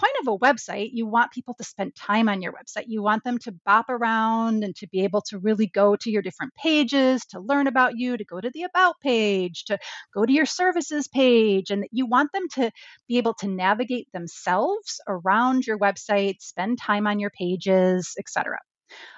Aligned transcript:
point 0.00 0.16
of 0.22 0.28
a 0.28 0.38
website, 0.38 0.90
you 0.92 1.06
want 1.06 1.30
people 1.30 1.54
to 1.54 1.64
spend 1.64 1.94
time 1.94 2.28
on 2.28 2.40
your 2.40 2.52
website. 2.52 2.84
You 2.86 3.02
want 3.02 3.22
them 3.22 3.38
to 3.40 3.52
bop 3.66 3.90
around 3.90 4.64
and 4.64 4.74
to 4.76 4.88
be 4.88 5.04
able 5.04 5.20
to 5.22 5.38
really 5.38 5.66
go 5.66 5.94
to 5.96 6.10
your 6.10 6.22
different 6.22 6.54
pages, 6.54 7.26
to 7.26 7.40
learn 7.40 7.66
about 7.66 7.98
you, 7.98 8.16
to 8.16 8.24
go 8.24 8.40
to 8.40 8.50
the 8.50 8.62
about 8.62 8.94
page, 9.02 9.64
to 9.66 9.78
go 10.14 10.24
to 10.24 10.32
your 10.32 10.46
services 10.46 11.06
page. 11.08 11.70
And 11.70 11.84
you 11.92 12.06
want 12.06 12.32
them 12.32 12.48
to 12.54 12.70
be 13.08 13.18
able 13.18 13.34
to 13.34 13.48
navigate 13.48 14.10
themselves 14.12 15.00
around 15.06 15.66
your 15.66 15.78
website, 15.78 16.40
spend 16.40 16.78
time 16.78 17.06
on 17.06 17.20
your 17.20 17.30
pages, 17.30 18.14
etc. 18.18 18.58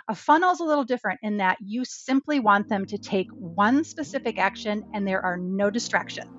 A 0.08 0.14
funnel 0.14 0.50
is 0.50 0.60
a 0.60 0.64
little 0.64 0.84
different 0.84 1.20
in 1.22 1.36
that 1.38 1.58
you 1.64 1.84
simply 1.84 2.40
want 2.40 2.68
them 2.68 2.86
to 2.86 2.98
take 2.98 3.28
one 3.30 3.84
specific 3.84 4.38
action 4.38 4.84
and 4.92 5.06
there 5.06 5.24
are 5.24 5.36
no 5.38 5.70
distractions. 5.70 6.30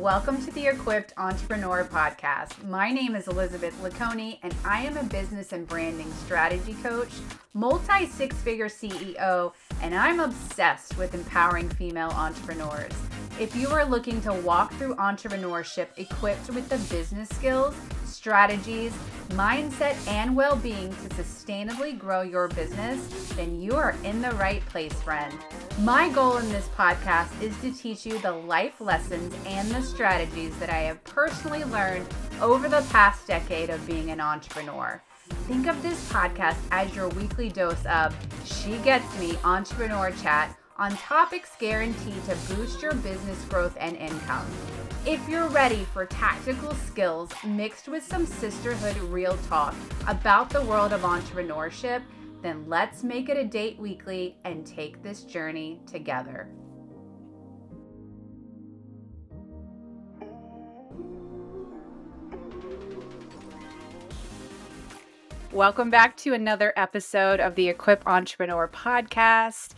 Welcome 0.00 0.42
to 0.46 0.50
the 0.52 0.66
Equipped 0.66 1.12
Entrepreneur 1.18 1.84
Podcast. 1.84 2.66
My 2.66 2.90
name 2.90 3.14
is 3.14 3.28
Elizabeth 3.28 3.78
LeConey, 3.82 4.38
and 4.42 4.54
I 4.64 4.80
am 4.80 4.96
a 4.96 5.02
business 5.02 5.52
and 5.52 5.68
branding 5.68 6.10
strategy 6.24 6.72
coach, 6.82 7.10
multi 7.52 8.06
six 8.06 8.34
figure 8.36 8.70
CEO, 8.70 9.52
and 9.82 9.94
I'm 9.94 10.20
obsessed 10.20 10.96
with 10.96 11.12
empowering 11.12 11.68
female 11.68 12.08
entrepreneurs. 12.12 12.94
If 13.38 13.54
you 13.54 13.68
are 13.68 13.84
looking 13.84 14.22
to 14.22 14.32
walk 14.32 14.72
through 14.76 14.94
entrepreneurship 14.94 15.88
equipped 15.98 16.48
with 16.48 16.70
the 16.70 16.78
business 16.94 17.28
skills, 17.28 17.74
strategies, 18.10 18.92
mindset, 19.30 19.96
and 20.08 20.34
well 20.34 20.56
being 20.56 20.90
to 20.90 21.08
sustainably 21.10 21.98
grow 21.98 22.22
your 22.22 22.48
business, 22.48 23.30
then 23.34 23.60
you 23.60 23.74
are 23.74 23.94
in 24.04 24.20
the 24.20 24.32
right 24.32 24.64
place, 24.66 24.92
friend. 25.02 25.34
My 25.80 26.10
goal 26.10 26.38
in 26.38 26.48
this 26.50 26.68
podcast 26.76 27.40
is 27.40 27.56
to 27.60 27.72
teach 27.72 28.04
you 28.04 28.18
the 28.18 28.32
life 28.32 28.80
lessons 28.80 29.34
and 29.46 29.70
the 29.70 29.82
strategies 29.82 30.56
that 30.58 30.70
I 30.70 30.80
have 30.80 31.02
personally 31.04 31.64
learned 31.64 32.06
over 32.40 32.68
the 32.68 32.86
past 32.90 33.26
decade 33.26 33.70
of 33.70 33.86
being 33.86 34.10
an 34.10 34.20
entrepreneur. 34.20 35.02
Think 35.46 35.66
of 35.66 35.80
this 35.82 36.10
podcast 36.12 36.58
as 36.70 36.94
your 36.94 37.08
weekly 37.10 37.48
dose 37.48 37.84
of 37.86 38.16
She 38.44 38.78
Gets 38.78 39.18
Me 39.18 39.38
Entrepreneur 39.44 40.10
Chat 40.22 40.56
on 40.80 40.96
topics 40.96 41.50
guaranteed 41.58 42.24
to 42.24 42.34
boost 42.48 42.80
your 42.80 42.94
business 42.94 43.44
growth 43.50 43.76
and 43.78 43.98
income. 43.98 44.46
If 45.04 45.28
you're 45.28 45.48
ready 45.48 45.84
for 45.92 46.06
tactical 46.06 46.74
skills 46.74 47.30
mixed 47.44 47.86
with 47.86 48.02
some 48.02 48.24
sisterhood 48.24 48.96
real 48.96 49.36
talk 49.48 49.74
about 50.06 50.48
the 50.48 50.62
world 50.62 50.94
of 50.94 51.02
entrepreneurship, 51.02 52.00
then 52.40 52.64
let's 52.66 53.02
make 53.02 53.28
it 53.28 53.36
a 53.36 53.44
date 53.44 53.78
weekly 53.78 54.38
and 54.46 54.66
take 54.66 55.02
this 55.02 55.24
journey 55.24 55.82
together. 55.86 56.48
Welcome 65.52 65.90
back 65.90 66.16
to 66.18 66.32
another 66.32 66.72
episode 66.76 67.40
of 67.40 67.56
the 67.56 67.68
Equip 67.68 68.06
Entrepreneur 68.06 68.66
podcast. 68.68 69.74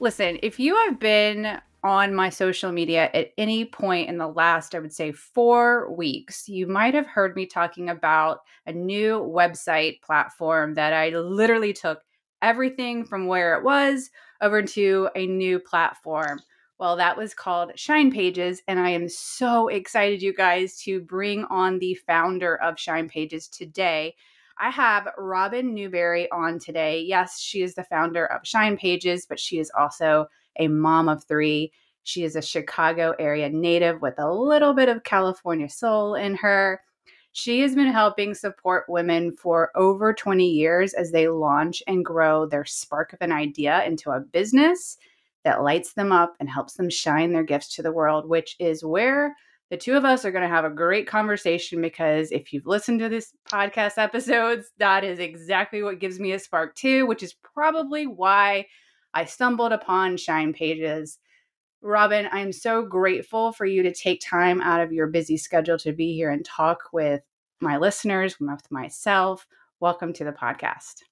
Listen, 0.00 0.38
if 0.42 0.58
you 0.60 0.76
have 0.76 0.98
been 0.98 1.60
on 1.82 2.14
my 2.14 2.30
social 2.30 2.72
media 2.72 3.10
at 3.14 3.32
any 3.38 3.64
point 3.64 4.08
in 4.08 4.18
the 4.18 4.26
last, 4.26 4.74
I 4.74 4.78
would 4.78 4.92
say, 4.92 5.12
four 5.12 5.94
weeks, 5.94 6.48
you 6.48 6.66
might 6.66 6.94
have 6.94 7.06
heard 7.06 7.36
me 7.36 7.46
talking 7.46 7.90
about 7.90 8.40
a 8.66 8.72
new 8.72 9.20
website 9.20 10.00
platform 10.02 10.74
that 10.74 10.92
I 10.92 11.10
literally 11.10 11.72
took 11.72 12.00
everything 12.42 13.04
from 13.04 13.26
where 13.26 13.56
it 13.56 13.64
was 13.64 14.10
over 14.40 14.62
to 14.62 15.08
a 15.14 15.26
new 15.26 15.58
platform. 15.58 16.40
Well, 16.78 16.96
that 16.96 17.16
was 17.16 17.34
called 17.34 17.72
Shine 17.76 18.10
Pages. 18.10 18.62
And 18.66 18.80
I 18.80 18.90
am 18.90 19.08
so 19.08 19.68
excited, 19.68 20.22
you 20.22 20.34
guys, 20.34 20.78
to 20.82 21.00
bring 21.00 21.44
on 21.44 21.78
the 21.78 21.94
founder 22.06 22.56
of 22.56 22.80
Shine 22.80 23.08
Pages 23.08 23.46
today. 23.46 24.16
I 24.58 24.70
have 24.70 25.08
Robin 25.18 25.74
Newberry 25.74 26.30
on 26.30 26.58
today. 26.58 27.00
Yes, 27.00 27.40
she 27.40 27.62
is 27.62 27.74
the 27.74 27.84
founder 27.84 28.26
of 28.26 28.46
Shine 28.46 28.76
Pages, 28.76 29.26
but 29.28 29.40
she 29.40 29.58
is 29.58 29.70
also 29.76 30.26
a 30.58 30.68
mom 30.68 31.08
of 31.08 31.24
three. 31.24 31.72
She 32.04 32.22
is 32.24 32.36
a 32.36 32.42
Chicago 32.42 33.14
area 33.18 33.48
native 33.48 34.00
with 34.00 34.14
a 34.18 34.32
little 34.32 34.72
bit 34.72 34.88
of 34.88 35.04
California 35.04 35.68
soul 35.68 36.14
in 36.14 36.36
her. 36.36 36.80
She 37.32 37.60
has 37.62 37.74
been 37.74 37.90
helping 37.90 38.32
support 38.34 38.84
women 38.88 39.36
for 39.36 39.72
over 39.74 40.14
20 40.14 40.46
years 40.46 40.94
as 40.94 41.10
they 41.10 41.26
launch 41.26 41.82
and 41.88 42.04
grow 42.04 42.46
their 42.46 42.64
spark 42.64 43.12
of 43.12 43.18
an 43.22 43.32
idea 43.32 43.82
into 43.84 44.10
a 44.10 44.20
business 44.20 44.98
that 45.42 45.62
lights 45.62 45.94
them 45.94 46.12
up 46.12 46.34
and 46.38 46.48
helps 46.48 46.74
them 46.74 46.88
shine 46.88 47.32
their 47.32 47.42
gifts 47.42 47.74
to 47.74 47.82
the 47.82 47.92
world, 47.92 48.28
which 48.28 48.54
is 48.60 48.84
where 48.84 49.34
the 49.70 49.76
two 49.76 49.96
of 49.96 50.04
us 50.04 50.24
are 50.24 50.30
going 50.30 50.42
to 50.42 50.54
have 50.54 50.64
a 50.64 50.70
great 50.70 51.06
conversation 51.06 51.80
because 51.80 52.30
if 52.30 52.52
you've 52.52 52.66
listened 52.66 53.00
to 53.00 53.08
this 53.08 53.32
podcast 53.50 53.94
episodes, 53.98 54.70
that 54.78 55.04
is 55.04 55.18
exactly 55.18 55.82
what 55.82 56.00
gives 56.00 56.20
me 56.20 56.32
a 56.32 56.38
spark 56.38 56.74
too, 56.74 57.06
which 57.06 57.22
is 57.22 57.34
probably 57.54 58.06
why 58.06 58.66
I 59.14 59.24
stumbled 59.24 59.72
upon 59.72 60.16
Shine 60.16 60.52
Pages. 60.52 61.18
Robin, 61.82 62.28
I'm 62.32 62.52
so 62.52 62.82
grateful 62.82 63.52
for 63.52 63.66
you 63.66 63.82
to 63.82 63.92
take 63.92 64.20
time 64.20 64.60
out 64.60 64.80
of 64.80 64.92
your 64.92 65.06
busy 65.06 65.36
schedule 65.36 65.78
to 65.78 65.92
be 65.92 66.14
here 66.14 66.30
and 66.30 66.44
talk 66.44 66.84
with 66.92 67.22
my 67.60 67.76
listeners, 67.76 68.40
with 68.40 68.70
myself. 68.70 69.46
Welcome 69.80 70.12
to 70.14 70.24
the 70.24 70.32
podcast. 70.32 71.02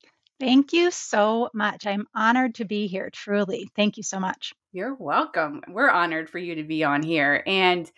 Thank 0.40 0.72
you 0.72 0.90
so 0.90 1.50
much. 1.54 1.86
I'm 1.86 2.06
honored 2.14 2.56
to 2.56 2.64
be 2.64 2.86
here, 2.86 3.10
truly. 3.10 3.70
Thank 3.76 3.96
you 3.96 4.02
so 4.02 4.18
much. 4.18 4.52
You're 4.72 4.94
welcome. 4.94 5.62
We're 5.68 5.90
honored 5.90 6.28
for 6.28 6.38
you 6.38 6.56
to 6.56 6.64
be 6.64 6.82
on 6.82 7.02
here. 7.02 7.44
And 7.46 7.90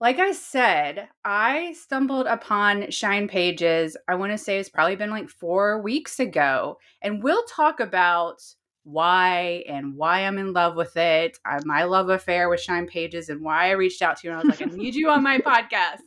like 0.00 0.18
I 0.18 0.32
said, 0.32 1.08
I 1.26 1.74
stumbled 1.74 2.26
upon 2.26 2.90
Shine 2.90 3.28
Pages, 3.28 3.98
I 4.08 4.14
want 4.14 4.32
to 4.32 4.38
say 4.38 4.58
it's 4.58 4.70
probably 4.70 4.96
been 4.96 5.10
like 5.10 5.28
four 5.28 5.82
weeks 5.82 6.18
ago. 6.18 6.78
And 7.02 7.22
we'll 7.22 7.44
talk 7.44 7.80
about 7.80 8.42
why 8.84 9.62
and 9.68 9.94
why 9.94 10.20
I'm 10.20 10.38
in 10.38 10.54
love 10.54 10.74
with 10.74 10.96
it, 10.96 11.38
uh, 11.44 11.60
my 11.66 11.84
love 11.84 12.08
affair 12.08 12.48
with 12.48 12.60
Shine 12.60 12.86
Pages, 12.86 13.28
and 13.28 13.42
why 13.42 13.68
I 13.68 13.72
reached 13.72 14.00
out 14.00 14.16
to 14.18 14.26
you. 14.26 14.32
And 14.32 14.40
I 14.40 14.46
was 14.46 14.60
like, 14.60 14.72
I 14.72 14.74
need 14.74 14.94
you 14.94 15.10
on 15.10 15.22
my 15.22 15.38
podcast. 15.46 16.00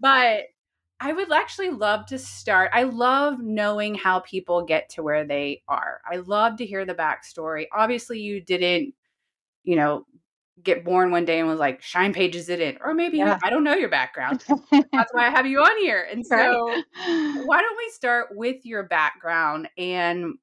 But 0.00 0.44
I 0.98 1.12
would 1.12 1.30
actually 1.30 1.70
love 1.70 2.06
to 2.06 2.18
start. 2.18 2.70
I 2.74 2.82
love 2.82 3.38
knowing 3.38 3.94
how 3.94 4.20
people 4.20 4.64
get 4.64 4.88
to 4.90 5.04
where 5.04 5.24
they 5.24 5.62
are. 5.68 6.00
I 6.10 6.16
love 6.16 6.56
to 6.56 6.66
hear 6.66 6.84
the 6.84 6.94
backstory. 6.94 7.66
Obviously, 7.72 8.18
you 8.18 8.40
didn't, 8.40 8.94
you 9.62 9.76
know, 9.76 10.04
get 10.62 10.84
born 10.84 11.10
one 11.10 11.24
day 11.24 11.38
and 11.38 11.48
was 11.48 11.58
like, 11.58 11.82
Shine 11.82 12.12
Pages 12.12 12.48
it 12.48 12.60
in. 12.60 12.78
Or 12.82 12.94
maybe 12.94 13.18
yeah. 13.18 13.38
I 13.42 13.50
don't 13.50 13.64
know 13.64 13.74
your 13.74 13.88
background. 13.90 14.44
That's 14.48 15.12
why 15.12 15.26
I 15.26 15.30
have 15.30 15.46
you 15.46 15.60
on 15.60 15.78
here. 15.78 16.06
And 16.10 16.26
so, 16.26 16.36
why 16.36 17.60
don't 17.60 17.76
we 17.76 17.90
start 17.90 18.28
with 18.32 18.64
your 18.64 18.84
background 18.84 19.68
and 19.76 20.34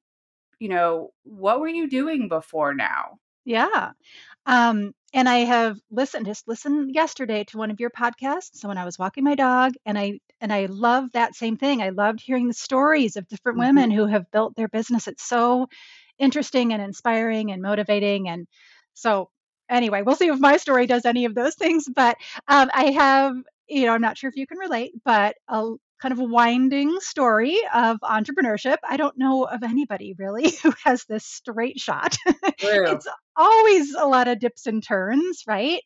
you 0.60 0.68
know, 0.68 1.10
what 1.24 1.60
were 1.60 1.68
you 1.68 1.88
doing 1.88 2.28
before 2.28 2.74
now? 2.74 3.18
Yeah. 3.44 3.90
Um, 4.46 4.94
and 5.12 5.28
I 5.28 5.38
have 5.38 5.78
listened, 5.90 6.26
just 6.26 6.48
listened 6.48 6.94
yesterday 6.94 7.44
to 7.44 7.58
one 7.58 7.70
of 7.70 7.80
your 7.80 7.90
podcasts. 7.90 8.54
So 8.54 8.68
when 8.68 8.78
I 8.78 8.84
was 8.84 8.98
walking 8.98 9.24
my 9.24 9.34
dog, 9.34 9.74
and 9.86 9.98
I 9.98 10.20
and 10.40 10.52
I 10.52 10.66
love 10.66 11.12
that 11.12 11.34
same 11.34 11.56
thing. 11.56 11.82
I 11.82 11.90
loved 11.90 12.20
hearing 12.20 12.48
the 12.48 12.54
stories 12.54 13.16
of 13.16 13.28
different 13.28 13.58
mm-hmm. 13.58 13.76
women 13.76 13.90
who 13.90 14.06
have 14.06 14.30
built 14.30 14.56
their 14.56 14.68
business. 14.68 15.06
It's 15.06 15.26
so 15.26 15.68
interesting 16.18 16.72
and 16.72 16.82
inspiring 16.82 17.50
and 17.50 17.62
motivating. 17.62 18.28
And 18.28 18.46
so 18.94 19.30
anyway, 19.68 20.02
we'll 20.02 20.16
see 20.16 20.28
if 20.28 20.38
my 20.38 20.56
story 20.56 20.86
does 20.86 21.04
any 21.04 21.24
of 21.24 21.34
those 21.34 21.54
things. 21.54 21.88
But 21.94 22.16
um, 22.48 22.70
I 22.72 22.90
have, 22.92 23.36
you 23.68 23.86
know, 23.86 23.92
I'm 23.92 24.00
not 24.00 24.18
sure 24.18 24.28
if 24.28 24.36
you 24.36 24.46
can 24.46 24.58
relate, 24.58 24.92
but 25.04 25.36
a 25.48 25.72
kind 26.00 26.12
of 26.12 26.18
a 26.18 26.24
winding 26.24 27.00
story 27.00 27.58
of 27.72 27.98
entrepreneurship. 28.02 28.76
I 28.86 28.98
don't 28.98 29.16
know 29.16 29.44
of 29.44 29.62
anybody 29.62 30.14
really 30.18 30.50
who 30.62 30.72
has 30.84 31.04
this 31.04 31.24
straight 31.24 31.80
shot. 31.80 32.16
it's 32.92 33.08
always 33.36 33.94
a 33.94 34.06
lot 34.06 34.28
of 34.28 34.38
dips 34.38 34.66
and 34.66 34.82
turns, 34.82 35.44
right? 35.46 35.80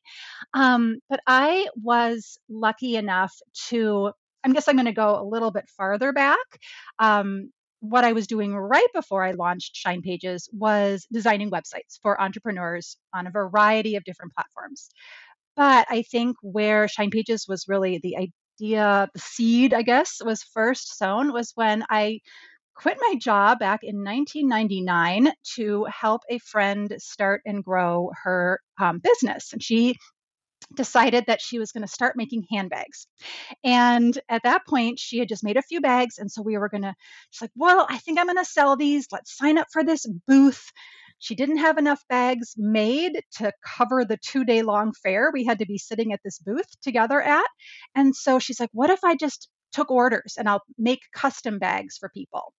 Um, 0.54 0.98
but 1.08 1.20
I 1.26 1.68
was 1.80 2.38
lucky 2.48 2.96
enough 2.96 3.32
to, 3.68 4.10
I 4.42 4.50
guess 4.50 4.66
I'm 4.66 4.76
going 4.76 4.86
to 4.86 4.92
go 4.92 5.20
a 5.20 5.24
little 5.24 5.50
bit 5.50 5.68
farther 5.76 6.12
back. 6.12 6.38
Um, 6.98 7.52
what 7.80 8.04
I 8.04 8.12
was 8.12 8.26
doing 8.26 8.54
right 8.54 8.88
before 8.94 9.24
I 9.24 9.32
launched 9.32 9.76
Shine 9.76 10.02
Pages 10.02 10.48
was 10.52 11.06
designing 11.12 11.50
websites 11.50 11.98
for 12.02 12.20
entrepreneurs 12.20 12.96
on 13.14 13.26
a 13.26 13.30
variety 13.30 13.96
of 13.96 14.04
different 14.04 14.32
platforms. 14.34 14.88
But 15.56 15.86
I 15.90 16.02
think 16.02 16.36
where 16.42 16.88
Shine 16.88 17.10
Pages 17.10 17.46
was 17.48 17.66
really 17.68 17.98
the 17.98 18.16
idea, 18.16 19.08
the 19.12 19.20
seed, 19.20 19.74
I 19.74 19.82
guess, 19.82 20.18
was 20.24 20.42
first 20.42 20.96
sown 20.96 21.32
was 21.32 21.52
when 21.54 21.84
I 21.90 22.20
quit 22.74 22.98
my 23.00 23.16
job 23.16 23.58
back 23.58 23.80
in 23.82 24.04
1999 24.04 25.32
to 25.56 25.84
help 25.84 26.22
a 26.30 26.38
friend 26.38 26.94
start 26.98 27.42
and 27.44 27.64
grow 27.64 28.10
her 28.22 28.60
um, 28.80 29.00
business. 29.00 29.52
And 29.52 29.62
she 29.62 29.96
decided 30.74 31.24
that 31.26 31.40
she 31.40 31.58
was 31.58 31.72
going 31.72 31.82
to 31.86 31.92
start 31.92 32.16
making 32.16 32.44
handbags. 32.50 33.06
And 33.64 34.18
at 34.28 34.42
that 34.44 34.66
point, 34.66 34.98
she 34.98 35.18
had 35.18 35.28
just 35.28 35.44
made 35.44 35.56
a 35.56 35.62
few 35.62 35.80
bags. 35.80 36.18
And 36.18 36.30
so 36.30 36.42
we 36.42 36.58
were 36.58 36.68
going 36.68 36.82
to, 36.82 36.94
she's 37.30 37.42
like, 37.42 37.50
well, 37.56 37.86
I 37.88 37.98
think 37.98 38.18
I'm 38.18 38.26
going 38.26 38.36
to 38.36 38.44
sell 38.44 38.76
these. 38.76 39.06
Let's 39.10 39.36
sign 39.36 39.58
up 39.58 39.66
for 39.72 39.82
this 39.82 40.06
booth. 40.26 40.70
she 41.18 41.34
didn't 41.34 41.58
have 41.58 41.78
enough 41.78 42.02
bags 42.08 42.54
made 42.56 43.20
to 43.38 43.52
cover 43.64 44.04
the 44.04 44.18
two 44.18 44.44
day 44.44 44.62
long 44.62 44.92
fair 45.02 45.30
we 45.32 45.44
had 45.44 45.58
to 45.58 45.66
be 45.66 45.78
sitting 45.78 46.12
at 46.12 46.20
this 46.24 46.38
booth 46.38 46.68
together 46.82 47.20
at. 47.20 47.46
And 47.94 48.14
so 48.14 48.38
she's 48.38 48.60
like, 48.60 48.70
what 48.72 48.90
if 48.90 49.02
I 49.04 49.16
just 49.16 49.48
took 49.72 49.90
orders 49.90 50.34
and 50.38 50.48
I'll 50.48 50.62
make 50.78 51.00
custom 51.14 51.58
bags 51.58 51.96
for 51.98 52.08
people? 52.08 52.52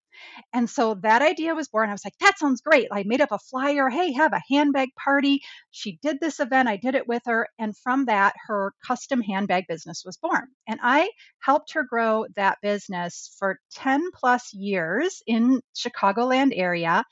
And 0.53 0.69
so 0.69 0.95
that 1.03 1.21
idea 1.21 1.55
was 1.55 1.67
born. 1.67 1.89
I 1.89 1.93
was 1.93 2.05
like, 2.05 2.17
that 2.19 2.39
sounds 2.39 2.61
great. 2.61 2.87
I 2.91 3.03
made 3.03 3.21
up 3.21 3.31
a 3.31 3.39
flyer. 3.39 3.89
Hey, 3.89 4.11
have 4.13 4.33
a 4.33 4.41
handbag 4.49 4.89
party. 4.95 5.41
She 5.71 5.99
did 6.01 6.19
this 6.19 6.39
event. 6.39 6.69
I 6.69 6.77
did 6.77 6.95
it 6.95 7.07
with 7.07 7.21
her. 7.25 7.47
And 7.59 7.75
from 7.77 8.05
that, 8.05 8.33
her 8.47 8.73
custom 8.85 9.21
handbag 9.21 9.65
business 9.67 10.03
was 10.05 10.17
born. 10.17 10.47
And 10.67 10.79
I 10.81 11.09
helped 11.39 11.73
her 11.73 11.83
grow 11.83 12.25
that 12.35 12.57
business 12.61 13.35
for 13.39 13.59
10 13.75 14.11
plus 14.13 14.53
years 14.53 15.21
in 15.27 15.61
Chicagoland 15.75 16.51
area. 16.55 17.03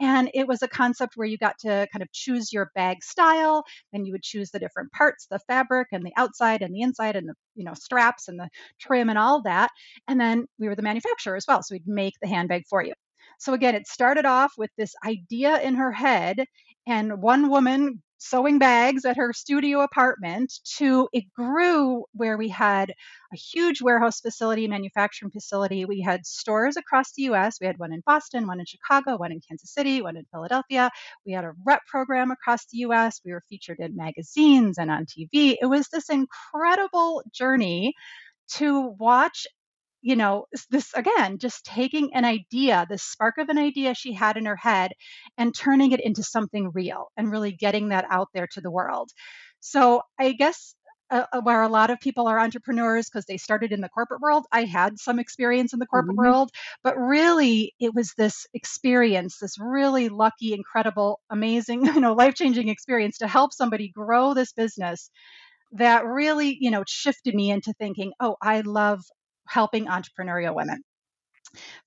And 0.00 0.30
it 0.34 0.46
was 0.46 0.62
a 0.62 0.68
concept 0.68 1.14
where 1.16 1.26
you 1.26 1.38
got 1.38 1.58
to 1.60 1.88
kind 1.92 2.02
of 2.02 2.12
choose 2.12 2.52
your 2.52 2.70
bag 2.74 3.02
style, 3.02 3.64
and 3.92 4.06
you 4.06 4.12
would 4.12 4.22
choose 4.22 4.50
the 4.50 4.58
different 4.60 4.92
parts, 4.92 5.26
the 5.30 5.40
fabric 5.48 5.88
and 5.92 6.04
the 6.04 6.12
outside 6.16 6.62
and 6.62 6.74
the 6.74 6.82
inside 6.82 7.16
and 7.16 7.28
the 7.28 7.34
you 7.58 7.64
know 7.64 7.74
straps 7.74 8.28
and 8.28 8.38
the 8.40 8.48
trim 8.80 9.10
and 9.10 9.18
all 9.18 9.42
that. 9.42 9.70
And 10.08 10.20
then 10.20 10.46
we 10.58 10.68
were 10.68 10.76
the 10.76 10.82
manufacturer 10.82 11.36
as 11.36 11.44
well, 11.48 11.62
so 11.62 11.74
we'd 11.74 11.88
make 11.88 12.14
the 12.22 12.28
handbag 12.28 12.64
for 12.70 12.82
you. 12.82 12.94
So 13.38 13.54
again, 13.54 13.74
it 13.74 13.86
started 13.86 14.24
off 14.26 14.52
with 14.58 14.70
this 14.78 14.94
idea 15.06 15.60
in 15.60 15.74
her 15.74 15.92
head, 15.92 16.44
and 16.86 17.22
one 17.22 17.50
woman 17.50 18.02
sewing 18.18 18.58
bags 18.58 19.04
at 19.04 19.16
her 19.16 19.32
studio 19.32 19.80
apartment 19.80 20.52
to 20.76 21.08
it 21.12 21.24
grew 21.34 22.04
where 22.12 22.36
we 22.36 22.48
had 22.48 22.90
a 23.32 23.36
huge 23.36 23.80
warehouse 23.80 24.20
facility, 24.20 24.66
manufacturing 24.68 25.30
facility. 25.30 25.84
We 25.84 26.00
had 26.00 26.26
stores 26.26 26.76
across 26.76 27.12
the 27.14 27.22
US. 27.24 27.58
We 27.60 27.66
had 27.66 27.78
one 27.78 27.92
in 27.92 28.02
Boston, 28.06 28.46
one 28.46 28.60
in 28.60 28.66
Chicago, 28.66 29.16
one 29.16 29.32
in 29.32 29.40
Kansas 29.46 29.72
City, 29.72 30.02
one 30.02 30.16
in 30.16 30.24
Philadelphia. 30.32 30.90
We 31.24 31.32
had 31.32 31.44
a 31.44 31.52
rep 31.64 31.82
program 31.86 32.30
across 32.30 32.66
the 32.66 32.78
US. 32.78 33.20
We 33.24 33.32
were 33.32 33.42
featured 33.48 33.78
in 33.80 33.96
magazines 33.96 34.78
and 34.78 34.90
on 34.90 35.06
TV. 35.06 35.56
It 35.60 35.66
was 35.66 35.88
this 35.88 36.08
incredible 36.10 37.22
journey 37.32 37.94
to 38.54 38.94
watch 38.98 39.46
you 40.00 40.16
know, 40.16 40.46
this 40.70 40.92
again, 40.94 41.38
just 41.38 41.64
taking 41.64 42.14
an 42.14 42.24
idea, 42.24 42.86
this 42.88 43.02
spark 43.02 43.38
of 43.38 43.48
an 43.48 43.58
idea 43.58 43.94
she 43.94 44.12
had 44.12 44.36
in 44.36 44.46
her 44.46 44.56
head 44.56 44.92
and 45.36 45.54
turning 45.54 45.92
it 45.92 46.00
into 46.00 46.22
something 46.22 46.70
real 46.72 47.08
and 47.16 47.30
really 47.30 47.52
getting 47.52 47.88
that 47.88 48.06
out 48.10 48.28
there 48.34 48.46
to 48.52 48.60
the 48.60 48.70
world. 48.70 49.10
So 49.60 50.02
I 50.18 50.32
guess 50.32 50.74
uh, 51.10 51.24
uh 51.32 51.40
where 51.40 51.62
a 51.62 51.68
lot 51.68 51.90
of 51.90 51.98
people 52.00 52.28
are 52.28 52.38
entrepreneurs 52.38 53.08
because 53.08 53.24
they 53.26 53.38
started 53.38 53.72
in 53.72 53.80
the 53.80 53.88
corporate 53.88 54.20
world. 54.20 54.46
I 54.52 54.64
had 54.64 54.98
some 54.98 55.18
experience 55.18 55.72
in 55.72 55.78
the 55.78 55.86
corporate 55.86 56.16
mm-hmm. 56.16 56.26
world, 56.26 56.50
but 56.84 56.96
really 56.96 57.74
it 57.80 57.94
was 57.94 58.12
this 58.16 58.46
experience, 58.54 59.38
this 59.38 59.58
really 59.58 60.08
lucky, 60.10 60.52
incredible, 60.52 61.20
amazing, 61.30 61.84
you 61.86 62.00
know, 62.00 62.12
life 62.14 62.34
changing 62.34 62.68
experience 62.68 63.18
to 63.18 63.26
help 63.28 63.52
somebody 63.52 63.88
grow 63.88 64.34
this 64.34 64.52
business 64.52 65.10
that 65.72 66.04
really, 66.06 66.56
you 66.60 66.70
know, 66.70 66.84
shifted 66.86 67.34
me 67.34 67.50
into 67.50 67.72
thinking, 67.74 68.12
oh, 68.20 68.36
I 68.40 68.60
love 68.62 69.02
helping 69.48 69.86
entrepreneurial 69.86 70.54
women. 70.54 70.82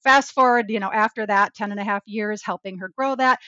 Fast 0.04 0.32
forward, 0.34 0.70
you 0.70 0.80
know, 0.80 0.92
after 0.92 1.26
that 1.28 1.54
10 1.54 1.72
and 1.72 1.80
a 1.80 1.84
half 1.84 2.02
years 2.06 2.42
helping 2.44 2.80
her 2.80 2.90
grow 2.96 3.16
that, 3.16 3.40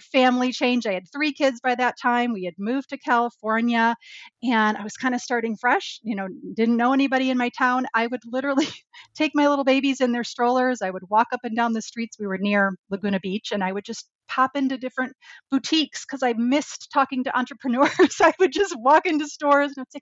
family 0.00 0.52
change. 0.52 0.86
I 0.86 0.94
had 0.94 1.10
three 1.12 1.32
kids 1.32 1.60
by 1.60 1.74
that 1.74 1.96
time. 2.00 2.32
We 2.32 2.44
had 2.44 2.54
moved 2.58 2.90
to 2.90 2.98
California 2.98 3.94
and 4.42 4.76
I 4.76 4.82
was 4.82 4.96
kind 4.96 5.14
of 5.14 5.20
starting 5.20 5.56
fresh, 5.56 6.00
you 6.02 6.16
know, 6.16 6.28
didn't 6.54 6.76
know 6.76 6.92
anybody 6.92 7.30
in 7.30 7.38
my 7.38 7.50
town. 7.50 7.86
I 7.94 8.06
would 8.06 8.20
literally 8.24 8.66
take 9.14 9.32
my 9.34 9.48
little 9.48 9.64
babies 9.64 10.00
in 10.00 10.12
their 10.12 10.24
strollers. 10.24 10.82
I 10.82 10.90
would 10.90 11.08
walk 11.10 11.28
up 11.32 11.40
and 11.44 11.56
down 11.56 11.72
the 11.72 11.82
streets. 11.82 12.18
We 12.18 12.26
were 12.26 12.38
near 12.38 12.76
Laguna 12.90 13.20
Beach 13.20 13.52
and 13.52 13.62
I 13.62 13.72
would 13.72 13.84
just 13.84 14.08
pop 14.30 14.52
into 14.54 14.78
different 14.78 15.14
boutiques 15.50 16.04
because 16.06 16.22
I 16.22 16.32
missed 16.34 16.88
talking 16.92 17.24
to 17.24 17.36
entrepreneurs. 17.36 17.90
I 18.20 18.32
would 18.38 18.52
just 18.52 18.74
walk 18.78 19.06
into 19.06 19.26
stores 19.26 19.72
and 19.76 19.82
I'd 19.82 19.92
say, 19.92 20.00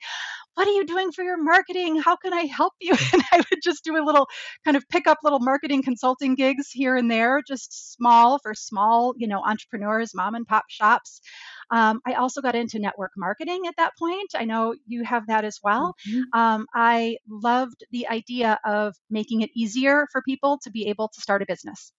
What 0.54 0.68
are 0.68 0.72
you 0.72 0.86
doing 0.86 1.12
for 1.12 1.24
your 1.24 1.42
marketing? 1.42 1.96
How 1.96 2.16
can 2.16 2.32
I 2.32 2.42
help 2.42 2.74
you? 2.80 2.94
And 3.12 3.22
I 3.32 3.38
would 3.38 3.60
just 3.62 3.84
do 3.84 3.96
a 3.96 4.04
little 4.04 4.28
kind 4.64 4.76
of 4.76 4.84
pick 4.90 5.06
up 5.06 5.18
little 5.22 5.40
marketing 5.40 5.82
consulting 5.82 6.34
gigs 6.34 6.70
here 6.70 6.94
and 6.94 7.10
there, 7.10 7.42
just 7.46 7.94
small 7.94 8.38
for 8.38 8.54
small, 8.54 9.14
you 9.16 9.26
know, 9.26 9.42
entrepreneurs, 9.44 10.14
mom 10.14 10.34
and 10.34 10.46
pop 10.46 10.64
shops. 10.68 11.20
Um, 11.70 12.00
I 12.06 12.14
also 12.14 12.40
got 12.40 12.54
into 12.54 12.78
network 12.78 13.12
marketing 13.16 13.62
at 13.66 13.74
that 13.76 13.92
point. 13.98 14.30
I 14.34 14.44
know 14.44 14.74
you 14.86 15.04
have 15.04 15.26
that 15.28 15.44
as 15.44 15.58
well. 15.62 15.94
Mm-hmm. 16.08 16.38
Um, 16.38 16.66
I 16.74 17.16
loved 17.28 17.84
the 17.90 18.08
idea 18.08 18.58
of 18.64 18.94
making 19.10 19.42
it 19.42 19.50
easier 19.54 20.06
for 20.12 20.22
people 20.22 20.58
to 20.62 20.70
be 20.70 20.88
able 20.88 21.08
to 21.08 21.20
start 21.20 21.42
a 21.42 21.46
business. 21.46 21.92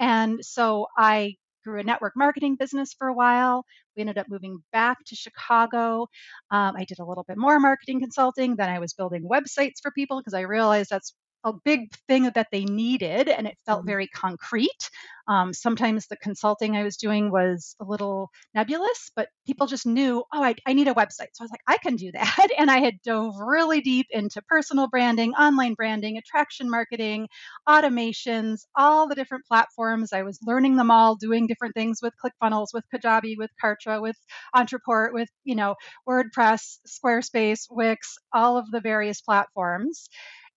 And 0.00 0.44
so 0.44 0.86
I 0.96 1.36
grew 1.64 1.80
a 1.80 1.84
network 1.84 2.14
marketing 2.16 2.56
business 2.56 2.94
for 2.98 3.08
a 3.08 3.14
while. 3.14 3.64
We 3.96 4.00
ended 4.02 4.18
up 4.18 4.26
moving 4.28 4.58
back 4.72 4.98
to 5.06 5.16
Chicago. 5.16 6.08
Um, 6.50 6.74
I 6.76 6.84
did 6.84 6.98
a 6.98 7.04
little 7.04 7.24
bit 7.26 7.38
more 7.38 7.60
marketing 7.60 8.00
consulting. 8.00 8.56
Then 8.56 8.70
I 8.70 8.78
was 8.78 8.94
building 8.94 9.28
websites 9.28 9.80
for 9.82 9.90
people 9.92 10.20
because 10.20 10.34
I 10.34 10.42
realized 10.42 10.90
that's 10.90 11.14
a 11.44 11.52
big 11.64 11.94
thing 12.08 12.30
that 12.34 12.48
they 12.52 12.64
needed 12.64 13.28
and 13.28 13.46
it 13.46 13.56
felt 13.66 13.80
mm-hmm. 13.80 13.88
very 13.88 14.06
concrete. 14.08 14.90
Um, 15.28 15.52
sometimes 15.52 16.06
the 16.06 16.16
consulting 16.16 16.76
I 16.76 16.82
was 16.82 16.96
doing 16.96 17.30
was 17.30 17.76
a 17.80 17.84
little 17.84 18.30
nebulous, 18.54 19.10
but 19.14 19.28
people 19.46 19.66
just 19.66 19.86
knew, 19.86 20.24
oh, 20.32 20.42
I, 20.42 20.54
I 20.66 20.72
need 20.72 20.88
a 20.88 20.94
website. 20.94 21.30
So 21.32 21.42
I 21.42 21.44
was 21.44 21.50
like, 21.50 21.60
I 21.68 21.78
can 21.78 21.96
do 21.96 22.10
that. 22.12 22.48
And 22.58 22.70
I 22.70 22.80
had 22.80 23.00
dove 23.02 23.34
really 23.38 23.80
deep 23.80 24.06
into 24.10 24.42
personal 24.42 24.88
branding, 24.88 25.32
online 25.34 25.74
branding, 25.74 26.18
attraction 26.18 26.68
marketing, 26.70 27.28
automations, 27.68 28.60
all 28.76 29.08
the 29.08 29.14
different 29.14 29.46
platforms. 29.46 30.12
I 30.12 30.22
was 30.22 30.38
learning 30.42 30.76
them 30.76 30.90
all, 30.90 31.16
doing 31.16 31.46
different 31.46 31.74
things 31.74 32.00
with 32.02 32.12
ClickFunnels, 32.22 32.68
with 32.74 32.84
Kajabi, 32.94 33.36
with 33.38 33.50
Kartra, 33.62 34.02
with 34.02 34.16
Entreport, 34.54 35.12
with, 35.12 35.28
you 35.44 35.54
know, 35.54 35.76
WordPress, 36.08 36.78
Squarespace, 36.86 37.66
Wix, 37.70 38.16
all 38.32 38.58
of 38.58 38.70
the 38.70 38.80
various 38.80 39.20
platforms. 39.20 40.08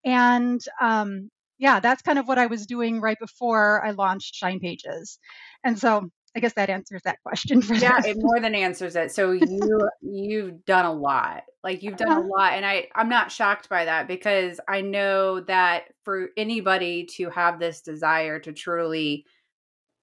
And 0.06 0.64
um, 0.80 1.30
yeah, 1.58 1.80
that's 1.80 2.00
kind 2.00 2.18
of 2.18 2.28
what 2.28 2.38
I 2.38 2.46
was 2.46 2.66
doing 2.66 3.00
right 3.00 3.18
before 3.20 3.84
I 3.84 3.90
launched 3.90 4.34
Shine 4.34 4.60
Pages. 4.60 5.18
And 5.64 5.78
so 5.78 6.08
I 6.36 6.40
guess 6.40 6.52
that 6.52 6.70
answers 6.70 7.02
that 7.04 7.22
question 7.22 7.60
for 7.62 7.74
you. 7.74 7.80
Yeah, 7.80 8.00
it 8.04 8.16
more 8.18 8.40
than 8.40 8.54
answers 8.54 8.94
it. 8.94 9.10
So 9.10 9.32
you 9.32 9.88
you've 10.02 10.64
done 10.64 10.84
a 10.84 10.92
lot. 10.92 11.42
Like 11.64 11.82
you've 11.82 11.96
done 11.96 12.12
a 12.12 12.20
uh-huh. 12.20 12.28
lot 12.28 12.52
and 12.52 12.64
I 12.64 12.88
I'm 12.94 13.08
not 13.08 13.32
shocked 13.32 13.68
by 13.68 13.86
that 13.86 14.06
because 14.06 14.60
I 14.68 14.82
know 14.82 15.40
that 15.40 15.84
for 16.04 16.28
anybody 16.36 17.08
to 17.16 17.30
have 17.30 17.58
this 17.58 17.80
desire 17.80 18.38
to 18.40 18.52
truly 18.52 19.26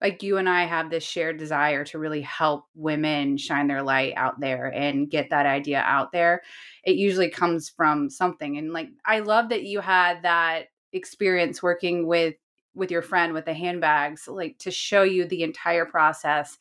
like 0.03 0.21
you 0.21 0.38
and 0.38 0.50
I 0.50 0.65
have 0.65 0.89
this 0.89 1.03
shared 1.03 1.38
desire 1.38 1.85
to 1.85 1.97
really 1.97 2.21
help 2.21 2.65
women 2.75 3.38
shine 3.38 3.67
their 3.67 3.81
light 3.81 4.13
out 4.17 4.38
there 4.41 4.67
and 4.67 5.09
get 5.09 5.29
that 5.29 5.45
idea 5.45 5.79
out 5.79 6.11
there. 6.11 6.41
It 6.83 6.97
usually 6.97 7.29
comes 7.29 7.69
from 7.69 8.09
something. 8.09 8.57
And 8.57 8.73
like 8.73 8.89
I 9.05 9.19
love 9.19 9.47
that 9.50 9.63
you 9.63 9.79
had 9.79 10.23
that 10.23 10.65
experience 10.91 11.63
working 11.63 12.05
with 12.05 12.36
with 12.75 12.91
your 12.91 13.01
friend 13.01 13.33
with 13.33 13.45
the 13.45 13.53
handbags, 13.53 14.27
like 14.27 14.57
to 14.57 14.72
show 14.72 15.03
you 15.03 15.25
the 15.25 15.43
entire 15.43 15.86
process. 15.86 16.57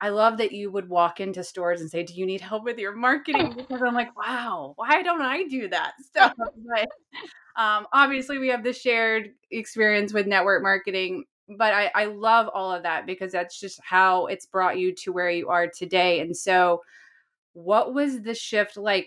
I 0.00 0.10
love 0.10 0.38
that 0.38 0.52
you 0.52 0.70
would 0.70 0.88
walk 0.88 1.20
into 1.20 1.42
stores 1.42 1.80
and 1.80 1.90
say, 1.90 2.04
"Do 2.04 2.14
you 2.14 2.24
need 2.24 2.40
help 2.40 2.64
with 2.64 2.78
your 2.78 2.94
marketing?" 2.94 3.52
Because 3.56 3.82
I'm 3.82 3.94
like, 3.94 4.16
"Wow, 4.16 4.72
why 4.76 5.02
don't 5.02 5.20
I 5.20 5.44
do 5.44 5.68
that 5.68 5.94
stuff?" 6.00 6.32
But 6.38 6.88
um, 7.60 7.86
obviously, 7.92 8.38
we 8.38 8.48
have 8.48 8.62
the 8.62 8.72
shared 8.72 9.30
experience 9.50 10.12
with 10.12 10.28
network 10.28 10.62
marketing, 10.62 11.24
but 11.48 11.72
I, 11.72 11.90
I 11.94 12.04
love 12.06 12.48
all 12.52 12.72
of 12.72 12.82
that 12.82 13.06
because 13.06 13.32
that's 13.32 13.58
just 13.58 13.80
how 13.82 14.26
it's 14.26 14.46
brought 14.46 14.78
you 14.78 14.94
to 14.96 15.12
where 15.12 15.30
you 15.30 15.48
are 15.48 15.66
today. 15.66 16.20
And 16.20 16.36
so, 16.36 16.82
what 17.54 17.94
was 17.94 18.22
the 18.22 18.34
shift 18.34 18.76
like? 18.76 19.06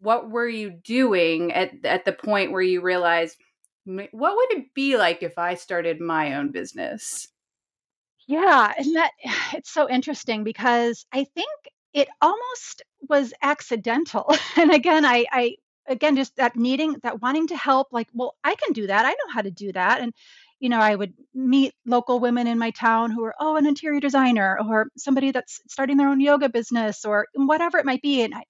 What 0.00 0.30
were 0.30 0.48
you 0.48 0.70
doing 0.70 1.52
at 1.52 1.84
at 1.84 2.04
the 2.04 2.12
point 2.12 2.52
where 2.52 2.62
you 2.62 2.80
realized 2.80 3.36
what 3.84 4.36
would 4.36 4.52
it 4.52 4.74
be 4.74 4.96
like 4.96 5.22
if 5.22 5.38
I 5.38 5.54
started 5.54 6.00
my 6.00 6.34
own 6.34 6.52
business? 6.52 7.28
Yeah, 8.28 8.72
and 8.76 8.96
that 8.96 9.12
it's 9.54 9.70
so 9.70 9.88
interesting 9.88 10.44
because 10.44 11.06
I 11.12 11.24
think 11.24 11.50
it 11.92 12.08
almost 12.20 12.82
was 13.08 13.34
accidental. 13.42 14.34
and 14.56 14.72
again, 14.72 15.04
I, 15.04 15.26
I 15.30 15.56
again 15.88 16.16
just 16.16 16.36
that 16.36 16.56
needing 16.56 16.96
that 17.02 17.20
wanting 17.20 17.46
to 17.48 17.56
help 17.56 17.88
like 17.92 18.08
well 18.14 18.36
i 18.44 18.54
can 18.54 18.72
do 18.72 18.86
that 18.86 19.04
i 19.04 19.10
know 19.10 19.32
how 19.34 19.40
to 19.40 19.50
do 19.50 19.72
that 19.72 20.00
and 20.00 20.12
you 20.62 20.68
know, 20.68 20.78
I 20.78 20.94
would 20.94 21.12
meet 21.34 21.74
local 21.84 22.20
women 22.20 22.46
in 22.46 22.56
my 22.56 22.70
town 22.70 23.10
who 23.10 23.24
are, 23.24 23.34
oh, 23.40 23.56
an 23.56 23.66
interior 23.66 23.98
designer 23.98 24.56
or 24.64 24.86
somebody 24.96 25.32
that's 25.32 25.60
starting 25.68 25.96
their 25.96 26.08
own 26.08 26.20
yoga 26.20 26.48
business 26.48 27.04
or 27.04 27.26
whatever 27.34 27.78
it 27.78 27.84
might 27.84 28.00
be. 28.00 28.22
And 28.22 28.32
I, 28.32 28.44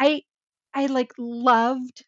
I, 0.00 0.22
I 0.74 0.86
like 0.86 1.12
loved 1.16 2.04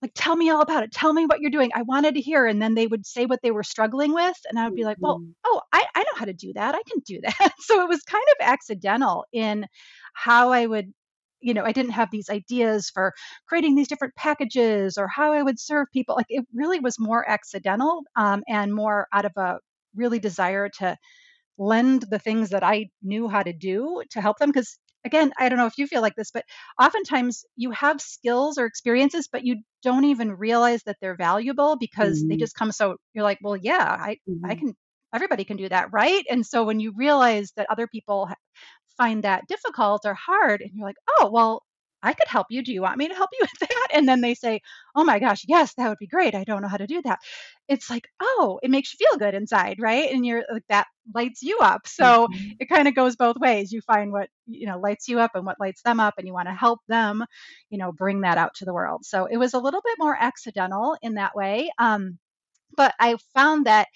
like 0.00 0.12
tell 0.14 0.34
me 0.36 0.50
all 0.50 0.60
about 0.60 0.82
it 0.82 0.92
tell 0.92 1.12
me 1.12 1.24
what 1.24 1.40
you're 1.40 1.50
doing 1.50 1.70
i 1.74 1.80
wanted 1.82 2.14
to 2.14 2.20
hear 2.20 2.44
and 2.44 2.60
then 2.60 2.74
they 2.74 2.86
would 2.86 3.06
say 3.06 3.24
what 3.24 3.40
they 3.42 3.50
were 3.50 3.62
struggling 3.62 4.12
with 4.12 4.36
and 4.48 4.58
i 4.58 4.64
would 4.66 4.76
be 4.76 4.84
like 4.84 4.98
well 5.00 5.18
mm-hmm. 5.18 5.30
oh 5.46 5.62
I, 5.72 5.86
I 5.94 6.00
know 6.00 6.16
how 6.16 6.26
to 6.26 6.34
do 6.34 6.52
that 6.52 6.74
i 6.74 6.80
can 6.86 7.00
do 7.06 7.18
that 7.22 7.52
so 7.60 7.80
it 7.80 7.88
was 7.88 8.02
kind 8.02 8.22
of 8.28 8.46
accidental 8.46 9.24
in 9.32 9.66
how 10.12 10.52
i 10.52 10.66
would 10.66 10.92
you 11.40 11.54
know, 11.54 11.64
I 11.64 11.72
didn't 11.72 11.92
have 11.92 12.10
these 12.10 12.30
ideas 12.30 12.90
for 12.92 13.12
creating 13.46 13.74
these 13.74 13.88
different 13.88 14.14
packages 14.14 14.98
or 14.98 15.08
how 15.08 15.32
I 15.32 15.42
would 15.42 15.60
serve 15.60 15.86
people. 15.92 16.16
Like 16.16 16.26
it 16.28 16.44
really 16.54 16.80
was 16.80 16.98
more 16.98 17.28
accidental 17.28 18.02
um, 18.16 18.42
and 18.48 18.74
more 18.74 19.06
out 19.12 19.24
of 19.24 19.32
a 19.36 19.58
really 19.94 20.18
desire 20.18 20.68
to 20.78 20.96
lend 21.58 22.04
the 22.10 22.18
things 22.18 22.50
that 22.50 22.62
I 22.62 22.88
knew 23.02 23.28
how 23.28 23.42
to 23.42 23.52
do 23.52 24.02
to 24.10 24.20
help 24.20 24.38
them 24.38 24.50
because 24.50 24.78
again, 25.06 25.32
I 25.38 25.48
don't 25.48 25.58
know 25.58 25.66
if 25.66 25.78
you 25.78 25.86
feel 25.86 26.02
like 26.02 26.16
this, 26.16 26.32
but 26.32 26.44
oftentimes 26.82 27.44
you 27.54 27.70
have 27.70 28.00
skills 28.00 28.58
or 28.58 28.66
experiences, 28.66 29.28
but 29.30 29.44
you 29.44 29.62
don't 29.82 30.04
even 30.04 30.32
realize 30.32 30.82
that 30.82 30.96
they're 31.00 31.16
valuable 31.16 31.76
because 31.76 32.18
mm-hmm. 32.18 32.28
they 32.28 32.36
just 32.36 32.56
come 32.56 32.72
so 32.72 32.96
you're 33.14 33.24
like, 33.24 33.38
well, 33.40 33.56
yeah, 33.56 33.96
I 33.98 34.18
mm-hmm. 34.28 34.44
I 34.44 34.56
can 34.56 34.74
everybody 35.14 35.44
can 35.44 35.56
do 35.56 35.68
that, 35.68 35.92
right? 35.92 36.24
And 36.28 36.44
so 36.44 36.64
when 36.64 36.80
you 36.80 36.92
realize 36.94 37.52
that 37.56 37.70
other 37.70 37.86
people 37.86 38.28
find 38.96 39.24
that 39.24 39.46
difficult 39.48 40.02
or 40.04 40.14
hard 40.14 40.60
and 40.62 40.70
you're 40.74 40.86
like, 40.86 40.96
"Oh, 41.18 41.30
well, 41.30 41.62
I 42.02 42.12
could 42.12 42.28
help 42.28 42.46
you. 42.50 42.62
Do 42.62 42.72
you 42.72 42.82
want 42.82 42.98
me 42.98 43.08
to 43.08 43.14
help 43.14 43.30
you 43.32 43.40
with 43.60 43.68
that? 43.68 43.88
And 43.92 44.08
then 44.08 44.20
they 44.20 44.34
say, 44.34 44.60
Oh 44.94 45.04
my 45.04 45.18
gosh, 45.18 45.44
yes, 45.48 45.74
that 45.74 45.88
would 45.88 45.98
be 45.98 46.06
great. 46.06 46.34
I 46.34 46.44
don't 46.44 46.62
know 46.62 46.68
how 46.68 46.76
to 46.76 46.86
do 46.86 47.02
that. 47.02 47.18
It's 47.68 47.90
like, 47.90 48.08
oh, 48.20 48.60
it 48.62 48.70
makes 48.70 48.94
you 48.94 49.04
feel 49.04 49.18
good 49.18 49.34
inside, 49.34 49.78
right? 49.80 50.12
And 50.12 50.24
you're 50.24 50.44
like, 50.52 50.62
that 50.68 50.86
lights 51.14 51.42
you 51.42 51.58
up. 51.60 51.86
So 51.86 52.28
mm-hmm. 52.28 52.50
it 52.60 52.68
kind 52.68 52.86
of 52.86 52.94
goes 52.94 53.16
both 53.16 53.36
ways. 53.38 53.72
You 53.72 53.80
find 53.80 54.12
what, 54.12 54.28
you 54.46 54.66
know, 54.66 54.78
lights 54.78 55.08
you 55.08 55.18
up 55.18 55.32
and 55.34 55.44
what 55.44 55.58
lights 55.58 55.82
them 55.82 55.98
up, 55.98 56.14
and 56.18 56.26
you 56.26 56.32
want 56.32 56.48
to 56.48 56.54
help 56.54 56.80
them, 56.86 57.24
you 57.70 57.78
know, 57.78 57.90
bring 57.92 58.20
that 58.20 58.38
out 58.38 58.54
to 58.56 58.64
the 58.64 58.74
world. 58.74 59.04
So 59.04 59.26
it 59.26 59.36
was 59.36 59.54
a 59.54 59.58
little 59.58 59.80
bit 59.84 59.96
more 59.98 60.16
accidental 60.18 60.96
in 61.02 61.14
that 61.14 61.34
way. 61.34 61.70
Um, 61.78 62.18
but 62.76 62.94
I 63.00 63.16
found 63.34 63.66
that 63.66 63.88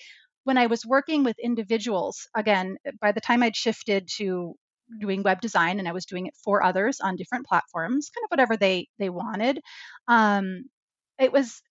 when 0.45 0.59
I 0.59 0.67
was 0.67 0.85
working 0.85 1.23
with 1.23 1.39
individuals, 1.39 2.27
again, 2.35 2.77
by 3.01 3.13
the 3.13 3.21
time 3.21 3.43
I'd 3.43 3.55
shifted 3.55 4.09
to 4.17 4.57
doing 4.99 5.23
web 5.23 5.41
design 5.41 5.79
and 5.79 5.89
I 5.89 5.93
was 5.93 6.07
doing 6.07 6.27
it 6.27 6.35
for 6.43 6.63
others 6.63 7.01
on 7.01 7.17
different 7.17 7.47
platforms, 7.47 8.11
kind 8.11 8.25
of 8.25 8.31
whatever 8.31 8.57
they 8.57 8.89
they 8.99 9.11
wanted. 9.11 9.61
Um, 10.09 10.65
it 11.19 11.33
was 11.33 11.63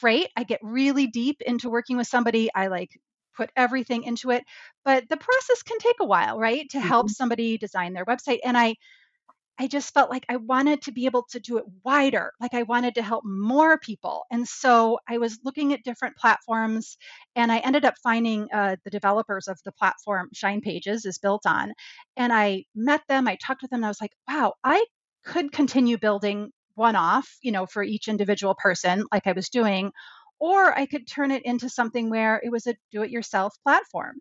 great. 0.00 0.28
I 0.36 0.44
get 0.44 0.60
really 0.62 1.06
deep 1.06 1.40
into 1.42 1.70
working 1.70 1.96
with 1.96 2.06
somebody. 2.06 2.50
I 2.54 2.66
like 2.66 2.90
put 3.36 3.50
everything 3.56 4.04
into 4.04 4.30
it, 4.30 4.44
but 4.84 5.08
the 5.08 5.16
process 5.16 5.62
can 5.62 5.78
take 5.78 5.96
a 6.00 6.06
while, 6.06 6.38
right? 6.38 6.68
To 6.70 6.80
help 6.80 7.06
mm-hmm. 7.06 7.12
somebody 7.12 7.58
design 7.58 7.94
their 7.94 8.04
website. 8.04 8.40
And 8.44 8.56
I 8.56 8.76
I 9.58 9.66
just 9.66 9.92
felt 9.92 10.10
like 10.10 10.24
I 10.28 10.36
wanted 10.36 10.82
to 10.82 10.92
be 10.92 11.06
able 11.06 11.24
to 11.30 11.40
do 11.40 11.58
it 11.58 11.64
wider. 11.84 12.32
Like 12.40 12.54
I 12.54 12.62
wanted 12.62 12.94
to 12.94 13.02
help 13.02 13.22
more 13.24 13.78
people. 13.78 14.24
And 14.30 14.48
so 14.48 14.98
I 15.08 15.18
was 15.18 15.38
looking 15.44 15.72
at 15.72 15.84
different 15.84 16.16
platforms 16.16 16.96
and 17.36 17.52
I 17.52 17.58
ended 17.58 17.84
up 17.84 17.94
finding 18.02 18.48
uh, 18.52 18.76
the 18.84 18.90
developers 18.90 19.48
of 19.48 19.58
the 19.64 19.72
platform 19.72 20.30
Shine 20.32 20.62
Pages 20.62 21.04
is 21.04 21.18
built 21.18 21.42
on. 21.46 21.72
And 22.16 22.32
I 22.32 22.64
met 22.74 23.02
them, 23.08 23.28
I 23.28 23.36
talked 23.36 23.62
with 23.62 23.70
them, 23.70 23.78
and 23.78 23.86
I 23.86 23.88
was 23.88 24.00
like, 24.00 24.12
wow, 24.28 24.54
I 24.64 24.84
could 25.24 25.52
continue 25.52 25.98
building 25.98 26.50
one 26.74 26.96
off, 26.96 27.28
you 27.42 27.52
know, 27.52 27.66
for 27.66 27.82
each 27.82 28.08
individual 28.08 28.54
person 28.54 29.04
like 29.12 29.26
I 29.26 29.32
was 29.32 29.48
doing. 29.48 29.92
Or 30.40 30.76
I 30.76 30.86
could 30.86 31.06
turn 31.06 31.30
it 31.30 31.44
into 31.44 31.68
something 31.68 32.10
where 32.10 32.40
it 32.42 32.50
was 32.50 32.66
a 32.66 32.74
do 32.90 33.02
it 33.02 33.10
yourself 33.10 33.54
platform. 33.62 34.16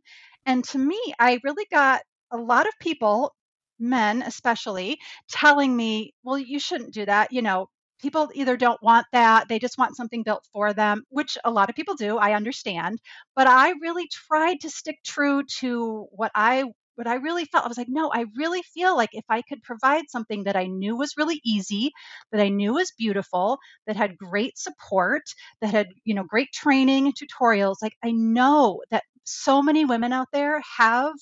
And 0.46 0.64
to 0.66 0.78
me, 0.78 1.00
I 1.20 1.40
really 1.44 1.66
got 1.72 2.02
a 2.32 2.38
lot 2.38 2.68
of 2.68 2.74
people 2.80 3.34
men 3.82 4.22
especially 4.22 4.98
telling 5.30 5.76
me 5.76 6.14
well 6.24 6.38
you 6.38 6.60
shouldn't 6.60 6.94
do 6.94 7.06
that 7.06 7.32
you 7.32 7.42
know 7.42 7.68
people 8.02 8.30
either 8.34 8.58
don't 8.58 8.82
want 8.82 9.06
that 9.12 9.48
they 9.48 9.60
just 9.60 9.78
want 9.78 9.96
something 9.96 10.24
built 10.24 10.46
for 10.54 10.74
them 10.74 11.04
which 11.10 11.38
a 11.46 11.52
lot 11.52 11.70
of 11.70 11.76
people 11.76 11.96
do 11.96 12.18
i 12.18 12.34
understand 12.34 13.00
but 13.36 13.48
i 13.48 13.72
really 13.82 14.08
tried 14.12 14.60
to 14.60 14.70
stick 14.70 14.98
true 15.06 15.44
to 15.44 16.08
what 16.12 16.32
i 16.36 16.64
what 16.96 17.08
i 17.08 17.16
really 17.16 17.46
felt 17.46 17.66
i 17.66 17.68
was 17.68 17.78
like 17.78 17.88
no 17.90 18.12
i 18.14 18.26
really 18.38 18.62
feel 18.74 18.96
like 18.96 19.10
if 19.14 19.26
i 19.30 19.42
could 19.44 19.62
provide 19.64 20.04
something 20.10 20.44
that 20.44 20.56
i 20.56 20.66
knew 20.66 20.96
was 20.96 21.18
really 21.18 21.40
easy 21.46 21.92
that 22.32 22.42
i 22.42 22.50
knew 22.50 22.74
was 22.74 22.92
beautiful 22.98 23.58
that 23.88 23.96
had 23.96 24.18
great 24.18 24.58
support 24.58 25.24
that 25.62 25.72
had 25.72 25.88
you 26.04 26.14
know 26.14 26.24
great 26.24 26.52
training 26.54 27.12
tutorials 27.14 27.78
like 27.82 27.96
i 28.04 28.12
know 28.12 28.82
that 28.92 29.04
so 29.24 29.62
many 29.62 29.86
women 29.86 30.12
out 30.12 30.28
there 30.34 30.62
have 30.78 31.14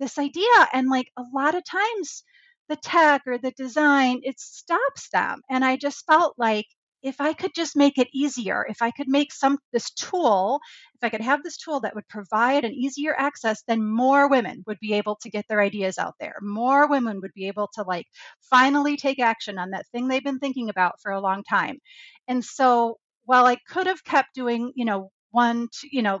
this 0.00 0.18
idea 0.18 0.68
and 0.72 0.88
like 0.88 1.08
a 1.16 1.24
lot 1.34 1.54
of 1.54 1.64
times 1.64 2.22
the 2.68 2.76
tech 2.76 3.22
or 3.26 3.38
the 3.38 3.52
design 3.52 4.20
it 4.22 4.38
stops 4.40 5.08
them 5.10 5.40
and 5.50 5.64
i 5.64 5.76
just 5.76 6.04
felt 6.06 6.34
like 6.38 6.66
if 7.02 7.20
i 7.20 7.32
could 7.32 7.52
just 7.54 7.76
make 7.76 7.98
it 7.98 8.08
easier 8.14 8.64
if 8.68 8.80
i 8.82 8.90
could 8.90 9.08
make 9.08 9.32
some 9.32 9.58
this 9.72 9.90
tool 9.90 10.60
if 10.94 11.04
i 11.04 11.08
could 11.08 11.20
have 11.20 11.42
this 11.42 11.58
tool 11.58 11.80
that 11.80 11.94
would 11.94 12.08
provide 12.08 12.64
an 12.64 12.72
easier 12.72 13.14
access 13.18 13.62
then 13.68 13.84
more 13.84 14.28
women 14.28 14.62
would 14.66 14.78
be 14.80 14.94
able 14.94 15.16
to 15.20 15.30
get 15.30 15.46
their 15.48 15.60
ideas 15.60 15.98
out 15.98 16.14
there. 16.20 16.36
More 16.42 16.88
women 16.88 17.20
would 17.20 17.32
be 17.34 17.48
able 17.48 17.68
to 17.74 17.82
like 17.82 18.06
finally 18.50 18.96
take 18.96 19.20
action 19.20 19.58
on 19.58 19.70
that 19.70 19.86
thing 19.88 20.08
they've 20.08 20.24
been 20.24 20.38
thinking 20.38 20.68
about 20.68 21.00
for 21.00 21.12
a 21.12 21.20
long 21.20 21.42
time. 21.44 21.78
And 22.28 22.44
so 22.44 22.98
while 23.24 23.46
i 23.46 23.56
could 23.68 23.86
have 23.86 24.04
kept 24.04 24.34
doing 24.34 24.72
you 24.74 24.84
know 24.84 25.10
one 25.30 25.68
you 25.90 26.02
know 26.02 26.20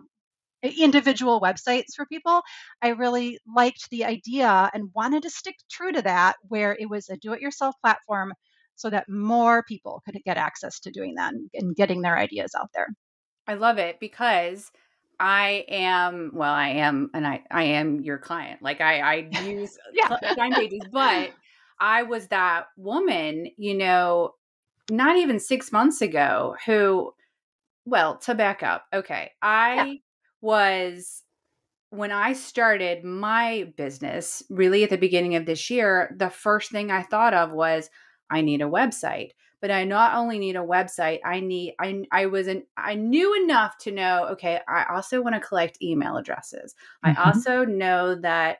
individual 0.70 1.40
websites 1.40 1.94
for 1.96 2.06
people. 2.06 2.42
I 2.82 2.88
really 2.88 3.38
liked 3.54 3.90
the 3.90 4.04
idea 4.04 4.70
and 4.72 4.90
wanted 4.94 5.22
to 5.22 5.30
stick 5.30 5.56
true 5.70 5.92
to 5.92 6.02
that, 6.02 6.36
where 6.48 6.76
it 6.78 6.88
was 6.88 7.08
a 7.08 7.16
do 7.16 7.32
it 7.32 7.40
yourself 7.40 7.74
platform 7.82 8.32
so 8.76 8.90
that 8.90 9.08
more 9.08 9.62
people 9.62 10.02
could 10.04 10.18
get 10.24 10.36
access 10.36 10.80
to 10.80 10.90
doing 10.90 11.14
that 11.16 11.32
and 11.54 11.76
getting 11.76 12.02
their 12.02 12.18
ideas 12.18 12.52
out 12.58 12.70
there. 12.74 12.88
I 13.46 13.54
love 13.54 13.78
it 13.78 14.00
because 14.00 14.70
I 15.20 15.64
am 15.68 16.32
well, 16.34 16.52
I 16.52 16.68
am, 16.68 17.10
and 17.14 17.26
I 17.26 17.42
I 17.50 17.64
am 17.64 18.00
your 18.00 18.18
client. 18.18 18.62
Like 18.62 18.80
I 18.80 19.00
I 19.00 19.14
use 19.44 19.78
yeah. 19.92 20.16
Pages, 20.36 20.80
but 20.92 21.30
I 21.80 22.02
was 22.02 22.28
that 22.28 22.66
woman, 22.76 23.48
you 23.56 23.74
know, 23.74 24.32
not 24.90 25.16
even 25.16 25.38
six 25.40 25.72
months 25.72 26.00
ago 26.00 26.56
who, 26.66 27.12
well, 27.84 28.18
to 28.18 28.34
back 28.34 28.62
up, 28.62 28.84
okay, 28.92 29.30
I 29.42 29.74
yeah 29.74 29.94
was 30.44 31.22
when 31.88 32.12
I 32.12 32.34
started 32.34 33.02
my 33.02 33.72
business, 33.76 34.42
really 34.50 34.84
at 34.84 34.90
the 34.90 34.98
beginning 34.98 35.36
of 35.36 35.46
this 35.46 35.70
year, 35.70 36.14
the 36.18 36.28
first 36.28 36.70
thing 36.70 36.90
I 36.90 37.02
thought 37.02 37.32
of 37.32 37.52
was 37.52 37.88
I 38.30 38.42
need 38.42 38.60
a 38.60 38.66
website. 38.66 39.30
But 39.60 39.70
I 39.70 39.84
not 39.84 40.14
only 40.14 40.38
need 40.38 40.56
a 40.56 40.58
website, 40.58 41.20
I 41.24 41.40
need 41.40 41.74
I 41.80 42.04
I 42.12 42.26
was 42.26 42.48
an 42.48 42.64
I 42.76 42.96
knew 42.96 43.42
enough 43.42 43.78
to 43.78 43.92
know, 43.92 44.26
okay, 44.32 44.60
I 44.68 44.84
also 44.94 45.22
want 45.22 45.36
to 45.36 45.40
collect 45.40 45.82
email 45.82 46.18
addresses. 46.18 46.74
Mm-hmm. 47.04 47.18
I 47.18 47.24
also 47.24 47.64
know 47.64 48.14
that 48.16 48.58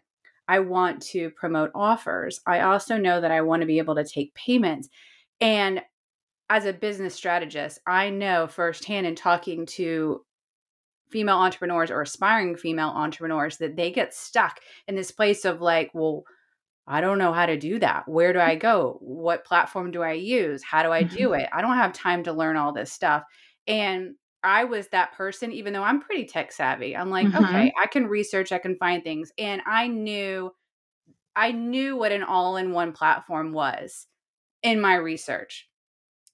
I 0.48 0.60
want 0.60 1.02
to 1.02 1.28
promote 1.30 1.70
offers. 1.74 2.40
I 2.46 2.60
also 2.60 2.96
know 2.96 3.20
that 3.20 3.30
I 3.30 3.42
want 3.42 3.60
to 3.60 3.66
be 3.66 3.78
able 3.78 3.96
to 3.96 4.04
take 4.04 4.34
payments. 4.34 4.88
And 5.42 5.82
as 6.48 6.64
a 6.64 6.72
business 6.72 7.14
strategist, 7.14 7.80
I 7.86 8.08
know 8.08 8.46
firsthand 8.46 9.06
in 9.06 9.14
talking 9.14 9.66
to 9.66 10.24
female 11.11 11.38
entrepreneurs 11.38 11.90
or 11.90 12.02
aspiring 12.02 12.56
female 12.56 12.88
entrepreneurs 12.88 13.58
that 13.58 13.76
they 13.76 13.90
get 13.90 14.14
stuck 14.14 14.61
in 14.88 14.94
this 14.94 15.11
place 15.11 15.44
of 15.44 15.61
like, 15.61 15.90
well, 15.94 16.25
I 16.87 17.00
don't 17.00 17.18
know 17.18 17.32
how 17.32 17.46
to 17.46 17.56
do 17.56 17.78
that. 17.78 18.08
Where 18.08 18.32
do 18.32 18.40
I 18.40 18.54
go? 18.56 18.99
What 19.00 19.44
platform 19.44 19.90
do 19.90 20.02
I 20.02 20.12
use? 20.12 20.62
How 20.62 20.82
do 20.82 20.90
I 20.90 21.02
do 21.02 21.30
mm-hmm. 21.30 21.40
it? 21.40 21.49
I 21.52 21.61
don't 21.61 21.76
have 21.76 21.92
time 21.92 22.25
to 22.25 22.32
learn 22.32 22.56
all 22.56 22.73
this 22.73 22.92
stuff. 22.92 23.23
And 23.66 24.14
I 24.42 24.64
was 24.64 24.88
that 24.88 25.14
person, 25.14 25.52
even 25.52 25.73
though 25.73 25.82
I'm 25.82 26.00
pretty 26.00 26.26
tech 26.26 26.52
savvy. 26.52 26.94
I'm 26.94 27.08
like, 27.08 27.26
mm-hmm. 27.26 27.44
okay, 27.44 27.73
I 27.80 27.87
can 27.87 28.06
research, 28.06 28.52
I 28.52 28.58
can 28.58 28.76
find 28.76 29.02
things. 29.02 29.32
And 29.38 29.62
I 29.66 29.88
knew, 29.88 30.50
I 31.34 31.52
knew 31.52 31.96
what 31.96 32.12
an 32.12 32.23
all 32.23 32.56
in 32.56 32.73
one 32.73 32.92
platform 32.92 33.52
was 33.52 34.06
in 34.62 34.80
my 34.80 34.96
research. 34.96 35.66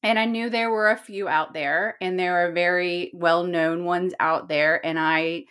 And 0.03 0.19
I 0.19 0.25
knew 0.25 0.49
there 0.49 0.71
were 0.71 0.91
a 0.91 0.97
few 0.97 1.29
out 1.29 1.53
there, 1.53 1.97
and 2.01 2.19
there 2.19 2.47
are 2.47 2.53
very 2.53 3.11
well 3.15 3.45
known 3.45 3.85
ones 3.85 4.15
out 4.19 4.49
there. 4.49 4.85
And 4.85 4.99
I 4.99 5.45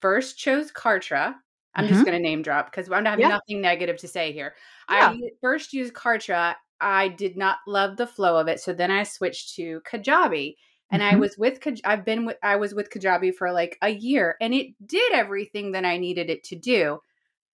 first 0.00 0.38
chose 0.38 0.72
Kartra. 0.72 1.34
I'm 1.74 1.84
mm-hmm. 1.84 1.94
just 1.94 2.06
going 2.06 2.16
to 2.16 2.22
name 2.22 2.42
drop 2.42 2.70
because 2.70 2.90
I 2.90 3.02
have 3.02 3.20
yeah. 3.20 3.28
nothing 3.28 3.60
negative 3.60 3.98
to 3.98 4.08
say 4.08 4.32
here. 4.32 4.54
Yeah. 4.88 5.08
I 5.10 5.20
first 5.40 5.72
used 5.72 5.92
Kartra. 5.92 6.54
I 6.80 7.08
did 7.08 7.36
not 7.36 7.58
love 7.66 7.96
the 7.96 8.06
flow 8.06 8.38
of 8.38 8.48
it, 8.48 8.60
so 8.60 8.72
then 8.72 8.90
I 8.90 9.02
switched 9.02 9.54
to 9.56 9.80
Kajabi. 9.90 10.56
And 10.90 11.02
mm-hmm. 11.02 11.16
I 11.16 11.18
was 11.18 11.36
with 11.36 11.58
I've 11.84 12.04
been 12.04 12.24
with 12.24 12.36
I 12.42 12.56
was 12.56 12.74
with 12.74 12.90
Kajabi 12.90 13.34
for 13.34 13.52
like 13.52 13.76
a 13.82 13.90
year, 13.90 14.36
and 14.40 14.54
it 14.54 14.68
did 14.86 15.12
everything 15.12 15.72
that 15.72 15.84
I 15.84 15.98
needed 15.98 16.30
it 16.30 16.44
to 16.44 16.56
do. 16.56 17.00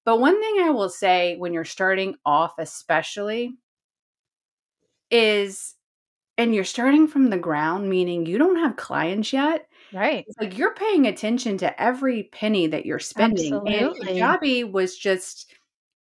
But 0.05 0.21
one 0.21 0.41
thing 0.41 0.63
I 0.63 0.71
will 0.71 0.91
say 0.91 1.37
when 1.37 1.53
you're 1.53 1.65
starting 1.65 2.17
off, 2.25 2.55
especially, 2.59 3.57
is 5.11 5.75
and 6.37 6.55
you're 6.55 6.65
starting 6.65 7.07
from 7.07 7.31
the 7.31 7.39
ground, 7.39 7.89
meaning 7.89 8.27
you 8.27 8.39
don't 8.39 8.57
have 8.57 8.77
clients 8.77 9.33
yet. 9.33 9.69
Right. 9.93 10.25
It's 10.27 10.39
like 10.39 10.59
you're 10.59 10.75
paying 10.75 11.07
attention 11.07 11.59
to 11.59 11.81
every 11.81 12.25
penny 12.33 12.67
that 12.67 12.85
you're 12.85 12.99
spending. 12.99 13.55
Absolutely. 13.55 14.09
And 14.09 14.19
Kajabi 14.19 14.71
was 14.71 14.97
just 14.97 15.55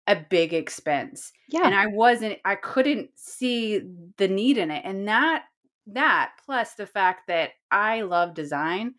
a 0.05 0.15
big 0.15 0.53
expense. 0.53 1.31
Yeah. 1.49 1.65
And 1.65 1.73
I 1.73 1.87
wasn't, 1.87 2.37
I 2.45 2.55
couldn't 2.55 3.09
see 3.15 3.81
the 4.17 4.27
need 4.27 4.57
in 4.57 4.69
it. 4.69 4.83
And 4.85 5.07
that, 5.07 5.45
that 5.87 6.33
plus 6.45 6.73
the 6.73 6.85
fact 6.85 7.27
that 7.27 7.51
I 7.71 8.01
love 8.01 8.35
design 8.35 8.93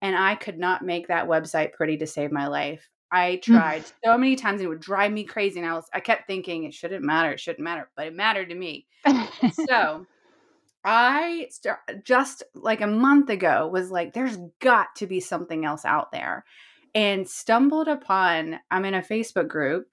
and 0.00 0.16
I 0.16 0.34
could 0.34 0.58
not 0.58 0.84
make 0.84 1.06
that 1.08 1.28
website 1.28 1.72
pretty 1.72 1.96
to 1.98 2.06
save 2.06 2.32
my 2.32 2.48
life. 2.48 2.88
I 3.12 3.36
tried 3.42 3.84
so 4.04 4.18
many 4.18 4.34
times 4.34 4.60
and 4.60 4.66
it 4.66 4.68
would 4.68 4.80
drive 4.80 5.12
me 5.12 5.22
crazy. 5.22 5.60
And 5.60 5.68
I 5.68 5.74
was, 5.74 5.86
I 5.94 6.00
kept 6.00 6.26
thinking 6.26 6.64
it 6.64 6.74
shouldn't 6.74 7.04
matter. 7.04 7.32
It 7.32 7.40
shouldn't 7.40 7.62
matter, 7.62 7.88
but 7.96 8.08
it 8.08 8.14
mattered 8.14 8.48
to 8.48 8.56
me. 8.56 8.86
so 9.68 10.06
I 10.84 11.48
just 12.04 12.42
like 12.54 12.80
a 12.80 12.86
month 12.86 13.30
ago 13.30 13.68
was 13.68 13.90
like, 13.90 14.12
there's 14.12 14.38
got 14.60 14.96
to 14.96 15.06
be 15.06 15.20
something 15.20 15.64
else 15.64 15.84
out 15.84 16.12
there. 16.12 16.44
and 16.94 17.28
stumbled 17.28 17.88
upon 17.88 18.58
I'm 18.70 18.84
in 18.84 18.94
a 18.94 19.02
Facebook 19.02 19.48
group 19.48 19.88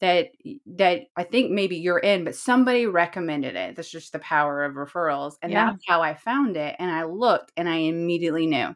that 0.00 0.28
that 0.66 1.02
I 1.16 1.22
think 1.22 1.52
maybe 1.52 1.76
you're 1.76 1.98
in, 1.98 2.24
but 2.24 2.34
somebody 2.34 2.86
recommended 2.86 3.54
it. 3.54 3.76
That's 3.76 3.90
just 3.90 4.12
the 4.12 4.18
power 4.18 4.64
of 4.64 4.74
referrals. 4.74 5.34
And 5.42 5.52
yeah. 5.52 5.70
that's 5.70 5.84
how 5.86 6.02
I 6.02 6.14
found 6.14 6.56
it. 6.56 6.74
And 6.78 6.90
I 6.90 7.04
looked 7.04 7.52
and 7.56 7.68
I 7.68 7.76
immediately 7.76 8.46
knew. 8.46 8.74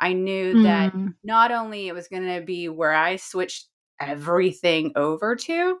I 0.00 0.12
knew 0.14 0.54
mm. 0.54 0.62
that 0.64 0.94
not 1.22 1.52
only 1.52 1.88
it 1.88 1.94
was 1.94 2.08
going 2.08 2.26
to 2.26 2.44
be 2.44 2.68
where 2.68 2.94
I 2.94 3.16
switched 3.16 3.68
everything 4.00 4.92
over 4.96 5.36
to, 5.36 5.78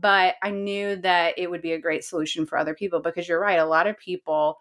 but 0.00 0.36
I 0.42 0.50
knew 0.50 0.96
that 0.96 1.34
it 1.38 1.50
would 1.50 1.62
be 1.62 1.72
a 1.72 1.80
great 1.80 2.04
solution 2.04 2.46
for 2.46 2.56
other 2.56 2.74
people 2.74 3.00
because 3.00 3.28
you're 3.28 3.40
right. 3.40 3.58
A 3.58 3.66
lot 3.66 3.86
of 3.86 3.98
people 3.98 4.58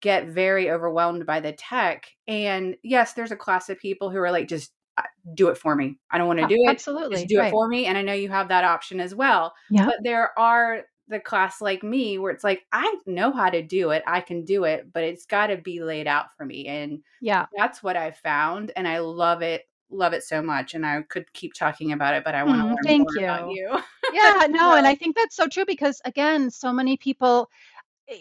get 0.00 0.26
very 0.26 0.70
overwhelmed 0.70 1.24
by 1.24 1.40
the 1.40 1.52
tech. 1.52 2.06
And 2.26 2.76
yes, 2.82 3.14
there's 3.14 3.32
a 3.32 3.36
class 3.36 3.70
of 3.70 3.78
people 3.78 4.10
who 4.10 4.18
are 4.18 4.32
like, 4.32 4.48
just 4.48 4.72
uh, 4.98 5.02
do 5.34 5.48
it 5.48 5.56
for 5.56 5.74
me. 5.74 5.98
I 6.10 6.18
don't 6.18 6.26
want 6.26 6.40
to 6.40 6.46
do 6.46 6.56
it. 6.56 6.70
Absolutely. 6.70 7.16
Just 7.16 7.28
do 7.28 7.38
right. 7.38 7.48
it 7.48 7.50
for 7.50 7.66
me. 7.66 7.86
And 7.86 7.96
I 7.96 8.02
know 8.02 8.12
you 8.12 8.28
have 8.28 8.48
that 8.48 8.64
option 8.64 9.00
as 9.00 9.14
well. 9.14 9.54
Yeah. 9.70 9.86
But 9.86 9.98
there 10.02 10.36
are 10.38 10.82
the 11.08 11.20
class 11.20 11.60
like 11.60 11.82
me 11.82 12.18
where 12.18 12.32
it's 12.32 12.44
like, 12.44 12.62
I 12.72 12.96
know 13.06 13.32
how 13.32 13.50
to 13.50 13.62
do 13.62 13.90
it. 13.90 14.02
I 14.06 14.20
can 14.20 14.44
do 14.44 14.64
it, 14.64 14.92
but 14.92 15.04
it's 15.04 15.26
got 15.26 15.48
to 15.48 15.56
be 15.56 15.82
laid 15.82 16.06
out 16.06 16.26
for 16.36 16.44
me. 16.44 16.66
And 16.66 17.00
yeah, 17.20 17.46
that's 17.56 17.82
what 17.82 17.96
I 17.96 18.10
found. 18.10 18.72
And 18.74 18.86
I 18.86 18.98
love 18.98 19.42
it 19.42 19.62
love 19.92 20.12
it 20.12 20.22
so 20.24 20.42
much 20.42 20.74
and 20.74 20.86
I 20.86 21.02
could 21.02 21.32
keep 21.32 21.54
talking 21.54 21.92
about 21.92 22.14
it, 22.14 22.24
but 22.24 22.34
I 22.34 22.44
want 22.44 22.60
to 22.62 22.66
mm, 22.66 22.74
learn 22.74 22.86
thank 22.86 23.08
more 23.14 23.16
you. 23.16 23.24
about 23.24 23.50
you. 23.50 23.78
yeah, 24.12 24.46
no, 24.50 24.74
and 24.74 24.86
I 24.86 24.94
think 24.94 25.16
that's 25.16 25.36
so 25.36 25.46
true 25.48 25.64
because 25.66 26.00
again, 26.04 26.50
so 26.50 26.72
many 26.72 26.96
people 26.96 27.48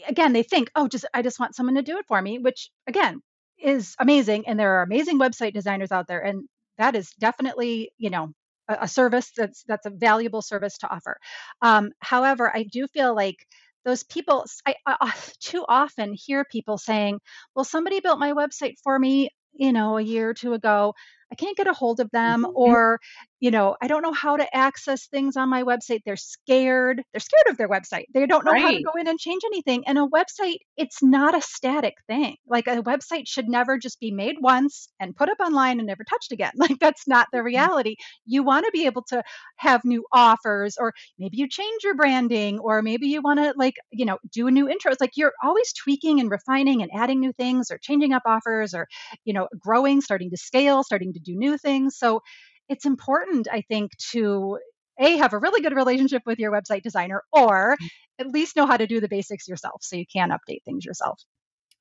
again, 0.08 0.34
they 0.34 0.44
think, 0.44 0.72
"Oh, 0.76 0.88
just 0.88 1.06
I 1.14 1.22
just 1.22 1.40
want 1.40 1.56
someone 1.56 1.76
to 1.76 1.82
do 1.82 1.98
it 1.98 2.06
for 2.08 2.22
me," 2.22 2.40
which 2.40 2.72
again 2.88 3.22
is 3.60 3.96
amazing 4.00 4.48
and 4.48 4.60
there 4.60 4.76
are 4.80 4.84
amazing 4.84 5.20
website 5.20 5.54
designers 5.54 5.92
out 5.92 6.08
there 6.08 6.22
and 6.22 6.48
that 6.78 6.96
is 6.96 7.12
definitely, 7.20 7.92
you 7.98 8.10
know, 8.10 8.34
a, 8.68 8.80
a 8.82 8.88
service 8.88 9.32
that's 9.38 9.64
that's 9.68 9.86
a 9.86 9.92
valuable 9.92 10.42
service 10.42 10.78
to 10.80 10.90
offer. 10.94 11.18
Um, 11.62 11.92
however, 12.00 12.52
I 12.56 12.64
do 12.64 12.88
feel 12.88 13.16
like 13.16 13.48
those 13.86 14.04
people 14.04 14.46
I, 14.66 14.76
I 14.86 15.14
too 15.40 15.66
often 15.68 16.14
hear 16.14 16.46
people 16.46 16.78
saying, 16.78 17.20
"Well, 17.56 17.66
somebody 17.66 18.00
built 18.00 18.20
my 18.20 18.34
website 18.34 18.76
for 18.84 18.98
me, 19.00 19.30
you 19.54 19.74
know, 19.74 19.98
a 19.98 20.02
year 20.02 20.30
or 20.30 20.34
two 20.34 20.54
ago. 20.54 20.94
I 21.32 21.36
can't 21.36 21.58
get 21.58 21.68
a 21.68 21.74
hold 21.74 22.00
of 22.00 22.10
them 22.12 22.44
mm-hmm. 22.44 22.56
or 22.56 23.00
you 23.42 23.50
know, 23.50 23.76
I 23.82 23.88
don't 23.88 24.04
know 24.04 24.14
how 24.14 24.38
to 24.38 24.56
access 24.56 25.08
things 25.08 25.36
on 25.36 25.50
my 25.50 25.64
website. 25.64 26.02
They're 26.06 26.16
scared. 26.16 27.02
They're 27.12 27.20
scared 27.20 27.48
of 27.50 27.58
their 27.58 27.68
website. 27.68 28.06
They 28.14 28.28
don't 28.28 28.46
know 28.46 28.52
right. 28.52 28.62
how 28.62 28.70
to 28.70 28.84
go 28.84 28.92
in 29.00 29.08
and 29.08 29.18
change 29.18 29.42
anything. 29.44 29.84
And 29.88 29.98
a 29.98 30.06
website, 30.06 30.58
it's 30.78 31.02
not 31.02 31.36
a 31.36 31.42
static 31.42 31.96
thing. 32.08 32.36
Like 32.48 32.68
a 32.68 32.84
website 32.84 33.24
should 33.26 33.50
never 33.50 33.80
just 33.80 34.00
be 34.00 34.12
made 34.12 34.36
once 34.40 34.88
and 35.00 35.16
put 35.16 35.28
up 35.28 35.40
online 35.40 35.80
and 35.80 35.88
never 35.88 36.04
touched 36.04 36.32
again. 36.32 36.52
Like 36.62 36.78
that's 36.80 37.08
not 37.08 37.26
the 37.32 37.40
mm-hmm. 37.40 37.46
reality. 37.46 37.96
You 38.28 38.44
want 38.44 38.66
to 38.66 38.72
be 38.72 38.86
able 38.86 39.02
to 39.10 39.24
have 39.56 39.82
new 39.84 40.06
offers 40.14 40.78
or 40.80 40.94
maybe 41.18 41.38
you 41.38 41.50
change 41.50 41.84
your 41.84 41.96
branding 41.96 42.60
or 42.60 42.84
maybe 42.84 43.08
you 43.08 43.20
want 43.20 43.40
to 43.40 43.56
like, 43.58 43.74
you 43.92 44.06
know, 44.06 44.20
do 44.32 44.46
a 44.46 44.52
new 44.52 44.70
intro. 44.70 44.92
It's 44.92 45.02
like 45.02 45.18
you're 45.18 45.34
always 45.44 45.74
tweaking 45.74 46.20
and 46.20 46.30
refining 46.30 46.84
and 46.84 46.92
adding 46.94 47.20
new 47.20 47.34
things 47.34 47.72
or 47.72 47.80
changing 47.80 48.14
up 48.14 48.22
offers 48.28 48.76
or, 48.76 48.88
you 49.26 49.34
know, 49.34 49.48
growing, 49.60 50.02
starting 50.02 50.30
to 50.30 50.38
scale, 50.38 50.84
starting 50.84 51.14
to 51.14 51.20
do 51.24 51.36
new 51.36 51.58
things. 51.58 51.98
So 51.98 52.22
it's 52.70 52.86
important, 52.86 53.48
I 53.52 53.62
think, 53.62 53.92
to 54.12 54.58
a 55.00 55.18
have 55.18 55.34
a 55.34 55.40
really 55.40 55.62
good 55.62 55.76
relationship 55.76 56.22
with 56.26 56.40
your 56.40 56.52
website 56.52 56.84
designer 56.84 57.24
or 57.32 57.76
mm. 57.82 57.88
at 58.20 58.28
least 58.28 58.56
know 58.56 58.66
how 58.66 58.78
to 58.78 58.88
do 58.88 59.00
the 59.00 59.08
basics 59.08 59.48
yourself 59.48 59.82
so 59.82 59.96
you 59.96 60.06
can 60.12 60.30
update 60.30 60.64
things 60.64 60.86
yourself 60.86 61.22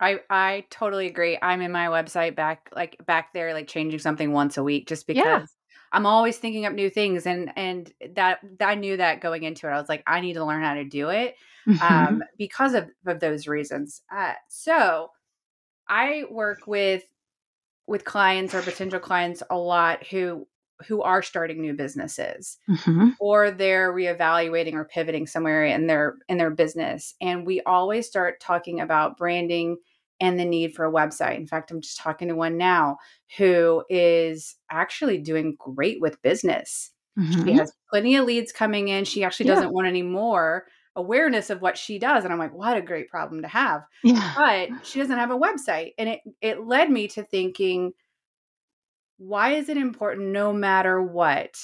i 0.01 0.21
i 0.31 0.65
totally 0.71 1.07
agree 1.07 1.39
i'm 1.43 1.61
in 1.61 1.71
my 1.71 1.87
website 1.87 2.35
back 2.35 2.71
like 2.75 2.97
back 3.07 3.33
there 3.33 3.53
like 3.53 3.69
changing 3.69 3.99
something 3.99 4.33
once 4.33 4.57
a 4.57 4.63
week 4.63 4.89
just 4.89 5.07
because 5.07 5.25
yeah. 5.25 5.45
i'm 5.93 6.07
always 6.07 6.39
thinking 6.39 6.67
up 6.67 6.73
new 6.73 6.91
things 6.91 7.27
and 7.27 7.53
and 7.57 7.93
that 8.15 8.39
i 8.61 8.75
knew 8.75 8.97
that 8.97 9.21
going 9.21 9.43
into 9.43 9.67
it 9.67 9.71
i 9.71 9.79
was 9.79 9.89
like 9.89 10.03
i 10.07 10.21
need 10.21 10.35
to 10.35 10.45
learn 10.45 10.63
how 10.63 10.75
to 10.75 10.85
do 10.85 11.11
it 11.11 11.35
mm-hmm. 11.69 11.83
um, 11.83 12.23
because 12.39 12.75
of, 12.75 12.89
of 13.07 13.21
those 13.21 13.47
reasons 13.47 14.03
uh, 14.15 14.33
so 14.49 15.11
i 15.89 16.25
work 16.31 16.67
with 16.67 17.03
with 17.91 18.05
clients 18.05 18.55
or 18.55 18.63
potential 18.63 19.01
clients 19.01 19.43
a 19.51 19.59
lot 19.59 20.07
who 20.07 20.47
who 20.87 21.03
are 21.03 21.23
starting 21.23 21.61
new 21.61 21.75
businesses 21.75 22.57
mm-hmm. 22.71 23.11
or 23.21 23.51
they're 23.51 23.93
reevaluating 23.93 24.75
or 24.75 24.85
pivoting 24.85 25.27
somewhere 25.27 25.65
in 25.65 25.89
their 25.89 26.15
in 26.29 26.39
their 26.39 26.51
business 26.51 27.15
and 27.21 27.45
we 27.45 27.61
always 27.63 28.07
start 28.07 28.41
talking 28.41 28.81
about 28.81 29.19
branding 29.19 29.77
and 30.21 30.39
the 30.39 30.45
need 30.45 30.75
for 30.75 30.85
a 30.85 30.93
website. 30.93 31.37
In 31.37 31.47
fact, 31.47 31.71
I'm 31.71 31.81
just 31.81 31.97
talking 31.97 32.29
to 32.29 32.35
one 32.35 32.59
now 32.59 32.99
who 33.39 33.83
is 33.89 34.55
actually 34.71 35.17
doing 35.19 35.57
great 35.59 35.99
with 36.01 36.21
business. 36.21 36.91
Mm-hmm. 37.19 37.47
She 37.47 37.53
has 37.55 37.73
plenty 37.91 38.17
of 38.17 38.27
leads 38.27 38.53
coming 38.53 38.89
in. 38.89 39.05
She 39.05 39.25
actually 39.25 39.47
yeah. 39.47 39.55
doesn't 39.55 39.73
want 39.73 39.89
any 39.89 40.03
more 40.03 40.67
awareness 40.97 41.51
of 41.51 41.63
what 41.63 41.79
she 41.79 41.99
does 41.99 42.25
and 42.25 42.33
I'm 42.33 42.39
like, 42.39 42.55
what 42.55 42.77
a 42.77 42.83
great 42.83 43.09
problem 43.09 43.43
to 43.43 43.49
have. 43.49 43.83
Yeah. 44.03 44.33
But 44.37 44.87
she 44.87 44.99
doesn't 44.99 45.19
have 45.19 45.31
a 45.31 45.39
website 45.39 45.93
and 45.99 46.09
it 46.09 46.21
it 46.41 46.67
led 46.67 46.91
me 46.91 47.09
to 47.09 47.23
thinking 47.23 47.93
why 49.19 49.53
is 49.53 49.69
it 49.69 49.77
important 49.77 50.29
no 50.29 50.53
matter 50.53 51.03
what? 51.03 51.55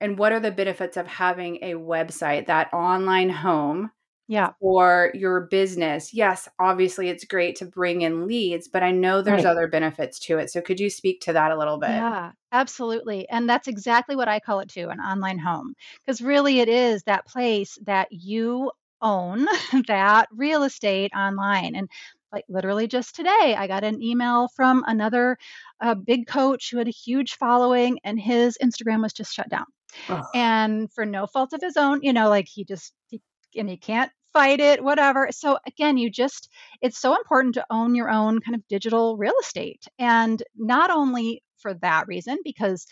And 0.00 0.18
what 0.18 0.32
are 0.32 0.40
the 0.40 0.50
benefits 0.50 0.96
of 0.96 1.06
having 1.06 1.56
a 1.62 1.74
website, 1.74 2.46
that 2.46 2.72
online 2.72 3.30
home? 3.30 3.92
Yeah. 4.30 4.52
For 4.60 5.10
your 5.12 5.40
business. 5.40 6.14
Yes, 6.14 6.48
obviously 6.60 7.08
it's 7.08 7.24
great 7.24 7.56
to 7.56 7.64
bring 7.64 8.02
in 8.02 8.28
leads, 8.28 8.68
but 8.68 8.84
I 8.84 8.92
know 8.92 9.22
there's 9.22 9.42
right. 9.42 9.50
other 9.50 9.66
benefits 9.66 10.20
to 10.20 10.38
it. 10.38 10.50
So 10.50 10.60
could 10.60 10.78
you 10.78 10.88
speak 10.88 11.20
to 11.22 11.32
that 11.32 11.50
a 11.50 11.58
little 11.58 11.78
bit? 11.78 11.90
Yeah, 11.90 12.30
absolutely. 12.52 13.28
And 13.28 13.50
that's 13.50 13.66
exactly 13.66 14.14
what 14.14 14.28
I 14.28 14.38
call 14.38 14.60
it 14.60 14.68
too, 14.68 14.88
an 14.88 15.00
online 15.00 15.40
home. 15.40 15.74
Because 16.06 16.22
really 16.22 16.60
it 16.60 16.68
is 16.68 17.02
that 17.02 17.26
place 17.26 17.76
that 17.86 18.06
you 18.12 18.70
own 19.02 19.46
that 19.88 20.28
real 20.30 20.62
estate 20.62 21.10
online. 21.12 21.74
And 21.74 21.90
like 22.30 22.44
literally 22.48 22.86
just 22.86 23.16
today, 23.16 23.56
I 23.58 23.66
got 23.66 23.82
an 23.82 24.00
email 24.00 24.46
from 24.54 24.84
another 24.86 25.38
uh, 25.80 25.96
big 25.96 26.28
coach 26.28 26.70
who 26.70 26.78
had 26.78 26.86
a 26.86 26.92
huge 26.92 27.34
following, 27.34 27.98
and 28.04 28.20
his 28.20 28.56
Instagram 28.62 29.02
was 29.02 29.12
just 29.12 29.34
shut 29.34 29.48
down. 29.48 29.66
Oh. 30.08 30.22
And 30.36 30.92
for 30.92 31.04
no 31.04 31.26
fault 31.26 31.52
of 31.52 31.60
his 31.60 31.76
own, 31.76 31.98
you 32.04 32.12
know, 32.12 32.28
like 32.28 32.46
he 32.46 32.64
just, 32.64 32.92
he, 33.08 33.20
and 33.56 33.68
he 33.68 33.76
can't 33.76 34.12
fight 34.32 34.60
it, 34.60 34.82
whatever. 34.82 35.28
So 35.30 35.58
again, 35.66 35.96
you 35.96 36.10
just, 36.10 36.48
it's 36.80 37.00
so 37.00 37.16
important 37.16 37.54
to 37.54 37.66
own 37.70 37.94
your 37.94 38.10
own 38.10 38.40
kind 38.40 38.54
of 38.54 38.66
digital 38.68 39.16
real 39.16 39.34
estate. 39.40 39.84
And 39.98 40.42
not 40.56 40.90
only 40.90 41.42
for 41.58 41.74
that 41.74 42.06
reason, 42.06 42.38
because 42.44 42.86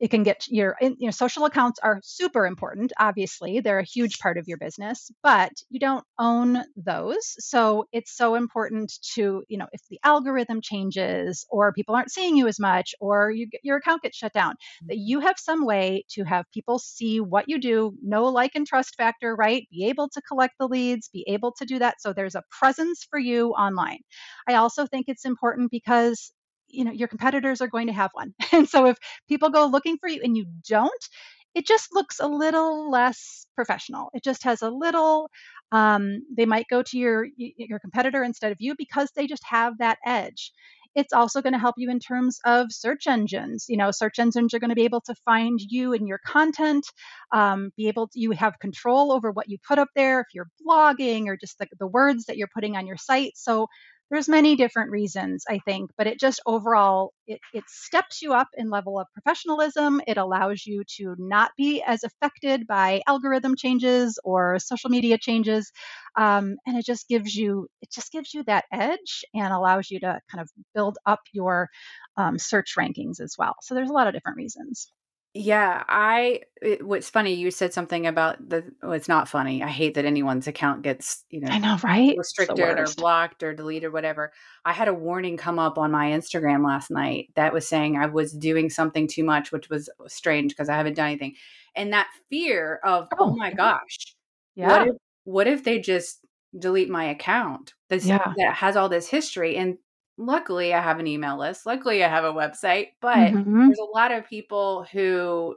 it 0.00 0.10
can 0.10 0.22
get 0.22 0.44
your 0.48 0.76
eh, 0.80 0.90
you 0.98 1.06
know 1.06 1.10
social 1.10 1.44
accounts 1.44 1.78
are 1.82 2.00
super 2.02 2.46
important 2.46 2.92
obviously 2.98 3.60
they're 3.60 3.78
a 3.78 3.84
huge 3.84 4.18
part 4.18 4.38
of 4.38 4.44
your 4.46 4.58
business 4.58 5.10
but 5.22 5.52
you 5.70 5.78
don't 5.78 6.04
own 6.18 6.62
those 6.76 7.34
so 7.38 7.84
it's 7.92 8.16
so 8.16 8.34
important 8.34 8.92
to 9.14 9.42
you 9.48 9.58
know 9.58 9.66
if 9.72 9.80
the 9.90 9.98
algorithm 10.04 10.60
changes 10.60 11.46
or 11.50 11.72
people 11.72 11.94
aren't 11.94 12.10
seeing 12.10 12.36
you 12.36 12.46
as 12.46 12.58
much 12.58 12.94
or 13.00 13.30
you 13.30 13.48
get, 13.48 13.60
your 13.62 13.76
account 13.76 14.02
gets 14.02 14.16
shut 14.16 14.32
down 14.32 14.52
mm. 14.52 14.88
that 14.88 14.98
you 14.98 15.20
have 15.20 15.36
some 15.38 15.64
way 15.64 16.04
to 16.08 16.24
have 16.24 16.44
people 16.52 16.78
see 16.78 17.20
what 17.20 17.44
you 17.48 17.58
do 17.58 17.92
know 18.02 18.24
like 18.24 18.52
and 18.54 18.66
trust 18.66 18.94
factor 18.96 19.34
right? 19.34 19.66
Be 19.70 19.86
able 19.86 20.08
to 20.10 20.22
collect 20.22 20.54
the 20.58 20.68
leads 20.68 21.08
be 21.08 21.24
able 21.28 21.52
to 21.58 21.64
do 21.64 21.78
that 21.78 22.00
so 22.00 22.12
there's 22.12 22.34
a 22.34 22.42
presence 22.50 23.06
for 23.08 23.18
you 23.18 23.50
online. 23.50 24.00
I 24.48 24.54
also 24.54 24.86
think 24.86 25.06
it's 25.08 25.24
important 25.24 25.70
because 25.70 26.32
you 26.74 26.84
know 26.84 26.92
your 26.92 27.08
competitors 27.08 27.60
are 27.60 27.68
going 27.68 27.86
to 27.88 27.92
have 27.92 28.10
one. 28.12 28.34
And 28.52 28.68
so 28.68 28.86
if 28.86 28.98
people 29.28 29.50
go 29.50 29.66
looking 29.66 29.98
for 29.98 30.08
you 30.08 30.20
and 30.22 30.36
you 30.36 30.46
don't 30.68 31.08
it 31.54 31.66
just 31.66 31.94
looks 31.94 32.18
a 32.20 32.26
little 32.26 32.90
less 32.90 33.46
professional. 33.54 34.10
It 34.12 34.24
just 34.24 34.42
has 34.44 34.62
a 34.62 34.70
little 34.70 35.30
um, 35.72 36.22
they 36.36 36.46
might 36.46 36.66
go 36.70 36.82
to 36.82 36.98
your 36.98 37.26
your 37.36 37.78
competitor 37.78 38.22
instead 38.22 38.52
of 38.52 38.58
you 38.60 38.74
because 38.76 39.10
they 39.16 39.26
just 39.26 39.44
have 39.48 39.78
that 39.78 39.98
edge. 40.04 40.52
It's 40.96 41.12
also 41.12 41.42
going 41.42 41.54
to 41.54 41.58
help 41.58 41.74
you 41.76 41.90
in 41.90 41.98
terms 41.98 42.38
of 42.44 42.68
search 42.70 43.06
engines. 43.08 43.66
You 43.68 43.76
know 43.76 43.90
search 43.90 44.18
engines 44.18 44.54
are 44.54 44.58
going 44.60 44.70
to 44.70 44.76
be 44.76 44.84
able 44.84 45.00
to 45.02 45.14
find 45.24 45.58
you 45.60 45.92
and 45.92 46.06
your 46.08 46.20
content 46.26 46.86
um, 47.32 47.70
be 47.76 47.88
able 47.88 48.08
to 48.08 48.20
you 48.20 48.32
have 48.32 48.58
control 48.60 49.12
over 49.12 49.30
what 49.30 49.48
you 49.48 49.58
put 49.66 49.78
up 49.78 49.88
there 49.96 50.20
if 50.20 50.26
you're 50.34 50.48
blogging 50.66 51.26
or 51.26 51.36
just 51.36 51.58
the, 51.58 51.66
the 51.78 51.86
words 51.86 52.26
that 52.26 52.36
you're 52.36 52.48
putting 52.54 52.76
on 52.76 52.86
your 52.86 52.96
site. 52.96 53.32
So 53.36 53.68
there's 54.14 54.28
many 54.28 54.56
different 54.56 54.90
reasons 54.90 55.44
i 55.48 55.58
think 55.66 55.90
but 55.98 56.06
it 56.06 56.20
just 56.20 56.40
overall 56.46 57.12
it, 57.26 57.40
it 57.52 57.64
steps 57.68 58.22
you 58.22 58.32
up 58.34 58.48
in 58.56 58.68
level 58.70 58.98
of 59.00 59.06
professionalism. 59.14 60.00
It 60.06 60.18
allows 60.18 60.66
you 60.66 60.84
to 60.98 61.14
not 61.18 61.52
be 61.56 61.82
as 61.82 62.04
affected 62.04 62.66
by 62.66 63.00
algorithm 63.06 63.56
changes 63.56 64.18
or 64.24 64.58
social 64.58 64.90
media 64.90 65.18
changes 65.18 65.72
um, 66.16 66.56
and 66.66 66.76
it 66.76 66.84
just 66.84 67.08
gives 67.08 67.34
you 67.34 67.68
it 67.82 67.90
just 67.90 68.12
gives 68.12 68.34
you 68.34 68.44
that 68.44 68.64
edge 68.72 69.24
and 69.34 69.52
allows 69.52 69.90
you 69.90 70.00
to 70.00 70.20
kind 70.30 70.42
of 70.42 70.50
build 70.74 70.98
up 71.06 71.20
your 71.32 71.68
um, 72.16 72.38
search 72.38 72.74
rankings 72.78 73.20
as 73.20 73.34
well. 73.38 73.56
So 73.62 73.74
there's 73.74 73.90
a 73.90 73.94
lot 73.94 74.06
of 74.06 74.12
different 74.14 74.36
reasons 74.36 74.88
Yeah, 75.36 75.82
I 75.88 76.42
it, 76.62 76.86
what's 76.86 77.10
funny 77.10 77.34
you 77.34 77.50
said 77.50 77.74
something 77.74 78.06
about 78.06 78.48
the 78.48 78.64
well, 78.80 78.92
it's 78.92 79.08
not 79.08 79.28
funny. 79.28 79.64
I 79.64 79.68
hate 79.68 79.94
that 79.94 80.04
anyone's 80.04 80.46
account 80.46 80.82
gets, 80.82 81.24
you 81.28 81.40
know, 81.40 81.48
I 81.48 81.58
know, 81.58 81.76
right? 81.82 82.16
restricted 82.16 82.78
or 82.78 82.86
blocked 82.96 83.42
or 83.42 83.52
deleted 83.52 83.92
whatever. 83.92 84.32
I 84.64 84.72
had 84.72 84.86
a 84.86 84.94
warning 84.94 85.36
come 85.36 85.58
up 85.58 85.76
on 85.76 85.90
my 85.90 86.12
Instagram 86.12 86.64
last 86.64 86.88
night 86.88 87.30
that 87.34 87.52
was 87.52 87.66
saying 87.66 87.96
I 87.96 88.06
was 88.06 88.32
doing 88.32 88.70
something 88.70 89.08
too 89.08 89.24
much, 89.24 89.50
which 89.50 89.68
was 89.68 89.90
strange 90.06 90.52
because 90.52 90.68
I 90.68 90.76
haven't 90.76 90.94
done 90.94 91.08
anything. 91.08 91.34
And 91.74 91.92
that 91.92 92.06
fear 92.30 92.78
of, 92.84 93.08
oh, 93.14 93.30
oh 93.30 93.36
my 93.36 93.52
gosh, 93.52 94.14
yeah. 94.54 94.68
What 94.68 94.88
if, 94.88 94.94
what 95.24 95.46
if 95.48 95.64
they 95.64 95.80
just 95.80 96.20
delete 96.56 96.88
my 96.88 97.06
account 97.06 97.74
this, 97.88 98.06
yeah. 98.06 98.32
that 98.36 98.54
has 98.54 98.76
all 98.76 98.88
this 98.88 99.08
history? 99.08 99.56
And 99.56 99.78
luckily 100.16 100.72
I 100.72 100.80
have 100.80 100.98
an 100.98 101.06
email 101.06 101.38
list. 101.38 101.66
Luckily 101.66 102.04
I 102.04 102.08
have 102.08 102.24
a 102.24 102.32
website, 102.32 102.88
but 103.00 103.16
mm-hmm. 103.16 103.66
there's 103.66 103.78
a 103.78 103.84
lot 103.84 104.12
of 104.12 104.28
people 104.28 104.86
who 104.92 105.56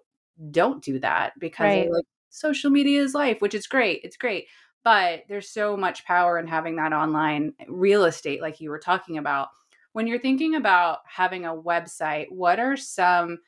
don't 0.52 0.84
do 0.84 1.00
that 1.00 1.34
because 1.40 1.66
right. 1.66 1.92
like 1.92 2.06
social 2.30 2.70
media 2.70 3.02
is 3.02 3.14
life, 3.14 3.42
which 3.42 3.56
is 3.56 3.68
great. 3.68 4.02
It's 4.04 4.18
great. 4.18 4.48
But 4.84 5.24
there's 5.28 5.50
so 5.50 5.76
much 5.76 6.06
power 6.06 6.40
in 6.40 6.48
having 6.48 6.78
that 6.78 6.94
online 6.94 7.54
real 7.68 8.06
estate 8.06 8.42
like 8.42 8.62
you 8.62 8.70
were 8.70 8.80
talking 8.80 9.18
about. 9.18 9.50
When 9.94 10.08
you're 10.08 10.20
thinking 10.20 10.56
about 10.56 11.00
having 11.08 11.46
a 11.46 11.56
website, 11.56 12.28
what 12.30 12.60
are 12.60 12.78
some 12.78 13.40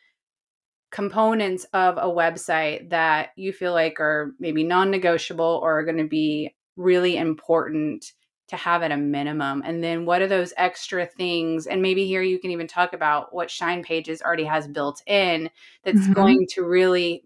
components 0.91 1.65
of 1.73 1.97
a 1.97 2.01
website 2.01 2.89
that 2.89 3.29
you 3.35 3.53
feel 3.53 3.73
like 3.73 3.99
are 3.99 4.31
maybe 4.39 4.63
non-negotiable 4.63 5.59
or 5.61 5.79
are 5.79 5.85
going 5.85 5.97
to 5.97 6.07
be 6.07 6.55
really 6.75 7.15
important 7.15 8.11
to 8.49 8.57
have 8.57 8.83
at 8.83 8.91
a 8.91 8.97
minimum. 8.97 9.63
And 9.65 9.83
then 9.83 10.05
what 10.05 10.21
are 10.21 10.27
those 10.27 10.53
extra 10.57 11.05
things? 11.05 11.67
And 11.67 11.81
maybe 11.81 12.05
here 12.05 12.21
you 12.21 12.39
can 12.39 12.51
even 12.51 12.67
talk 12.67 12.93
about 12.93 13.33
what 13.33 13.49
shine 13.51 13.83
pages 13.83 14.21
already 14.21 14.45
has 14.45 14.67
built 14.67 15.01
in 15.07 15.49
that's 15.83 15.99
mm-hmm. 15.99 16.13
going 16.13 16.47
to 16.51 16.63
really 16.63 17.23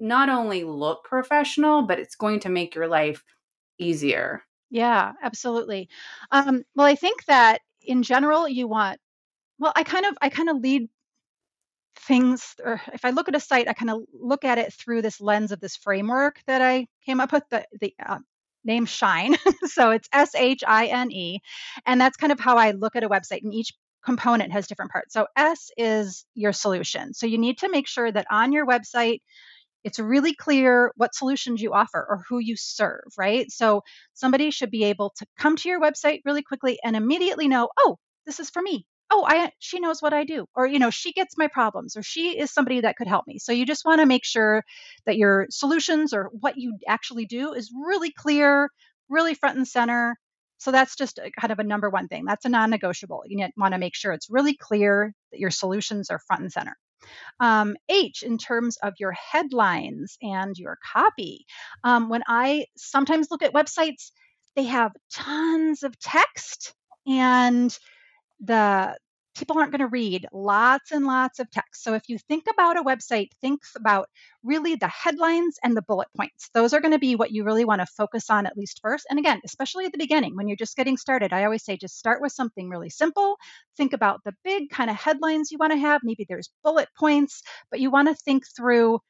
not 0.00 0.28
only 0.28 0.64
look 0.64 1.04
professional 1.04 1.82
but 1.82 1.98
it's 1.98 2.16
going 2.16 2.40
to 2.40 2.48
make 2.48 2.74
your 2.74 2.88
life 2.88 3.24
easier. 3.78 4.42
Yeah 4.70 5.12
absolutely. 5.22 5.88
Um, 6.30 6.64
well 6.74 6.86
i 6.86 6.94
think 6.94 7.24
that 7.26 7.60
in 7.84 8.02
general 8.02 8.48
you 8.48 8.66
want 8.66 9.00
well 9.58 9.72
i 9.76 9.82
kind 9.82 10.06
of 10.06 10.16
i 10.22 10.28
kind 10.28 10.48
of 10.48 10.58
lead 10.58 10.88
things 11.96 12.54
or 12.64 12.80
if 12.92 13.04
i 13.04 13.10
look 13.10 13.28
at 13.28 13.36
a 13.36 13.40
site 13.40 13.68
i 13.68 13.72
kind 13.72 13.90
of 13.90 14.02
look 14.12 14.44
at 14.44 14.58
it 14.58 14.72
through 14.72 15.02
this 15.02 15.20
lens 15.20 15.52
of 15.52 15.60
this 15.60 15.76
framework 15.76 16.40
that 16.46 16.62
i 16.62 16.86
came 17.04 17.20
up 17.20 17.32
with 17.32 17.44
the, 17.50 17.64
the 17.80 17.94
uh, 18.04 18.18
name 18.64 18.86
Shine. 18.86 19.36
so 19.66 19.90
it's 19.90 20.08
S 20.12 20.34
H 20.34 20.62
I 20.66 20.86
N 20.86 21.10
E. 21.10 21.40
And 21.86 22.00
that's 22.00 22.16
kind 22.16 22.32
of 22.32 22.40
how 22.40 22.56
I 22.56 22.72
look 22.72 22.96
at 22.96 23.04
a 23.04 23.08
website, 23.08 23.42
and 23.42 23.54
each 23.54 23.72
component 24.04 24.52
has 24.52 24.66
different 24.66 24.90
parts. 24.90 25.14
So 25.14 25.26
S 25.36 25.70
is 25.76 26.24
your 26.34 26.52
solution. 26.52 27.14
So 27.14 27.26
you 27.26 27.38
need 27.38 27.58
to 27.58 27.70
make 27.70 27.86
sure 27.86 28.10
that 28.10 28.26
on 28.30 28.52
your 28.52 28.66
website, 28.66 29.20
it's 29.84 29.98
really 29.98 30.34
clear 30.34 30.92
what 30.96 31.14
solutions 31.14 31.60
you 31.60 31.72
offer 31.72 32.04
or 32.08 32.22
who 32.28 32.38
you 32.38 32.56
serve, 32.56 33.04
right? 33.18 33.50
So 33.50 33.82
somebody 34.14 34.50
should 34.50 34.70
be 34.70 34.84
able 34.84 35.12
to 35.16 35.26
come 35.38 35.56
to 35.56 35.68
your 35.68 35.80
website 35.80 36.20
really 36.24 36.42
quickly 36.42 36.78
and 36.84 36.96
immediately 36.96 37.48
know, 37.48 37.68
oh, 37.78 37.96
this 38.26 38.38
is 38.38 38.50
for 38.50 38.62
me 38.62 38.86
oh 39.12 39.24
i 39.28 39.50
she 39.58 39.78
knows 39.78 40.00
what 40.00 40.12
i 40.12 40.24
do 40.24 40.46
or 40.56 40.66
you 40.66 40.78
know 40.78 40.90
she 40.90 41.12
gets 41.12 41.36
my 41.38 41.48
problems 41.48 41.96
or 41.96 42.02
she 42.02 42.38
is 42.38 42.52
somebody 42.52 42.80
that 42.80 42.96
could 42.96 43.06
help 43.06 43.26
me. 43.26 43.38
So 43.38 43.52
you 43.52 43.66
just 43.66 43.84
want 43.84 44.00
to 44.00 44.06
make 44.06 44.24
sure 44.24 44.64
that 45.06 45.16
your 45.16 45.46
solutions 45.50 46.12
or 46.12 46.30
what 46.32 46.56
you 46.56 46.78
actually 46.88 47.26
do 47.26 47.52
is 47.52 47.70
really 47.86 48.12
clear 48.12 48.68
really 49.08 49.34
front 49.34 49.56
and 49.56 49.68
center. 49.68 50.16
So 50.58 50.70
that's 50.70 50.96
just 50.96 51.18
a, 51.18 51.30
kind 51.38 51.52
of 51.52 51.58
a 51.58 51.64
number 51.64 51.90
one 51.90 52.08
thing. 52.08 52.24
That's 52.24 52.44
a 52.44 52.48
non-negotiable. 52.48 53.24
You 53.26 53.48
want 53.56 53.74
to 53.74 53.78
make 53.78 53.94
sure 53.94 54.12
it's 54.12 54.30
really 54.30 54.56
clear 54.56 55.12
that 55.30 55.40
your 55.40 55.50
solutions 55.50 56.10
are 56.10 56.20
front 56.20 56.42
and 56.42 56.52
center. 56.52 56.76
Um, 57.40 57.76
H, 57.88 58.22
in 58.22 58.38
terms 58.38 58.78
of 58.82 58.94
your 58.98 59.12
headlines 59.12 60.16
and 60.22 60.56
your 60.56 60.78
copy. 60.92 61.46
Um, 61.82 62.08
when 62.08 62.22
I 62.28 62.66
sometimes 62.76 63.28
look 63.30 63.42
at 63.42 63.52
websites, 63.52 64.12
they 64.54 64.64
have 64.64 64.92
tons 65.12 65.82
of 65.82 65.98
text 65.98 66.74
and 67.06 67.76
the 68.40 68.96
people 69.36 69.58
aren't 69.58 69.72
going 69.72 69.80
to 69.80 69.86
read 69.86 70.26
lots 70.32 70.92
and 70.92 71.06
lots 71.06 71.38
of 71.38 71.50
text. 71.50 71.82
So 71.82 71.94
if 71.94 72.08
you 72.08 72.18
think 72.18 72.44
about 72.50 72.76
a 72.76 72.82
website, 72.82 73.28
think 73.40 73.60
about 73.76 74.08
really 74.42 74.74
the 74.74 74.88
headlines 74.88 75.56
and 75.62 75.76
the 75.76 75.82
bullet 75.82 76.08
points. 76.16 76.50
Those 76.54 76.72
are 76.72 76.80
going 76.80 76.92
to 76.92 76.98
be 76.98 77.16
what 77.16 77.30
you 77.30 77.44
really 77.44 77.64
want 77.64 77.80
to 77.80 77.86
focus 77.86 78.30
on 78.30 78.46
at 78.46 78.56
least 78.56 78.80
first. 78.82 79.06
And 79.08 79.18
again, 79.18 79.40
especially 79.44 79.86
at 79.86 79.92
the 79.92 79.98
beginning 79.98 80.36
when 80.36 80.48
you're 80.48 80.56
just 80.56 80.76
getting 80.76 80.96
started, 80.96 81.32
I 81.32 81.44
always 81.44 81.64
say 81.64 81.76
just 81.76 81.98
start 81.98 82.20
with 82.20 82.32
something 82.32 82.68
really 82.68 82.90
simple. 82.90 83.36
Think 83.76 83.92
about 83.92 84.20
the 84.24 84.34
big 84.44 84.70
kind 84.70 84.90
of 84.90 84.96
headlines 84.96 85.50
you 85.50 85.58
want 85.58 85.72
to 85.72 85.78
have. 85.78 86.02
Maybe 86.04 86.26
there's 86.28 86.50
bullet 86.62 86.88
points, 86.98 87.42
but 87.70 87.80
you 87.80 87.90
want 87.90 88.08
to 88.08 88.14
think 88.14 88.44
through 88.56 89.00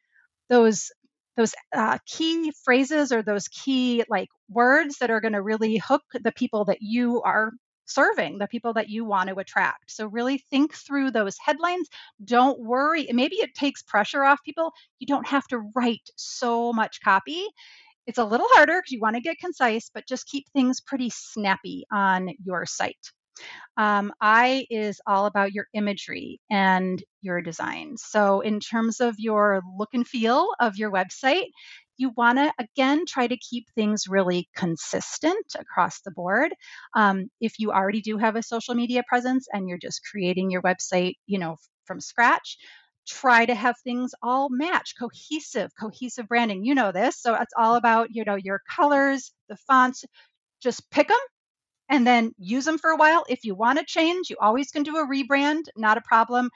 those 0.49 0.91
those 1.37 1.55
uh, 1.75 1.99
key 2.07 2.53
phrases 2.65 3.11
or 3.11 3.23
those 3.23 3.49
key 3.49 4.05
like 4.09 4.29
words 4.51 4.99
that 5.01 5.11
are 5.11 5.21
going 5.21 5.33
to 5.33 5.43
really 5.43 5.79
hook 5.79 6.03
the 6.13 6.33
people 6.33 6.67
that 6.67 6.79
you 6.81 7.23
are 7.23 7.53
serving 7.93 8.39
the 8.39 8.47
people 8.49 8.73
that 8.75 8.89
you 8.89 9.05
want 9.05 9.29
to 9.29 9.37
attract. 9.37 9.91
So 9.91 10.07
really 10.07 10.39
think 10.51 10.75
through 10.75 11.11
those 11.11 11.37
headlines. 11.45 11.89
Don't 12.25 12.61
worry. 12.61 13.09
Maybe 13.13 13.37
it 13.37 13.55
takes 13.55 13.83
pressure 13.83 14.25
off 14.25 14.41
people. 14.45 14.73
You 14.99 15.07
don't 15.07 15.27
have 15.27 15.47
to 15.49 15.71
write 15.75 16.09
so 16.17 16.73
much 16.73 17.01
copy. 17.03 17.45
It's 18.07 18.19
a 18.19 18.25
little 18.25 18.49
harder 18.51 18.79
because 18.79 18.93
you 18.93 19.01
want 19.01 19.17
to 19.17 19.23
get 19.23 19.39
concise, 19.39 19.91
but 19.95 20.09
just 20.09 20.27
keep 20.27 20.47
things 20.53 20.81
pretty 20.81 21.11
snappy 21.11 21.85
on 21.93 22.31
your 22.45 22.67
site. 22.67 23.13
Um, 23.77 24.13
I 24.21 24.67
is 24.71 25.01
all 25.07 25.27
about 25.27 25.53
your 25.53 25.67
imagery 25.73 26.41
and 26.51 27.03
your 27.23 27.41
design. 27.41 27.97
So, 27.97 28.41
in 28.41 28.61
terms 28.61 29.01
of 29.01 29.15
your 29.19 29.63
look 29.79 29.91
and 29.95 30.07
feel 30.07 30.51
of 30.61 30.77
your 30.77 30.91
website, 30.91 31.47
you 32.03 32.13
want 32.17 32.39
to 32.39 32.53
again 32.59 33.05
try 33.07 33.27
to 33.29 33.39
keep 33.39 33.67
things 33.75 34.07
really 34.09 34.49
consistent 34.57 35.47
across 35.59 36.03
the 36.03 36.13
board. 36.13 36.53
Um, 36.95 37.31
if 37.41 37.55
you 37.61 37.73
already 37.73 38.03
do 38.03 38.19
have 38.19 38.37
a 38.37 38.43
social 38.43 38.75
media 38.75 39.03
presence 39.09 39.47
and 39.53 39.69
you're 39.69 39.79
just 39.79 40.03
creating 40.11 40.51
your 40.51 40.63
website 40.63 41.15
you 41.27 41.39
know 41.39 41.57
from 41.87 42.01
scratch 42.01 42.59
try 43.09 43.47
to 43.47 43.55
have 43.55 43.77
things 43.85 44.13
all 44.23 44.49
match 44.51 44.95
cohesive 44.99 45.71
cohesive 45.81 46.29
branding 46.29 46.65
you 46.65 46.75
know 46.75 46.93
this. 46.93 47.21
So 47.21 47.35
it's 47.35 47.55
all 47.59 47.77
about 47.77 48.09
you 48.13 48.25
know 48.25 48.37
your 48.37 48.61
colors 48.77 49.33
the 49.49 49.57
fonts 49.69 50.05
just 50.63 50.91
pick 50.91 51.09
them 51.09 51.19
and 51.91 52.07
then 52.07 52.33
use 52.39 52.65
them 52.65 52.79
for 52.79 52.91
a 52.91 52.97
while. 52.97 53.25
If 53.29 53.45
you 53.45 53.55
want 53.55 53.79
to 53.79 53.85
change 53.87 54.31
you 54.31 54.37
always 54.41 54.71
can 54.71 54.85
do 54.85 54.97
a 54.99 55.07
rebrand 55.07 55.65
not 55.77 55.99
a 55.99 56.03
problem 56.03 56.51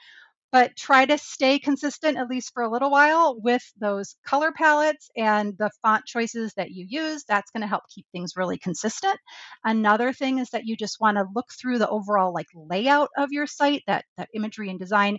but 0.51 0.75
try 0.75 1.05
to 1.05 1.17
stay 1.17 1.59
consistent 1.59 2.17
at 2.17 2.29
least 2.29 2.51
for 2.53 2.63
a 2.63 2.69
little 2.71 2.89
while 2.89 3.39
with 3.41 3.63
those 3.79 4.15
color 4.25 4.51
palettes 4.51 5.09
and 5.17 5.53
the 5.57 5.69
font 5.81 6.05
choices 6.05 6.53
that 6.55 6.71
you 6.71 6.85
use. 6.87 7.23
That's 7.27 7.51
going 7.51 7.61
to 7.61 7.67
help 7.67 7.83
keep 7.93 8.05
things 8.11 8.33
really 8.37 8.57
consistent. 8.57 9.17
Another 9.63 10.13
thing 10.13 10.39
is 10.39 10.49
that 10.51 10.65
you 10.65 10.77
just 10.77 10.97
want 11.01 11.17
to 11.17 11.25
look 11.35 11.47
through 11.59 11.79
the 11.79 11.89
overall 11.89 12.33
like 12.33 12.47
layout 12.55 13.09
of 13.17 13.31
your 13.31 13.47
site, 13.47 13.83
that 13.87 14.05
that 14.17 14.29
imagery 14.33 14.69
and 14.69 14.79
design. 14.79 15.17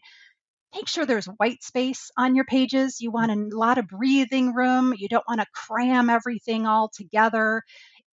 Make 0.74 0.88
sure 0.88 1.06
there's 1.06 1.26
white 1.38 1.62
space 1.62 2.10
on 2.18 2.34
your 2.34 2.44
pages. 2.44 3.00
You 3.00 3.10
want 3.10 3.32
a 3.32 3.56
lot 3.56 3.78
of 3.78 3.88
breathing 3.88 4.54
room. 4.54 4.94
You 4.96 5.08
don't 5.08 5.24
want 5.26 5.40
to 5.40 5.46
cram 5.54 6.10
everything 6.10 6.66
all 6.66 6.90
together 6.94 7.62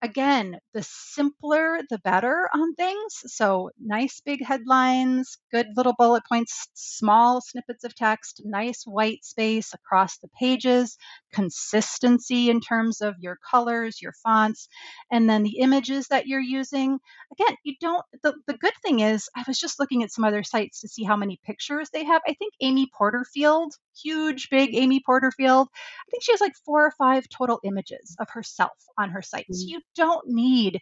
again, 0.04 0.58
the 0.74 0.82
simpler 0.82 1.80
the 1.88 1.98
better 1.98 2.48
on 2.54 2.74
things. 2.74 3.22
So, 3.26 3.70
nice 3.80 4.20
big 4.24 4.44
headlines, 4.44 5.38
good 5.50 5.68
little 5.76 5.94
bullet 5.96 6.22
points, 6.28 6.68
small 6.74 7.40
snippets 7.40 7.84
of 7.84 7.94
text, 7.94 8.42
nice 8.44 8.84
white 8.84 9.24
space 9.24 9.72
across 9.72 10.18
the 10.18 10.28
pages, 10.38 10.98
consistency 11.32 12.50
in 12.50 12.60
terms 12.60 13.00
of 13.00 13.14
your 13.18 13.38
colors, 13.50 14.02
your 14.02 14.12
fonts, 14.22 14.68
and 15.10 15.28
then 15.28 15.42
the 15.42 15.58
images 15.58 16.08
that 16.08 16.26
you're 16.26 16.40
using. 16.40 16.98
Again, 17.32 17.56
you 17.64 17.74
don't, 17.80 18.04
the, 18.22 18.34
the 18.46 18.58
good 18.58 18.74
thing 18.82 19.00
is, 19.00 19.28
I 19.34 19.44
was 19.48 19.58
just 19.58 19.80
looking 19.80 20.02
at 20.02 20.12
some 20.12 20.24
other 20.24 20.42
sites 20.42 20.82
to 20.82 20.88
see 20.88 21.04
how 21.04 21.16
many 21.16 21.40
pictures 21.44 21.88
they 21.90 22.04
have. 22.04 22.22
I 22.28 22.34
think 22.34 22.52
Amy 22.60 22.90
Porterfield, 22.96 23.72
huge, 24.02 24.48
big 24.50 24.74
Amy 24.74 25.00
Porterfield, 25.04 25.68
I 25.72 26.10
think 26.10 26.22
she 26.22 26.32
has 26.32 26.40
like 26.40 26.54
four 26.64 26.86
or 26.86 26.92
five 26.92 27.28
total 27.28 27.60
images 27.64 28.16
of 28.18 28.28
herself 28.30 28.72
on 28.98 29.10
her 29.10 29.22
site. 29.22 29.46
So, 29.50 29.64
mm. 29.64 29.70
you 29.70 29.80
don't 29.94 30.28
need 30.28 30.80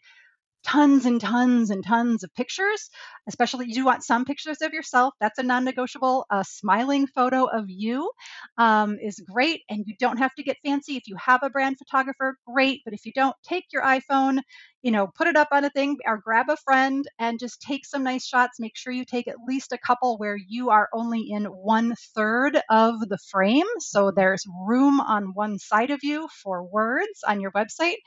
tons 0.65 1.07
and 1.07 1.21
tons 1.21 1.71
and 1.71 1.85
tons 1.85 2.23
of 2.23 2.35
pictures, 2.35 2.91
especially 3.27 3.67
you 3.67 3.75
do 3.75 3.85
want 3.85 4.05
some 4.05 4.25
pictures 4.25 4.63
of 4.63 4.73
yourself. 4.73 5.15
That's 5.21 5.39
a 5.39 5.43
non 5.43 5.65
negotiable. 5.65 6.27
A 6.31 6.45
smiling 6.45 7.07
photo 7.07 7.45
of 7.45 7.65
you 7.69 8.11
um, 8.59 8.99
is 9.03 9.19
great, 9.19 9.63
and 9.69 9.85
you 9.87 9.95
don't 9.99 10.19
have 10.19 10.35
to 10.37 10.43
get 10.43 10.59
fancy. 10.65 10.97
If 10.97 11.09
you 11.09 11.17
have 11.17 11.43
a 11.43 11.51
brand 11.51 11.79
photographer, 11.79 12.37
great. 12.47 12.83
But 12.85 12.95
if 12.95 13.05
you 13.05 13.13
don't, 13.13 13.37
take 13.43 13.67
your 13.73 13.83
iPhone, 13.83 14.41
you 14.83 14.91
know, 14.91 15.07
put 15.07 15.29
it 15.29 15.37
up 15.37 15.49
on 15.53 15.65
a 15.65 15.71
thing 15.71 15.97
or 16.07 16.19
grab 16.19 16.49
a 16.49 16.57
friend 16.57 17.05
and 17.19 17.39
just 17.39 17.61
take 17.61 17.87
some 17.87 18.03
nice 18.03 18.27
shots. 18.27 18.59
Make 18.59 18.77
sure 18.77 18.93
you 18.93 19.05
take 19.05 19.29
at 19.29 19.37
least 19.47 19.73
a 19.73 19.79
couple 19.79 20.19
where 20.19 20.37
you 20.37 20.71
are 20.71 20.89
only 20.93 21.29
in 21.31 21.45
one 21.45 21.95
third 22.15 22.61
of 22.69 22.99
the 23.01 23.19
frame. 23.31 23.67
So 23.79 24.11
there's 24.11 24.45
room 24.67 25.01
on 25.01 25.33
one 25.35 25.59
side 25.59 25.91
of 25.91 26.01
you 26.03 26.29
for 26.43 26.65
words 26.65 27.21
on 27.27 27.41
your 27.41 27.53
website. 27.53 27.99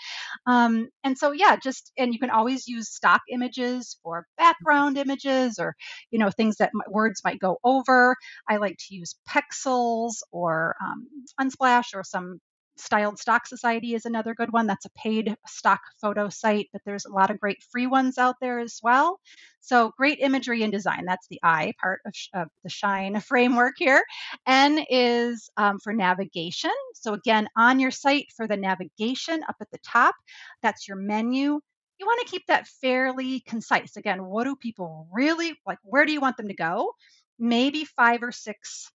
Um, 0.45 0.89
and 1.03 1.17
so, 1.17 1.31
yeah, 1.31 1.55
just, 1.61 1.91
and 1.97 2.13
you 2.13 2.19
can 2.19 2.29
always 2.29 2.67
use 2.67 2.89
stock 2.89 3.21
images 3.31 3.97
for 4.03 4.25
background 4.37 4.97
images 4.97 5.59
or, 5.59 5.75
you 6.11 6.19
know, 6.19 6.29
things 6.29 6.57
that 6.57 6.71
words 6.89 7.21
might 7.23 7.39
go 7.39 7.57
over. 7.63 8.15
I 8.49 8.57
like 8.57 8.77
to 8.87 8.95
use 8.95 9.15
Pexels 9.29 10.15
or 10.31 10.75
um, 10.83 11.07
Unsplash 11.39 11.95
or 11.95 12.03
some 12.03 12.39
Styled 12.77 13.19
Stock 13.19 13.47
Society 13.47 13.93
is 13.93 14.05
another 14.05 14.33
good 14.33 14.51
one. 14.51 14.67
That's 14.67 14.85
a 14.85 14.91
paid 14.91 15.35
stock 15.47 15.81
photo 16.01 16.29
site, 16.29 16.69
but 16.73 16.81
there's 16.85 17.05
a 17.05 17.11
lot 17.11 17.31
of 17.31 17.39
great 17.39 17.63
free 17.71 17.87
ones 17.87 18.17
out 18.17 18.35
there 18.41 18.59
as 18.59 18.79
well. 18.83 19.19
So 19.61 19.91
great 19.97 20.19
imagery 20.19 20.61
and 20.63 20.71
design. 20.71 21.05
That's 21.05 21.27
the 21.27 21.39
I 21.43 21.73
part 21.81 22.01
of, 22.05 22.13
of 22.33 22.47
the 22.63 22.69
Shine 22.69 23.19
framework 23.21 23.75
here. 23.77 24.03
N 24.45 24.85
is 24.89 25.49
um, 25.57 25.79
for 25.79 25.93
navigation. 25.93 26.73
So 26.93 27.13
again, 27.13 27.47
on 27.57 27.79
your 27.79 27.91
site 27.91 28.27
for 28.35 28.47
the 28.47 28.57
navigation 28.57 29.43
up 29.47 29.55
at 29.61 29.71
the 29.71 29.79
top, 29.85 30.15
that's 30.61 30.87
your 30.87 30.97
menu. 30.97 31.59
You 31.97 32.05
want 32.05 32.25
to 32.25 32.31
keep 32.31 32.45
that 32.47 32.67
fairly 32.67 33.41
concise. 33.47 33.95
Again, 33.95 34.25
what 34.25 34.43
do 34.43 34.55
people 34.55 35.07
really 35.13 35.57
like? 35.65 35.79
Where 35.83 36.05
do 36.05 36.11
you 36.11 36.19
want 36.19 36.35
them 36.37 36.49
to 36.49 36.55
go? 36.55 36.91
Maybe 37.39 37.85
five 37.85 38.21
or 38.21 38.31
six 38.31 38.91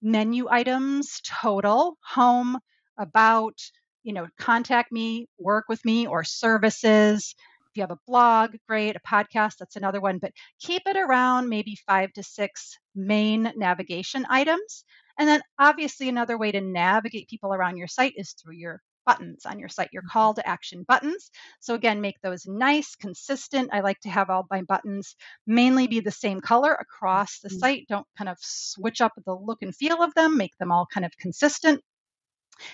menu 0.00 0.48
items 0.48 1.20
total 1.24 1.98
home 2.02 2.58
about, 2.98 3.58
you 4.02 4.12
know, 4.12 4.26
contact 4.38 4.92
me, 4.92 5.28
work 5.38 5.66
with 5.68 5.84
me, 5.84 6.06
or 6.06 6.24
services. 6.24 7.34
If 7.70 7.76
you 7.76 7.82
have 7.82 7.90
a 7.90 7.98
blog, 8.06 8.56
great. 8.68 8.96
A 8.96 9.00
podcast, 9.00 9.58
that's 9.58 9.76
another 9.76 10.00
one. 10.00 10.18
But 10.18 10.32
keep 10.60 10.82
it 10.86 10.96
around 10.96 11.48
maybe 11.48 11.76
five 11.86 12.12
to 12.14 12.22
six 12.22 12.76
main 12.94 13.52
navigation 13.56 14.26
items. 14.28 14.84
And 15.18 15.28
then 15.28 15.42
obviously 15.58 16.08
another 16.08 16.38
way 16.38 16.52
to 16.52 16.60
navigate 16.60 17.28
people 17.28 17.52
around 17.52 17.76
your 17.76 17.88
site 17.88 18.14
is 18.16 18.32
through 18.32 18.54
your 18.54 18.80
buttons 19.08 19.46
on 19.46 19.58
your 19.58 19.70
site, 19.70 19.88
your 19.92 20.02
mm-hmm. 20.02 20.12
call 20.12 20.34
to 20.34 20.46
action 20.46 20.84
buttons. 20.86 21.30
So 21.60 21.74
again, 21.74 22.00
make 22.00 22.20
those 22.22 22.46
nice, 22.46 22.94
consistent. 22.94 23.70
I 23.72 23.80
like 23.80 23.98
to 24.00 24.10
have 24.10 24.28
all 24.28 24.46
my 24.50 24.62
buttons 24.62 25.16
mainly 25.46 25.86
be 25.86 26.00
the 26.00 26.10
same 26.10 26.40
color 26.40 26.74
across 26.74 27.40
the 27.40 27.48
mm-hmm. 27.48 27.58
site. 27.58 27.86
Don't 27.88 28.06
kind 28.16 28.28
of 28.28 28.36
switch 28.40 29.00
up 29.00 29.12
the 29.24 29.34
look 29.34 29.62
and 29.62 29.74
feel 29.74 30.02
of 30.02 30.14
them, 30.14 30.36
make 30.36 30.56
them 30.58 30.70
all 30.70 30.86
kind 30.92 31.06
of 31.06 31.12
consistent. 31.18 31.80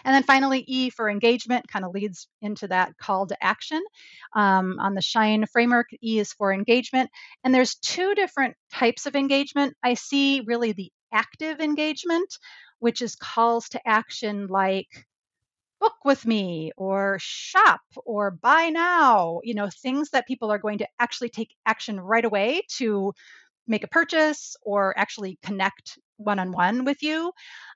And 0.04 0.14
then 0.14 0.22
finally, 0.22 0.64
E 0.66 0.90
for 0.90 1.08
engagement 1.08 1.68
kind 1.68 1.84
of 1.84 1.92
leads 1.92 2.28
into 2.42 2.68
that 2.68 2.96
call 2.98 3.26
to 3.26 3.44
action. 3.44 3.82
Um, 4.34 4.78
on 4.80 4.94
the 4.94 5.02
Shine 5.02 5.44
framework, 5.52 5.88
E 6.02 6.18
is 6.18 6.32
for 6.32 6.52
engagement. 6.52 7.10
And 7.42 7.54
there's 7.54 7.76
two 7.76 8.14
different 8.14 8.56
types 8.72 9.06
of 9.06 9.16
engagement. 9.16 9.74
I 9.82 9.94
see 9.94 10.42
really 10.46 10.72
the 10.72 10.90
active 11.12 11.60
engagement, 11.60 12.38
which 12.78 13.02
is 13.02 13.16
calls 13.16 13.68
to 13.70 13.80
action 13.86 14.46
like 14.48 14.88
book 15.80 15.94
with 16.04 16.24
me 16.24 16.72
or 16.76 17.18
shop 17.20 17.80
or 18.06 18.30
buy 18.30 18.70
now, 18.70 19.40
you 19.42 19.54
know, 19.54 19.68
things 19.82 20.10
that 20.10 20.26
people 20.26 20.50
are 20.50 20.58
going 20.58 20.78
to 20.78 20.88
actually 20.98 21.28
take 21.28 21.54
action 21.66 22.00
right 22.00 22.24
away 22.24 22.62
to 22.68 23.12
make 23.66 23.84
a 23.84 23.88
purchase 23.88 24.56
or 24.62 24.98
actually 24.98 25.38
connect 25.42 25.98
one 26.16 26.38
on 26.38 26.52
one 26.52 26.84
with 26.84 27.02
you. 27.02 27.32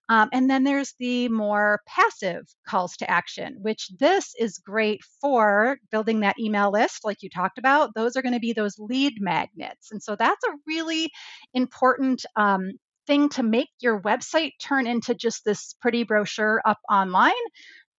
Um, 0.08 0.28
and 0.32 0.48
then 0.48 0.64
there's 0.64 0.94
the 0.98 1.28
more 1.28 1.80
passive 1.86 2.46
calls 2.66 2.96
to 2.98 3.10
action, 3.10 3.58
which 3.60 3.90
this 3.98 4.34
is 4.38 4.58
great 4.58 5.00
for 5.20 5.78
building 5.90 6.20
that 6.20 6.38
email 6.40 6.72
list, 6.72 7.04
like 7.04 7.22
you 7.22 7.28
talked 7.28 7.58
about. 7.58 7.94
Those 7.94 8.16
are 8.16 8.22
going 8.22 8.34
to 8.34 8.40
be 8.40 8.52
those 8.52 8.78
lead 8.78 9.20
magnets. 9.20 9.90
And 9.92 10.02
so 10.02 10.16
that's 10.16 10.44
a 10.44 10.56
really 10.66 11.10
important 11.52 12.24
um, 12.36 12.72
thing 13.06 13.28
to 13.30 13.42
make 13.42 13.68
your 13.80 14.00
website 14.00 14.52
turn 14.60 14.86
into 14.86 15.14
just 15.14 15.44
this 15.44 15.74
pretty 15.80 16.04
brochure 16.04 16.62
up 16.64 16.78
online, 16.90 17.32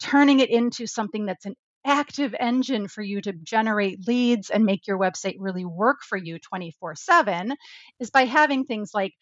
turning 0.02 0.40
it 0.40 0.50
into 0.50 0.88
something 0.88 1.26
that's 1.26 1.46
an 1.46 1.56
active 1.86 2.36
engine 2.40 2.88
for 2.88 3.02
you 3.02 3.22
to 3.22 3.34
generate 3.34 4.08
leads 4.08 4.50
and 4.50 4.66
make 4.66 4.86
your 4.86 5.00
website 5.00 5.36
really 5.40 5.66
work 5.66 5.98
for 6.08 6.18
you 6.18 6.38
24 6.40 6.96
7 6.96 7.56
is 8.00 8.10
by 8.10 8.26
having 8.26 8.66
things 8.66 8.92
like 8.94 9.14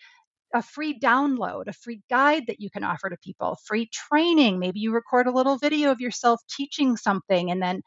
a 0.54 0.62
free 0.62 0.98
download, 0.98 1.68
a 1.68 1.74
free 1.74 2.02
guide 2.10 2.44
that 2.48 2.60
you 2.60 2.70
can 2.70 2.84
offer 2.84 3.10
to 3.10 3.18
people, 3.24 3.58
free 3.66 3.90
training. 3.94 4.60
Maybe 4.60 4.80
you 4.80 4.94
record 4.94 5.28
a 5.28 5.32
little 5.32 5.58
video 5.58 5.92
of 5.92 6.00
yourself 6.00 6.42
teaching 6.50 6.96
something 6.98 7.52
and 7.52 7.62
then 7.62 7.82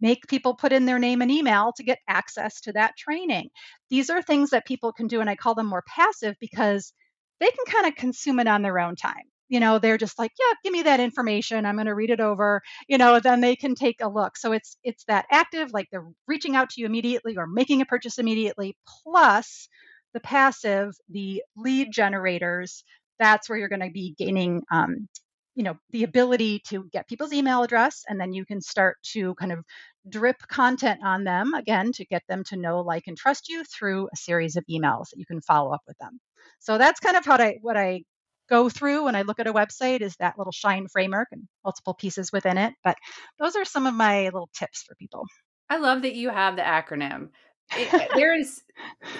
make 0.00 0.26
people 0.28 0.54
put 0.54 0.72
in 0.72 0.86
their 0.86 0.98
name 0.98 1.22
and 1.22 1.30
email 1.30 1.72
to 1.76 1.82
get 1.82 1.98
access 2.08 2.60
to 2.60 2.72
that 2.72 2.96
training. 2.98 3.48
These 3.90 4.10
are 4.10 4.22
things 4.22 4.50
that 4.50 4.66
people 4.66 4.92
can 4.92 5.06
do, 5.06 5.20
and 5.20 5.30
I 5.30 5.36
call 5.36 5.54
them 5.54 5.66
more 5.66 5.84
passive 5.88 6.34
because 6.40 6.92
they 7.40 7.46
can 7.46 7.64
kind 7.66 7.86
of 7.86 7.94
consume 7.94 8.40
it 8.40 8.46
on 8.46 8.62
their 8.62 8.78
own 8.78 8.96
time. 8.96 9.24
You 9.48 9.60
know, 9.60 9.78
they're 9.78 9.98
just 9.98 10.18
like, 10.18 10.32
yeah, 10.40 10.54
give 10.64 10.72
me 10.72 10.82
that 10.82 11.00
information. 11.00 11.66
I'm 11.66 11.76
going 11.76 11.86
to 11.86 11.94
read 11.94 12.10
it 12.10 12.20
over. 12.20 12.62
You 12.88 12.98
know, 12.98 13.20
then 13.20 13.40
they 13.40 13.56
can 13.56 13.74
take 13.74 13.96
a 14.00 14.08
look. 14.08 14.36
So 14.36 14.52
it's 14.52 14.76
it's 14.82 15.04
that 15.04 15.26
active, 15.30 15.70
like 15.72 15.86
they're 15.92 16.08
reaching 16.26 16.56
out 16.56 16.70
to 16.70 16.80
you 16.80 16.86
immediately 16.86 17.36
or 17.36 17.46
making 17.46 17.80
a 17.80 17.86
purchase 17.86 18.18
immediately, 18.18 18.76
plus 19.04 19.68
the 20.14 20.20
passive, 20.20 20.94
the 21.10 21.42
lead 21.56 21.92
generators, 21.92 22.84
that's 23.18 23.48
where 23.48 23.58
you're 23.58 23.68
going 23.68 23.80
to 23.80 23.90
be 23.90 24.14
gaining, 24.16 24.62
um, 24.70 25.08
you 25.54 25.62
know, 25.62 25.76
the 25.90 26.04
ability 26.04 26.60
to 26.68 26.88
get 26.92 27.08
people's 27.08 27.32
email 27.32 27.62
address, 27.62 28.02
and 28.08 28.20
then 28.20 28.32
you 28.32 28.44
can 28.44 28.60
start 28.60 28.96
to 29.12 29.34
kind 29.34 29.52
of 29.52 29.64
drip 30.08 30.36
content 30.48 31.00
on 31.04 31.24
them 31.24 31.54
again 31.54 31.92
to 31.92 32.04
get 32.06 32.22
them 32.28 32.42
to 32.44 32.56
know, 32.56 32.80
like, 32.80 33.04
and 33.06 33.16
trust 33.16 33.48
you 33.48 33.64
through 33.64 34.08
a 34.12 34.16
series 34.16 34.56
of 34.56 34.64
emails 34.70 35.10
that 35.10 35.18
you 35.18 35.26
can 35.26 35.40
follow 35.40 35.72
up 35.72 35.82
with 35.86 35.96
them. 35.98 36.18
So 36.58 36.78
that's 36.78 37.00
kind 37.00 37.16
of 37.16 37.24
how 37.24 37.36
I 37.36 37.58
what 37.60 37.76
I 37.76 38.02
go 38.48 38.68
through 38.68 39.04
when 39.04 39.14
I 39.16 39.22
look 39.22 39.40
at 39.40 39.46
a 39.46 39.52
website 39.52 40.00
is 40.00 40.16
that 40.16 40.38
little 40.38 40.52
shine 40.52 40.86
framework 40.92 41.28
and 41.32 41.44
multiple 41.64 41.94
pieces 41.94 42.30
within 42.32 42.58
it. 42.58 42.74
But 42.84 42.96
those 43.38 43.56
are 43.56 43.64
some 43.64 43.86
of 43.86 43.94
my 43.94 44.24
little 44.24 44.50
tips 44.54 44.82
for 44.82 44.94
people. 44.96 45.24
I 45.70 45.78
love 45.78 46.02
that 46.02 46.14
you 46.14 46.28
have 46.30 46.56
the 46.56 46.62
acronym 46.62 47.30
it, 47.72 48.10
there 48.14 48.34
is 48.34 48.62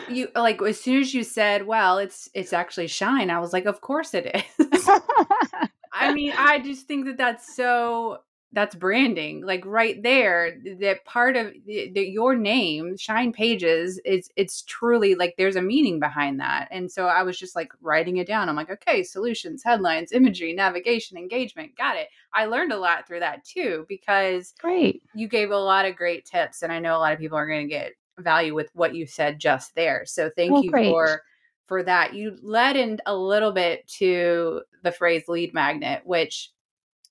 you 0.09 0.29
like 0.35 0.61
as 0.63 0.81
soon 0.81 1.01
as 1.01 1.15
you 1.15 1.23
said 1.23 1.67
well 1.67 1.99
it's 1.99 2.29
it's 2.35 2.53
actually 2.53 2.87
shine 2.87 3.31
i 3.31 3.39
was 3.39 3.53
like 3.53 3.67
of 3.67 3.81
course 3.81 4.15
it 4.15 4.45
is. 4.59 4.89
I 5.93 6.13
mean 6.13 6.33
i 6.37 6.59
just 6.59 6.87
think 6.87 7.07
that 7.07 7.17
that's 7.17 7.55
so 7.55 8.19
that's 8.55 8.77
branding 8.77 9.45
like 9.45 9.65
right 9.67 10.01
there 10.03 10.57
that 10.81 11.05
part 11.05 11.37
of 11.37 11.53
the, 11.67 11.91
the, 11.93 12.03
your 12.09 12.37
name 12.37 12.97
shine 12.97 13.33
pages 13.33 14.01
is 14.05 14.31
it's 14.37 14.63
truly 14.63 15.17
like 15.17 15.35
there's 15.37 15.57
a 15.57 15.63
meaning 15.63 15.99
behind 15.99 16.39
that 16.39 16.69
and 16.71 16.91
so 16.91 17.07
i 17.07 17.23
was 17.23 17.37
just 17.37 17.57
like 17.57 17.73
writing 17.81 18.19
it 18.19 18.27
down. 18.27 18.49
I'm 18.49 18.57
like 18.57 18.71
okay 18.71 19.03
solutions 19.03 19.63
headlines 19.65 20.13
imagery 20.13 20.53
navigation 20.53 21.19
engagement 21.19 21.77
got 21.77 21.97
it. 21.97 22.09
I 22.33 22.47
learned 22.47 22.73
a 22.73 22.79
lot 22.79 23.07
through 23.07 23.21
that 23.21 23.45
too 23.45 23.87
because 23.89 24.55
great. 24.61 25.03
you 25.15 25.29
gave 25.29 25.51
a 25.51 25.57
lot 25.57 25.85
of 25.85 25.97
great 25.97 26.25
tips 26.25 26.63
and 26.63 26.73
i 26.73 26.79
know 26.79 26.97
a 26.97 26.99
lot 26.99 27.13
of 27.13 27.19
people 27.19 27.39
are 27.39 27.49
going 27.49 27.67
to 27.69 27.75
get 27.75 27.93
value 28.19 28.55
with 28.55 28.71
what 28.75 28.95
you 28.95 29.07
said 29.07 29.39
just 29.39 29.75
there. 29.75 30.05
So 30.07 30.31
thank 30.37 30.53
well, 30.53 30.65
you 30.65 30.71
great. 30.71 30.91
for 30.91 31.23
for 31.67 31.83
that. 31.83 32.15
You 32.15 32.37
led 32.43 32.77
in 32.77 32.99
a 33.07 33.17
little 33.17 33.53
bit 33.53 33.87
to 33.99 34.63
the 34.83 34.93
phrase 34.93 35.29
lead 35.29 35.55
magnet, 35.55 36.03
which 36.05 36.51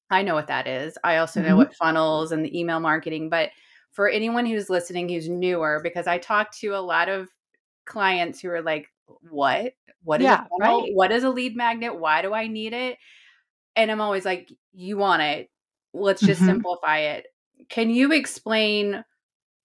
I 0.09 0.21
know 0.21 0.35
what 0.35 0.47
that 0.47 0.67
is. 0.67 0.97
I 1.03 1.17
also 1.17 1.39
mm-hmm. 1.39 1.49
know 1.49 1.57
what 1.57 1.75
funnels 1.75 2.31
and 2.31 2.45
the 2.45 2.57
email 2.57 2.79
marketing, 2.79 3.29
but 3.29 3.49
for 3.91 4.07
anyone 4.07 4.45
who's 4.45 4.69
listening 4.69 5.09
who's 5.09 5.29
newer, 5.29 5.79
because 5.83 6.07
I 6.07 6.17
talk 6.17 6.51
to 6.57 6.69
a 6.69 6.77
lot 6.77 7.09
of 7.09 7.29
clients 7.85 8.39
who 8.39 8.49
are 8.49 8.61
like, 8.61 8.87
what? 9.29 9.73
What 10.03 10.21
is 10.21 10.25
yeah, 10.25 10.45
a 10.45 10.49
funnel? 10.49 10.81
Right. 10.81 10.93
What 10.93 11.11
is 11.11 11.23
a 11.23 11.29
lead 11.29 11.55
magnet? 11.55 11.97
Why 11.99 12.21
do 12.21 12.33
I 12.33 12.47
need 12.47 12.73
it? 12.73 12.97
And 13.75 13.91
I'm 13.91 14.01
always 14.01 14.25
like, 14.25 14.51
you 14.73 14.97
want 14.97 15.21
it. 15.21 15.49
Let's 15.93 16.21
just 16.21 16.41
mm-hmm. 16.41 16.51
simplify 16.51 16.99
it. 16.99 17.27
Can 17.69 17.89
you 17.89 18.11
explain 18.11 19.03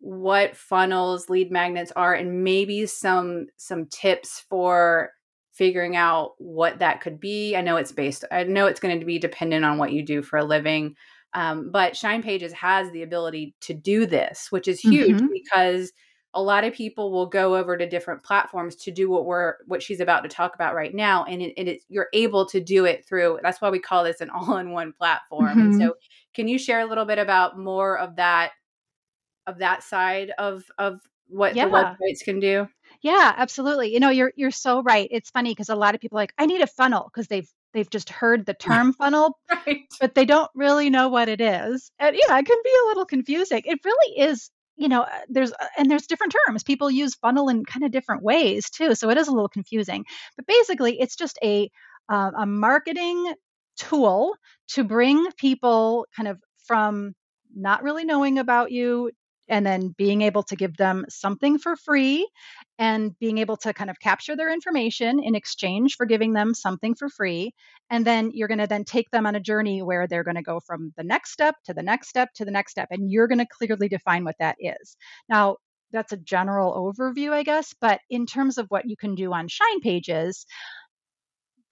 what 0.00 0.56
funnels 0.56 1.28
lead 1.28 1.50
magnets 1.50 1.92
are 1.96 2.14
and 2.14 2.44
maybe 2.44 2.86
some 2.86 3.46
some 3.56 3.86
tips 3.86 4.44
for 4.48 5.10
figuring 5.52 5.96
out 5.96 6.32
what 6.38 6.78
that 6.78 7.00
could 7.00 7.18
be 7.18 7.56
i 7.56 7.60
know 7.60 7.76
it's 7.76 7.92
based 7.92 8.24
i 8.30 8.44
know 8.44 8.66
it's 8.66 8.80
going 8.80 8.98
to 8.98 9.06
be 9.06 9.18
dependent 9.18 9.64
on 9.64 9.78
what 9.78 9.92
you 9.92 10.04
do 10.04 10.22
for 10.22 10.38
a 10.38 10.44
living 10.44 10.94
um, 11.34 11.70
but 11.70 11.94
shine 11.94 12.22
pages 12.22 12.52
has 12.54 12.90
the 12.92 13.02
ability 13.02 13.54
to 13.60 13.74
do 13.74 14.06
this 14.06 14.48
which 14.50 14.68
is 14.68 14.80
huge 14.80 15.16
mm-hmm. 15.16 15.32
because 15.32 15.92
a 16.34 16.42
lot 16.42 16.62
of 16.62 16.74
people 16.74 17.10
will 17.10 17.26
go 17.26 17.56
over 17.56 17.76
to 17.76 17.88
different 17.88 18.22
platforms 18.22 18.76
to 18.76 18.90
do 18.92 19.10
what 19.10 19.24
we're 19.24 19.54
what 19.66 19.82
she's 19.82 20.00
about 20.00 20.22
to 20.22 20.28
talk 20.28 20.54
about 20.54 20.74
right 20.74 20.94
now 20.94 21.24
and, 21.24 21.42
it, 21.42 21.82
you're 21.88 22.08
able 22.12 22.46
to 22.46 22.60
do 22.60 22.84
it 22.84 23.04
through 23.06 23.38
that's 23.42 23.60
why 23.60 23.70
we 23.70 23.80
call 23.80 24.04
this 24.04 24.20
an 24.20 24.30
all-in-one 24.30 24.92
platform 24.92 25.48
mm-hmm. 25.48 25.60
and 25.60 25.80
so 25.80 25.94
can 26.34 26.46
you 26.46 26.58
share 26.58 26.80
a 26.80 26.86
little 26.86 27.04
bit 27.04 27.18
about 27.18 27.58
more 27.58 27.98
of 27.98 28.14
that 28.16 28.52
of 29.48 29.58
that 29.58 29.82
side 29.82 30.32
of 30.38 30.64
of 30.78 31.00
what 31.28 31.56
yeah. 31.56 31.66
the 31.66 31.70
websites 31.70 32.24
can 32.24 32.40
do? 32.40 32.68
Yeah, 33.02 33.34
absolutely. 33.36 33.92
You 33.92 34.00
know, 34.00 34.10
you're 34.10 34.32
you're 34.36 34.50
so 34.50 34.82
right. 34.82 35.08
It's 35.10 35.30
funny 35.30 35.50
because 35.50 35.68
a 35.68 35.76
lot 35.76 35.94
of 35.94 36.00
people 36.00 36.16
like, 36.16 36.32
I 36.38 36.46
need 36.46 36.60
a 36.60 36.66
funnel 36.66 37.10
because 37.12 37.28
they've 37.28 37.48
they've 37.74 37.90
just 37.90 38.10
heard 38.10 38.46
the 38.46 38.54
term 38.54 38.92
funnel, 38.92 39.38
right. 39.66 39.82
but 40.00 40.14
they 40.14 40.24
don't 40.24 40.50
really 40.54 40.90
know 40.90 41.08
what 41.08 41.28
it 41.28 41.40
is. 41.40 41.90
And 41.98 42.16
yeah, 42.16 42.38
it 42.38 42.46
can 42.46 42.58
be 42.64 42.70
a 42.84 42.88
little 42.88 43.06
confusing. 43.06 43.62
It 43.64 43.80
really 43.84 44.18
is 44.18 44.50
you 44.76 44.88
know, 44.88 45.02
uh, 45.02 45.20
there's 45.28 45.52
uh, 45.52 45.66
and 45.76 45.90
there's 45.90 46.06
different 46.06 46.34
terms. 46.46 46.62
People 46.62 46.90
use 46.90 47.16
funnel 47.16 47.48
in 47.48 47.64
kind 47.64 47.84
of 47.84 47.90
different 47.90 48.22
ways 48.22 48.70
too, 48.70 48.94
so 48.94 49.10
it 49.10 49.18
is 49.18 49.26
a 49.26 49.32
little 49.32 49.48
confusing. 49.48 50.04
But 50.36 50.46
basically, 50.46 51.00
it's 51.00 51.16
just 51.16 51.36
a 51.42 51.68
uh, 52.08 52.30
a 52.38 52.46
marketing 52.46 53.34
tool 53.76 54.36
to 54.68 54.84
bring 54.84 55.26
people 55.36 56.06
kind 56.16 56.28
of 56.28 56.40
from 56.64 57.14
not 57.54 57.82
really 57.82 58.04
knowing 58.04 58.38
about 58.38 58.70
you 58.70 59.10
and 59.48 59.64
then 59.64 59.94
being 59.96 60.22
able 60.22 60.42
to 60.44 60.56
give 60.56 60.76
them 60.76 61.04
something 61.08 61.58
for 61.58 61.76
free 61.76 62.28
and 62.78 63.18
being 63.18 63.38
able 63.38 63.56
to 63.56 63.72
kind 63.72 63.90
of 63.90 63.98
capture 64.00 64.36
their 64.36 64.52
information 64.52 65.22
in 65.22 65.34
exchange 65.34 65.96
for 65.96 66.06
giving 66.06 66.32
them 66.32 66.54
something 66.54 66.94
for 66.94 67.08
free. 67.08 67.52
And 67.90 68.04
then 68.04 68.30
you're 68.34 68.48
going 68.48 68.58
to 68.58 68.66
then 68.66 68.84
take 68.84 69.10
them 69.10 69.26
on 69.26 69.34
a 69.34 69.40
journey 69.40 69.82
where 69.82 70.06
they're 70.06 70.24
going 70.24 70.36
to 70.36 70.42
go 70.42 70.60
from 70.60 70.92
the 70.96 71.04
next 71.04 71.32
step 71.32 71.56
to 71.64 71.74
the 71.74 71.82
next 71.82 72.08
step 72.08 72.32
to 72.34 72.44
the 72.44 72.50
next 72.50 72.72
step 72.72 72.88
and 72.90 73.10
you're 73.10 73.28
going 73.28 73.38
to 73.38 73.46
clearly 73.46 73.88
define 73.88 74.24
what 74.24 74.36
that 74.38 74.56
is. 74.60 74.96
Now 75.28 75.56
that's 75.90 76.12
a 76.12 76.18
general 76.18 76.74
overview 76.74 77.32
i 77.32 77.42
guess 77.42 77.74
but 77.80 78.00
in 78.10 78.26
terms 78.26 78.58
of 78.58 78.66
what 78.68 78.88
you 78.88 78.96
can 78.96 79.14
do 79.14 79.32
on 79.32 79.48
shine 79.48 79.80
pages 79.80 80.44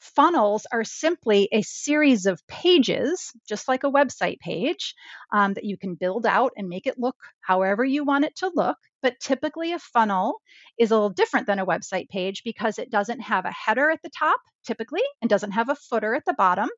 funnels 0.01 0.67
are 0.73 0.85
simply 0.85 1.49
a 1.53 1.63
series 1.63 2.27
of 2.27 2.47
pages, 2.47 3.33
just 3.49 3.69
like 3.69 3.85
a 3.85 3.91
website 3.91 4.39
page, 4.41 4.95
um, 5.33 5.55
that 5.55 5.65
you 5.65 5.77
can 5.77 5.95
build 5.95 6.27
out 6.27 6.53
and 6.57 6.69
make 6.69 6.87
it 6.87 6.99
look 6.99 7.17
however 7.41 7.85
you 7.85 8.05
want 8.05 8.25
it 8.25 8.37
to 8.37 8.51
look. 8.55 8.77
But 9.03 9.21
typically, 9.21 9.73
a 9.73 9.79
funnel 9.79 10.41
is 10.79 10.91
a 10.91 10.95
little 10.95 11.11
different 11.11 11.47
than 11.47 11.59
a 11.59 11.67
website 11.67 12.09
page 12.09 12.43
because 12.45 12.79
it 12.79 12.91
doesn't 12.91 13.21
have 13.21 13.45
a 13.45 13.53
header 13.53 13.91
at 13.91 14.03
the 14.03 14.11
top, 14.11 14.41
typically, 14.65 15.03
and 15.21 15.31
doesn't 15.31 15.53
have 15.53 15.69
a 15.69 15.77
footer 15.77 16.15
at 16.15 16.25
the 16.25 16.35
bottom. 16.35 16.69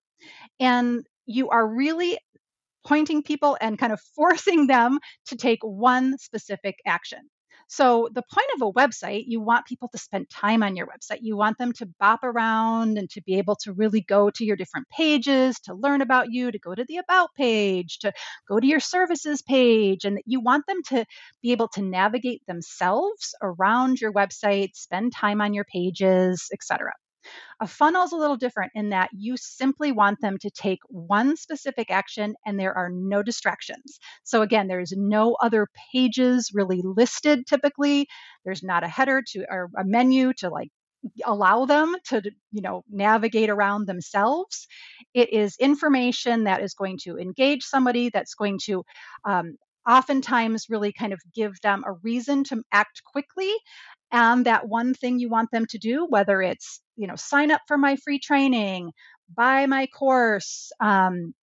And 0.60 1.06
you 1.26 1.50
are 1.50 1.66
really 1.66 2.18
pointing 2.86 3.22
people 3.22 3.56
and 3.60 3.78
kind 3.78 3.92
of 3.92 4.00
forcing 4.16 4.66
them 4.66 4.98
to 5.26 5.36
take 5.36 5.60
one 5.62 6.18
specific 6.18 6.76
action. 6.86 7.28
So, 7.70 8.08
the 8.12 8.22
point 8.22 8.46
of 8.56 8.62
a 8.62 8.72
website, 8.72 9.24
you 9.26 9.40
want 9.40 9.66
people 9.66 9.88
to 9.88 9.98
spend 9.98 10.30
time 10.30 10.62
on 10.62 10.74
your 10.74 10.86
website. 10.86 11.18
You 11.20 11.36
want 11.36 11.58
them 11.58 11.72
to 11.74 11.86
bop 12.00 12.24
around 12.24 12.96
and 12.96 13.10
to 13.10 13.20
be 13.22 13.36
able 13.36 13.56
to 13.56 13.74
really 13.74 14.00
go 14.00 14.30
to 14.30 14.44
your 14.44 14.56
different 14.56 14.88
pages, 14.88 15.60
to 15.60 15.74
learn 15.74 16.00
about 16.00 16.32
you, 16.32 16.50
to 16.50 16.58
go 16.58 16.74
to 16.74 16.84
the 16.88 16.96
About 16.96 17.28
page, 17.36 17.98
to 18.00 18.12
go 18.48 18.58
to 18.58 18.66
your 18.66 18.80
services 18.80 19.42
page. 19.42 20.04
And 20.04 20.18
you 20.24 20.40
want 20.40 20.66
them 20.66 20.82
to 20.88 21.04
be 21.42 21.52
able 21.52 21.68
to 21.68 21.82
navigate 21.82 22.42
themselves 22.46 23.34
around 23.42 24.00
your 24.00 24.12
website, 24.12 24.70
spend 24.74 25.12
time 25.12 25.40
on 25.42 25.52
your 25.52 25.64
pages, 25.64 26.48
etc. 26.52 26.92
A 27.60 27.66
funnel 27.66 28.04
is 28.04 28.12
a 28.12 28.16
little 28.16 28.36
different 28.36 28.72
in 28.74 28.90
that 28.90 29.10
you 29.12 29.36
simply 29.36 29.92
want 29.92 30.20
them 30.20 30.38
to 30.38 30.50
take 30.50 30.78
one 30.88 31.36
specific 31.36 31.90
action 31.90 32.34
and 32.46 32.58
there 32.58 32.76
are 32.76 32.90
no 32.90 33.22
distractions. 33.22 33.98
So, 34.24 34.42
again, 34.42 34.68
there's 34.68 34.92
no 34.96 35.36
other 35.40 35.68
pages 35.92 36.50
really 36.54 36.80
listed 36.82 37.46
typically. 37.46 38.06
There's 38.44 38.62
not 38.62 38.84
a 38.84 38.88
header 38.88 39.22
to 39.32 39.44
or 39.50 39.70
a 39.76 39.84
menu 39.84 40.32
to 40.38 40.48
like 40.50 40.68
allow 41.24 41.64
them 41.64 41.94
to 42.04 42.22
you 42.50 42.60
know 42.60 42.82
navigate 42.90 43.50
around 43.50 43.86
themselves 43.86 44.66
it 45.14 45.32
is 45.32 45.56
information 45.60 46.44
that 46.44 46.60
is 46.62 46.74
going 46.74 46.98
to 47.00 47.16
engage 47.18 47.62
somebody 47.62 48.10
that's 48.10 48.34
going 48.34 48.58
to 48.64 48.82
um, 49.24 49.56
oftentimes 49.88 50.66
really 50.68 50.92
kind 50.92 51.12
of 51.12 51.20
give 51.34 51.52
them 51.62 51.82
a 51.86 51.92
reason 52.02 52.44
to 52.44 52.62
act 52.72 53.02
quickly 53.04 53.52
and 54.12 54.46
that 54.46 54.68
one 54.68 54.94
thing 54.94 55.18
you 55.18 55.28
want 55.28 55.50
them 55.50 55.66
to 55.66 55.78
do 55.78 56.06
whether 56.08 56.42
it's 56.42 56.80
you 56.96 57.06
know 57.06 57.16
sign 57.16 57.50
up 57.50 57.60
for 57.66 57.78
my 57.78 57.96
free 57.96 58.18
training 58.18 58.92
buy 59.34 59.66
my 59.66 59.86
course 59.86 60.70
um, 60.80 61.34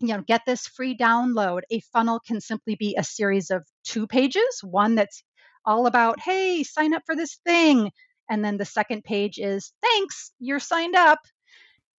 you 0.00 0.08
know 0.08 0.22
get 0.26 0.42
this 0.46 0.66
free 0.66 0.96
download 0.96 1.60
a 1.70 1.80
funnel 1.92 2.20
can 2.26 2.40
simply 2.40 2.76
be 2.76 2.94
a 2.96 3.04
series 3.04 3.50
of 3.50 3.64
two 3.84 4.06
pages 4.06 4.60
one 4.62 4.94
that's 4.94 5.22
all 5.64 5.86
about 5.86 6.18
hey 6.20 6.62
sign 6.62 6.94
up 6.94 7.02
for 7.06 7.14
this 7.14 7.38
thing 7.46 7.90
and 8.32 8.44
then 8.44 8.56
the 8.56 8.64
second 8.64 9.04
page 9.04 9.38
is 9.38 9.72
thanks 9.82 10.32
you're 10.38 10.58
signed 10.58 10.94
up. 10.94 11.18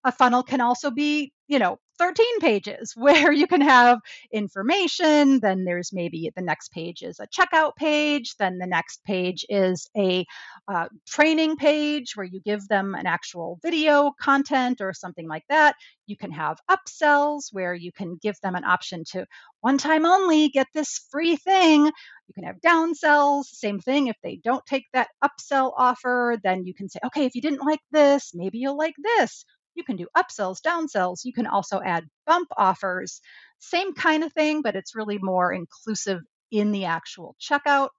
A 0.03 0.11
funnel 0.11 0.43
can 0.43 0.61
also 0.61 0.89
be 0.91 1.31
you 1.47 1.59
know 1.59 1.77
13 1.99 2.39
pages 2.39 2.93
where 2.95 3.31
you 3.31 3.47
can 3.47 3.61
have 3.61 3.99
information. 4.31 5.39
Then 5.39 5.65
there's 5.65 5.91
maybe 5.93 6.31
the 6.35 6.41
next 6.41 6.71
page 6.71 7.01
is 7.01 7.19
a 7.19 7.27
checkout 7.27 7.75
page. 7.75 8.35
Then 8.37 8.57
the 8.57 8.67
next 8.67 9.03
page 9.03 9.45
is 9.49 9.89
a 9.97 10.25
uh, 10.67 10.87
training 11.07 11.57
page 11.57 12.15
where 12.15 12.25
you 12.25 12.41
give 12.41 12.67
them 12.67 12.95
an 12.95 13.05
actual 13.05 13.59
video 13.61 14.11
content 14.19 14.81
or 14.81 14.93
something 14.93 15.27
like 15.27 15.43
that. 15.49 15.75
You 16.07 16.17
can 16.17 16.31
have 16.31 16.57
upsells 16.69 17.45
where 17.51 17.73
you 17.73 17.91
can 17.91 18.17
give 18.21 18.35
them 18.41 18.55
an 18.55 18.65
option 18.65 19.03
to 19.11 19.25
one 19.61 19.77
time 19.77 20.05
only 20.05 20.49
get 20.49 20.67
this 20.73 21.07
free 21.11 21.37
thing. 21.37 21.85
You 21.85 22.33
can 22.33 22.43
have 22.43 22.59
downsells, 22.61 23.45
same 23.45 23.79
thing. 23.79 24.07
If 24.07 24.17
they 24.23 24.39
don't 24.43 24.65
take 24.65 24.85
that 24.93 25.09
upsell 25.23 25.71
offer, 25.77 26.37
then 26.43 26.65
you 26.65 26.73
can 26.73 26.89
say, 26.89 26.99
okay, 27.05 27.25
if 27.25 27.35
you 27.35 27.41
didn't 27.41 27.65
like 27.65 27.81
this, 27.91 28.31
maybe 28.33 28.57
you'll 28.57 28.77
like 28.77 28.95
this 29.01 29.45
you 29.75 29.83
can 29.83 29.95
do 29.95 30.07
upsells, 30.17 30.57
downsells. 30.61 31.23
You 31.23 31.33
can 31.33 31.47
also 31.47 31.81
add 31.83 32.05
bump 32.25 32.49
offers. 32.57 33.21
Same 33.59 33.93
kind 33.93 34.23
of 34.23 34.33
thing, 34.33 34.61
but 34.61 34.75
it's 34.75 34.95
really 34.95 35.17
more 35.21 35.51
inclusive 35.53 36.21
in 36.51 36.71
the 36.71 36.85
actual 36.85 37.35
checkout. 37.41 37.89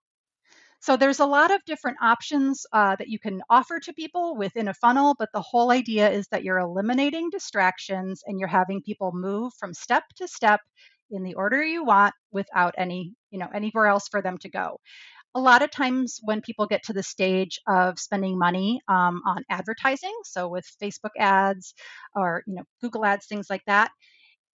So 0.81 0.99
there's 0.99 1.21
a 1.21 1.27
lot 1.27 1.51
of 1.51 1.65
different 1.65 1.97
options 2.03 2.67
uh, 2.73 2.97
that 2.97 3.09
you 3.09 3.19
can 3.19 3.41
offer 3.49 3.81
to 3.81 3.93
people 3.95 4.37
within 4.37 4.69
a 4.69 4.75
funnel, 4.75 5.17
but 5.19 5.31
the 5.33 5.41
whole 5.41 5.71
idea 5.71 6.11
is 6.11 6.27
that 6.31 6.45
you're 6.45 6.59
eliminating 6.59 7.31
distractions 7.31 8.23
and 8.27 8.39
you're 8.39 8.49
having 8.49 8.83
people 8.83 9.11
move 9.15 9.55
from 9.59 9.73
step 9.73 10.05
to 10.17 10.29
step 10.29 10.61
in 11.11 11.23
the 11.23 11.35
order 11.35 11.65
you 11.65 11.85
want 11.85 12.15
without 12.33 12.75
any, 12.77 13.15
you 13.31 13.39
know, 13.39 13.49
anywhere 13.55 13.87
else 13.87 14.09
for 14.09 14.21
them 14.21 14.37
to 14.39 14.51
go 14.51 14.79
a 15.35 15.41
lot 15.41 15.63
of 15.63 15.71
times 15.71 16.21
when 16.23 16.41
people 16.41 16.67
get 16.67 16.85
to 16.85 16.93
the 16.93 17.03
stage 17.03 17.61
of 17.67 17.99
spending 17.99 18.39
money 18.39 18.81
um, 18.89 19.23
on 19.27 19.45
advertising 19.51 20.15
so 20.25 20.49
with 20.49 20.67
facebook 20.83 21.11
ads 21.19 21.75
or 22.15 22.43
you 22.47 22.55
know 22.55 22.65
google 22.81 23.05
ads 23.05 23.27
things 23.27 23.49
like 23.51 23.63
that 23.67 23.91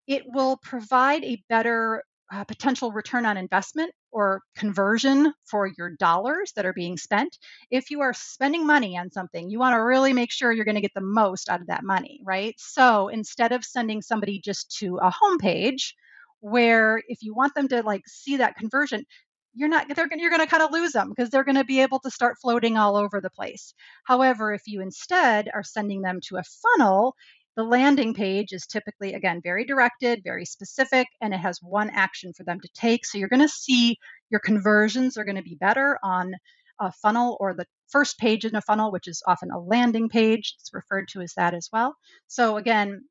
it 0.07 0.25
will 0.27 0.59
provide 0.62 1.25
a 1.25 1.43
better 1.49 2.03
uh, 2.33 2.45
potential 2.45 2.93
return 2.93 3.27
on 3.27 3.37
investment 3.37 3.93
or 4.12 4.43
conversion 4.57 5.33
for 5.49 5.69
your 5.79 5.90
dollars 5.99 6.53
that 6.55 6.64
are 6.64 6.73
being 6.73 6.97
spent. 6.97 7.37
If 7.71 7.90
you 7.90 8.01
are 8.03 8.12
spending 8.14 8.66
money 8.66 8.97
on 8.97 9.11
something, 9.11 9.51
you 9.51 9.59
want 9.59 9.75
to 9.75 9.83
really 9.83 10.12
make 10.12 10.31
sure 10.31 10.53
you're 10.53 10.64
going 10.64 10.77
to 10.77 10.81
get 10.81 10.95
the 10.95 11.01
most 11.01 11.49
out 11.49 11.61
of 11.61 11.66
that 11.66 11.83
money, 11.83 12.21
right? 12.25 12.55
So 12.59 13.09
instead 13.09 13.53
of 13.53 13.64
sending 13.64 14.01
somebody 14.03 14.40
just 14.40 14.77
to 14.79 14.99
a 14.99 15.12
homepage, 15.12 15.93
where 16.40 17.03
if 17.07 17.23
you 17.23 17.35
want 17.35 17.55
them 17.55 17.69
to 17.69 17.83
like 17.83 18.03
see 18.07 18.37
that 18.37 18.57
conversion, 18.57 19.05
you're 19.54 19.68
not 19.68 19.86
they're 19.94 20.08
going 20.08 20.20
you're 20.20 20.30
going 20.30 20.40
to 20.40 20.46
kind 20.46 20.62
of 20.62 20.72
lose 20.72 20.92
them 20.92 21.08
because 21.08 21.30
they're 21.30 21.44
going 21.44 21.56
to 21.56 21.64
be 21.64 21.80
able 21.80 21.98
to 22.00 22.10
start 22.10 22.36
floating 22.40 22.76
all 22.76 22.96
over 22.96 23.20
the 23.20 23.30
place. 23.30 23.74
However, 24.04 24.52
if 24.52 24.62
you 24.66 24.80
instead 24.80 25.48
are 25.52 25.62
sending 25.62 26.02
them 26.02 26.20
to 26.28 26.36
a 26.36 26.42
funnel, 26.42 27.14
the 27.56 27.64
landing 27.64 28.14
page 28.14 28.52
is 28.52 28.66
typically 28.66 29.14
again 29.14 29.40
very 29.42 29.64
directed, 29.64 30.22
very 30.24 30.44
specific 30.44 31.08
and 31.20 31.34
it 31.34 31.38
has 31.38 31.58
one 31.62 31.90
action 31.90 32.32
for 32.32 32.44
them 32.44 32.60
to 32.60 32.68
take. 32.74 33.04
So 33.04 33.18
you're 33.18 33.28
going 33.28 33.40
to 33.40 33.48
see 33.48 33.96
your 34.30 34.40
conversions 34.40 35.16
are 35.16 35.24
going 35.24 35.36
to 35.36 35.42
be 35.42 35.56
better 35.56 35.98
on 36.02 36.34
a 36.80 36.90
funnel 36.92 37.36
or 37.40 37.54
the 37.54 37.66
first 37.88 38.18
page 38.18 38.44
in 38.44 38.54
a 38.54 38.62
funnel, 38.62 38.90
which 38.90 39.08
is 39.08 39.22
often 39.26 39.50
a 39.50 39.58
landing 39.58 40.08
page. 40.08 40.54
It's 40.58 40.72
referred 40.72 41.08
to 41.08 41.20
as 41.20 41.34
that 41.36 41.54
as 41.54 41.68
well. 41.72 41.94
So 42.28 42.56
again, 42.56 43.04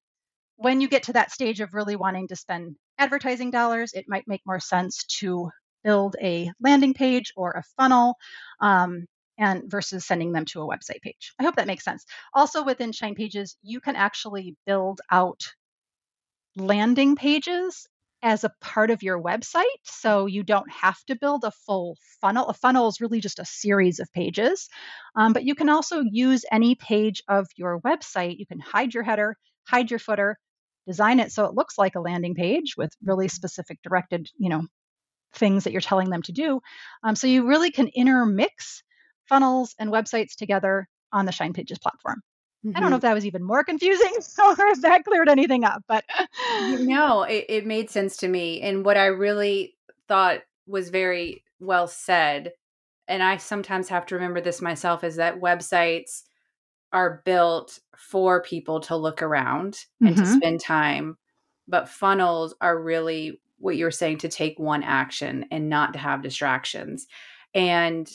when 0.55 0.81
you 0.81 0.87
get 0.89 1.03
to 1.03 1.13
that 1.13 1.31
stage 1.31 1.61
of 1.61 1.73
really 1.73 1.95
wanting 1.95 2.27
to 2.29 2.35
spend 2.35 2.75
advertising 2.97 3.51
dollars, 3.51 3.93
it 3.93 4.05
might 4.07 4.27
make 4.27 4.41
more 4.45 4.59
sense 4.59 5.05
to 5.19 5.49
build 5.83 6.15
a 6.21 6.51
landing 6.61 6.93
page 6.93 7.31
or 7.35 7.51
a 7.51 7.63
funnel 7.77 8.15
um, 8.59 9.05
and 9.37 9.63
versus 9.69 10.05
sending 10.05 10.31
them 10.31 10.45
to 10.45 10.61
a 10.61 10.67
website 10.67 11.01
page. 11.01 11.33
I 11.39 11.43
hope 11.43 11.55
that 11.55 11.67
makes 11.67 11.85
sense. 11.85 12.05
Also 12.33 12.63
within 12.63 12.91
Shine 12.91 13.15
Pages, 13.15 13.57
you 13.61 13.79
can 13.79 13.95
actually 13.95 14.55
build 14.65 15.01
out 15.11 15.41
landing 16.55 17.15
pages 17.15 17.87
as 18.21 18.43
a 18.43 18.51
part 18.59 18.91
of 18.91 19.01
your 19.01 19.21
website. 19.21 19.63
So 19.83 20.25
you 20.25 20.43
don't 20.43 20.69
have 20.69 21.01
to 21.05 21.15
build 21.15 21.43
a 21.45 21.51
full 21.51 21.97
funnel. 22.19 22.47
A 22.47 22.53
funnel 22.53 22.89
is 22.89 22.99
really 22.99 23.21
just 23.21 23.39
a 23.39 23.45
series 23.45 23.99
of 23.99 24.11
pages. 24.11 24.67
Um, 25.15 25.31
but 25.31 25.45
you 25.45 25.55
can 25.55 25.69
also 25.69 26.01
use 26.01 26.43
any 26.51 26.75
page 26.75 27.23
of 27.27 27.47
your 27.55 27.79
website. 27.79 28.37
You 28.37 28.45
can 28.45 28.59
hide 28.59 28.93
your 28.93 29.03
header, 29.03 29.37
hide 29.67 29.89
your 29.89 29.99
footer, 29.99 30.37
design 30.85 31.19
it 31.19 31.31
so 31.31 31.45
it 31.45 31.53
looks 31.53 31.77
like 31.77 31.95
a 31.95 32.01
landing 32.01 32.35
page 32.35 32.75
with 32.75 32.91
really 33.03 33.27
specific 33.27 33.79
directed, 33.83 34.27
you 34.37 34.49
know, 34.49 34.63
things 35.33 35.63
that 35.63 35.71
you're 35.71 35.81
telling 35.81 36.09
them 36.09 36.21
to 36.23 36.31
do. 36.31 36.61
Um, 37.03 37.15
so 37.15 37.27
you 37.27 37.47
really 37.47 37.71
can 37.71 37.87
intermix 37.87 38.83
funnels 39.25 39.75
and 39.79 39.91
websites 39.91 40.35
together 40.35 40.87
on 41.11 41.25
the 41.25 41.31
Shine 41.31 41.53
Pages 41.53 41.79
platform. 41.79 42.21
Mm-hmm. 42.65 42.75
I 42.75 42.79
don't 42.79 42.89
know 42.89 42.97
mm-hmm. 42.97 43.05
if 43.05 43.09
that 43.09 43.13
was 43.13 43.25
even 43.25 43.43
more 43.43 43.63
confusing 43.63 44.11
or 44.39 44.67
if 44.67 44.81
that 44.81 45.05
cleared 45.05 45.29
anything 45.29 45.63
up, 45.63 45.83
but 45.87 46.03
no, 46.59 47.23
it, 47.23 47.45
it 47.47 47.65
made 47.65 47.89
sense 47.89 48.17
to 48.17 48.27
me. 48.27 48.61
And 48.61 48.83
what 48.83 48.97
I 48.97 49.05
really 49.05 49.75
thought 50.07 50.41
was 50.67 50.89
very 50.89 51.43
well 51.59 51.87
said, 51.87 52.51
and 53.07 53.23
I 53.23 53.37
sometimes 53.37 53.89
have 53.89 54.05
to 54.07 54.15
remember 54.15 54.41
this 54.41 54.61
myself, 54.61 55.03
is 55.03 55.15
that 55.15 55.39
websites 55.39 56.23
are 56.91 57.21
built 57.23 57.79
for 57.95 58.41
people 58.41 58.79
to 58.81 58.95
look 58.95 59.21
around 59.21 59.85
and 60.01 60.15
mm-hmm. 60.15 60.23
to 60.23 60.25
spend 60.25 60.59
time, 60.59 61.17
but 61.67 61.87
funnels 61.87 62.55
are 62.59 62.81
really 62.81 63.39
what 63.59 63.75
you're 63.75 63.91
saying 63.91 64.17
to 64.19 64.29
take 64.29 64.57
one 64.57 64.83
action 64.83 65.45
and 65.51 65.69
not 65.69 65.93
to 65.93 65.99
have 65.99 66.21
distractions. 66.21 67.07
And 67.53 68.09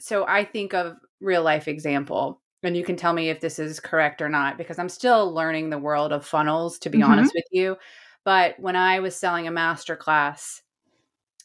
so 0.00 0.26
I 0.26 0.44
think 0.44 0.74
of 0.74 0.96
real 1.20 1.42
life 1.42 1.68
example 1.68 2.40
and 2.62 2.76
you 2.76 2.84
can 2.84 2.96
tell 2.96 3.12
me 3.12 3.30
if 3.30 3.40
this 3.40 3.58
is 3.58 3.80
correct 3.80 4.20
or 4.20 4.28
not 4.28 4.58
because 4.58 4.78
I'm 4.78 4.88
still 4.88 5.32
learning 5.32 5.70
the 5.70 5.78
world 5.78 6.12
of 6.12 6.26
funnels 6.26 6.78
to 6.80 6.90
be 6.90 6.98
mm-hmm. 6.98 7.10
honest 7.10 7.32
with 7.34 7.44
you. 7.50 7.76
But 8.24 8.58
when 8.58 8.76
I 8.76 9.00
was 9.00 9.16
selling 9.16 9.46
a 9.48 9.52
master 9.52 9.96
class 9.96 10.62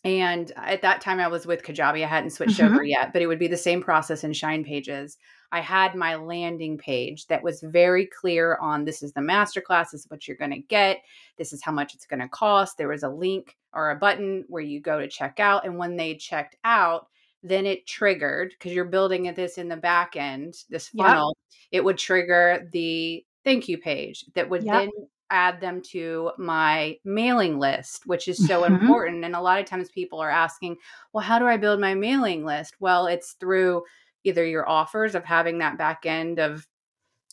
and 0.04 0.52
at 0.56 0.82
that 0.82 1.02
time 1.02 1.20
I 1.20 1.28
was 1.28 1.46
with 1.46 1.64
Kajabi, 1.64 2.04
I 2.04 2.08
hadn't 2.08 2.32
switched 2.32 2.60
mm-hmm. 2.60 2.74
over 2.74 2.84
yet, 2.84 3.14
but 3.14 3.22
it 3.22 3.28
would 3.28 3.40
be 3.40 3.48
the 3.48 3.58
same 3.58 3.82
process 3.82 4.24
in 4.24 4.34
Shine 4.34 4.64
Pages. 4.64 5.18
I 5.52 5.62
had 5.62 5.96
my 5.96 6.16
landing 6.16 6.78
page 6.78 7.28
that 7.28 7.44
was 7.44 7.62
very 7.62 8.06
clear 8.06 8.58
on 8.58 8.86
this 8.86 9.04
is 9.04 9.14
the 9.14 9.22
masterclass, 9.22 9.92
this 9.92 10.02
is 10.02 10.10
what 10.10 10.28
you're 10.28 10.38
going 10.38 10.52
to 10.52 10.60
get, 10.60 11.02
this 11.38 11.54
is 11.54 11.64
how 11.64 11.72
much 11.72 11.94
it's 11.94 12.06
going 12.06 12.20
to 12.20 12.28
cost. 12.30 12.78
There 12.78 12.88
was 12.88 13.04
a 13.04 13.10
link 13.10 13.56
or 13.74 13.92
a 13.92 13.96
button 13.96 14.46
where 14.48 14.64
you 14.64 14.80
go 14.80 15.00
to 15.00 15.08
check 15.08 15.40
out. 15.40 15.66
And 15.66 15.78
when 15.78 15.96
they 15.96 16.16
checked 16.16 16.58
out, 16.64 17.08
then 17.44 17.66
it 17.66 17.86
triggered 17.86 18.52
because 18.52 18.74
you're 18.74 18.86
building 18.86 19.32
this 19.36 19.58
in 19.58 19.70
the 19.70 19.78
back 19.78 20.16
end, 20.16 20.56
this 20.70 20.90
funnel, 20.90 21.38
yep. 21.38 21.58
it 21.72 21.84
would 21.84 21.98
trigger 21.98 22.68
the 22.72 23.24
thank 23.44 23.68
you 23.68 23.78
page 23.78 24.26
that 24.34 24.50
would 24.50 24.64
yep. 24.64 24.74
then 24.74 24.90
add 25.30 25.62
them 25.62 25.82
to 25.82 26.32
my 26.38 26.98
mailing 27.04 27.60
list, 27.60 28.06
which 28.06 28.28
is 28.28 28.38
so 28.48 28.62
mm-hmm. 28.62 28.76
important. 28.76 29.26
And 29.26 29.36
a 29.36 29.42
lot 29.42 29.60
of 29.60 29.66
times 29.66 29.90
people 29.90 30.20
are 30.20 30.30
asking, 30.30 30.78
well, 31.14 31.24
how 31.24 31.40
do 31.40 31.46
I 31.46 31.58
build 31.58 31.80
my 31.80 31.94
mailing 31.94 32.46
list? 32.46 32.76
Well, 32.80 33.08
it's 33.08 33.34
through 33.34 33.84
either 34.26 34.46
your 34.46 34.68
offers 34.68 35.16
of 35.16 35.24
having 35.24 35.60
that 35.60 35.78
back 35.78 36.06
end 36.06 36.40
of, 36.40 36.68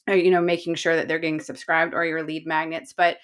uh, 0.09 0.15
you 0.15 0.31
know, 0.31 0.41
making 0.41 0.75
sure 0.75 0.97
that 0.97 1.09
they're 1.09 1.19
getting 1.19 1.41
subscribed 1.41 1.95
or 1.95 2.05
your 2.05 2.23
lead 2.23 2.47
magnets. 2.47 2.93
But 2.93 3.19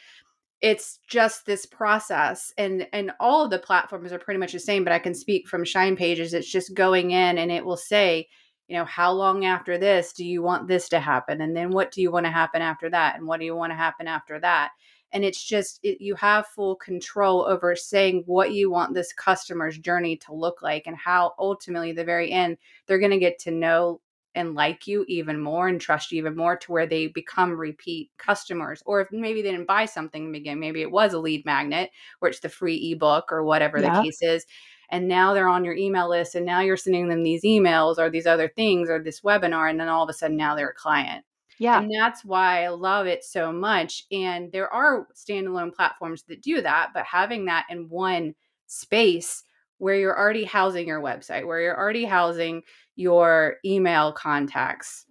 it's 0.61 0.99
just 1.09 1.47
this 1.47 1.67
process 1.67 2.53
and 2.59 2.87
and 2.93 3.13
all 3.21 3.45
of 3.45 3.51
the 3.51 3.59
platforms 3.59 4.13
are 4.13 4.19
pretty 4.19 4.41
much 4.41 4.53
the 4.53 4.59
same 4.59 4.83
but 4.83 4.93
i 4.93 4.99
can 4.99 5.15
speak 5.15 5.47
from 5.47 5.65
shine 5.65 5.95
pages 5.95 6.35
it's 6.35 6.51
just 6.51 6.75
going 6.75 7.13
in 7.13 7.39
and 7.39 7.53
it 7.53 7.65
will 7.65 7.77
say 7.77 8.27
you 8.67 8.77
know 8.77 8.85
how 8.85 9.13
long 9.13 9.45
after 9.45 9.79
this 9.79 10.13
do 10.13 10.25
you 10.25 10.43
want 10.43 10.67
this 10.67 10.89
to 10.89 10.99
happen 10.99 11.41
and 11.41 11.57
then 11.57 11.71
what 11.71 11.93
do 11.93 12.03
you 12.03 12.11
want 12.11 12.27
to 12.27 12.31
happen 12.31 12.61
after 12.61 12.91
that 12.91 13.17
and 13.17 13.27
what 13.27 13.39
do 13.39 13.47
you 13.47 13.55
want 13.55 13.71
to 13.71 13.77
happen 13.77 14.09
after 14.09 14.41
that 14.41 14.71
and 15.13 15.25
it's 15.25 15.43
just 15.43 15.81
it, 15.83 16.01
you 16.01 16.15
have 16.15 16.47
full 16.47 16.77
control 16.77 17.45
over 17.45 17.75
saying 17.75 18.23
what 18.27 18.53
you 18.53 18.71
want 18.71 18.95
this 18.95 19.13
customer's 19.13 19.79
journey 19.79 20.17
to 20.17 20.35
look 20.35 20.63
like 20.63 20.87
and 20.87 20.97
how 20.97 21.35
ultimately 21.39 21.91
at 21.91 21.97
the 21.97 22.05
very 22.05 22.31
end 22.31 22.57
they're 22.87 22.99
going 22.99 23.11
to 23.11 23.19
get 23.19 23.39
to 23.39 23.51
know 23.51 24.01
and 24.35 24.55
like 24.55 24.87
you 24.87 25.05
even 25.09 25.41
more 25.41 25.69
and 25.69 25.81
trust 25.81 26.13
you 26.13 26.19
even 26.19 26.37
more 26.37 26.57
to 26.57 26.71
where 26.71 26.87
they 26.87 27.09
become 27.09 27.59
repeat 27.59 28.11
customers. 28.19 28.83
Or 28.87 29.01
if 29.01 29.09
maybe 29.11 29.43
they 29.43 29.51
didn't 29.51 29.67
buy 29.67 29.85
something 29.85 30.35
again, 30.35 30.61
maybe 30.61 30.81
it 30.81 30.91
was 30.91 31.13
a 31.13 31.19
lead 31.19 31.45
magnet 31.45 31.91
or 32.21 32.29
it's 32.29 32.39
the 32.39 32.49
free 32.49 32.93
ebook 32.93 33.33
or 33.33 33.43
whatever 33.43 33.81
yeah. 33.81 33.97
the 33.97 34.03
case 34.03 34.23
is. 34.23 34.47
And 34.91 35.09
now 35.09 35.35
they're 35.35 35.49
on 35.49 35.65
your 35.65 35.75
email 35.75 36.09
list 36.09 36.35
and 36.35 36.47
now 36.47 36.61
you're 36.61 36.77
sending 36.77 37.09
them 37.09 37.25
these 37.25 37.43
emails 37.43 37.99
or 37.99 38.11
these 38.11 38.27
other 38.27 38.49
things 38.49 38.89
or 38.89 39.03
this 39.03 39.23
webinar. 39.23 39.69
And 39.69 39.81
then 39.81 39.89
all 39.89 40.05
of 40.05 40.09
a 40.09 40.13
sudden 40.13 40.37
now 40.37 40.55
they're 40.55 40.71
a 40.71 40.75
client. 40.75 41.25
Yeah. 41.59 41.83
And 41.83 41.91
that's 41.93 42.25
why 42.25 42.65
I 42.65 42.69
love 42.69 43.07
it 43.07 43.25
so 43.25 43.53
much. 43.53 44.05
And 44.13 44.53
there 44.53 44.73
are 44.73 45.09
standalone 45.15 45.75
platforms 45.75 46.23
that 46.25 46.43
do 46.43 46.63
that, 46.63 46.91
but 46.95 47.05
having 47.05 47.47
that 47.47 47.67
in 47.71 47.89
one 47.89 48.35
space 48.67 49.43
where 49.79 49.97
you're 49.97 50.19
already 50.19 50.45
housing 50.45 50.89
your 50.89 51.01
website, 51.01 51.47
where 51.47 51.61
you're 51.61 51.79
already 51.79 52.05
housing 52.05 52.63
your 52.97 53.57
email 53.65 54.13
contacts 54.13 55.07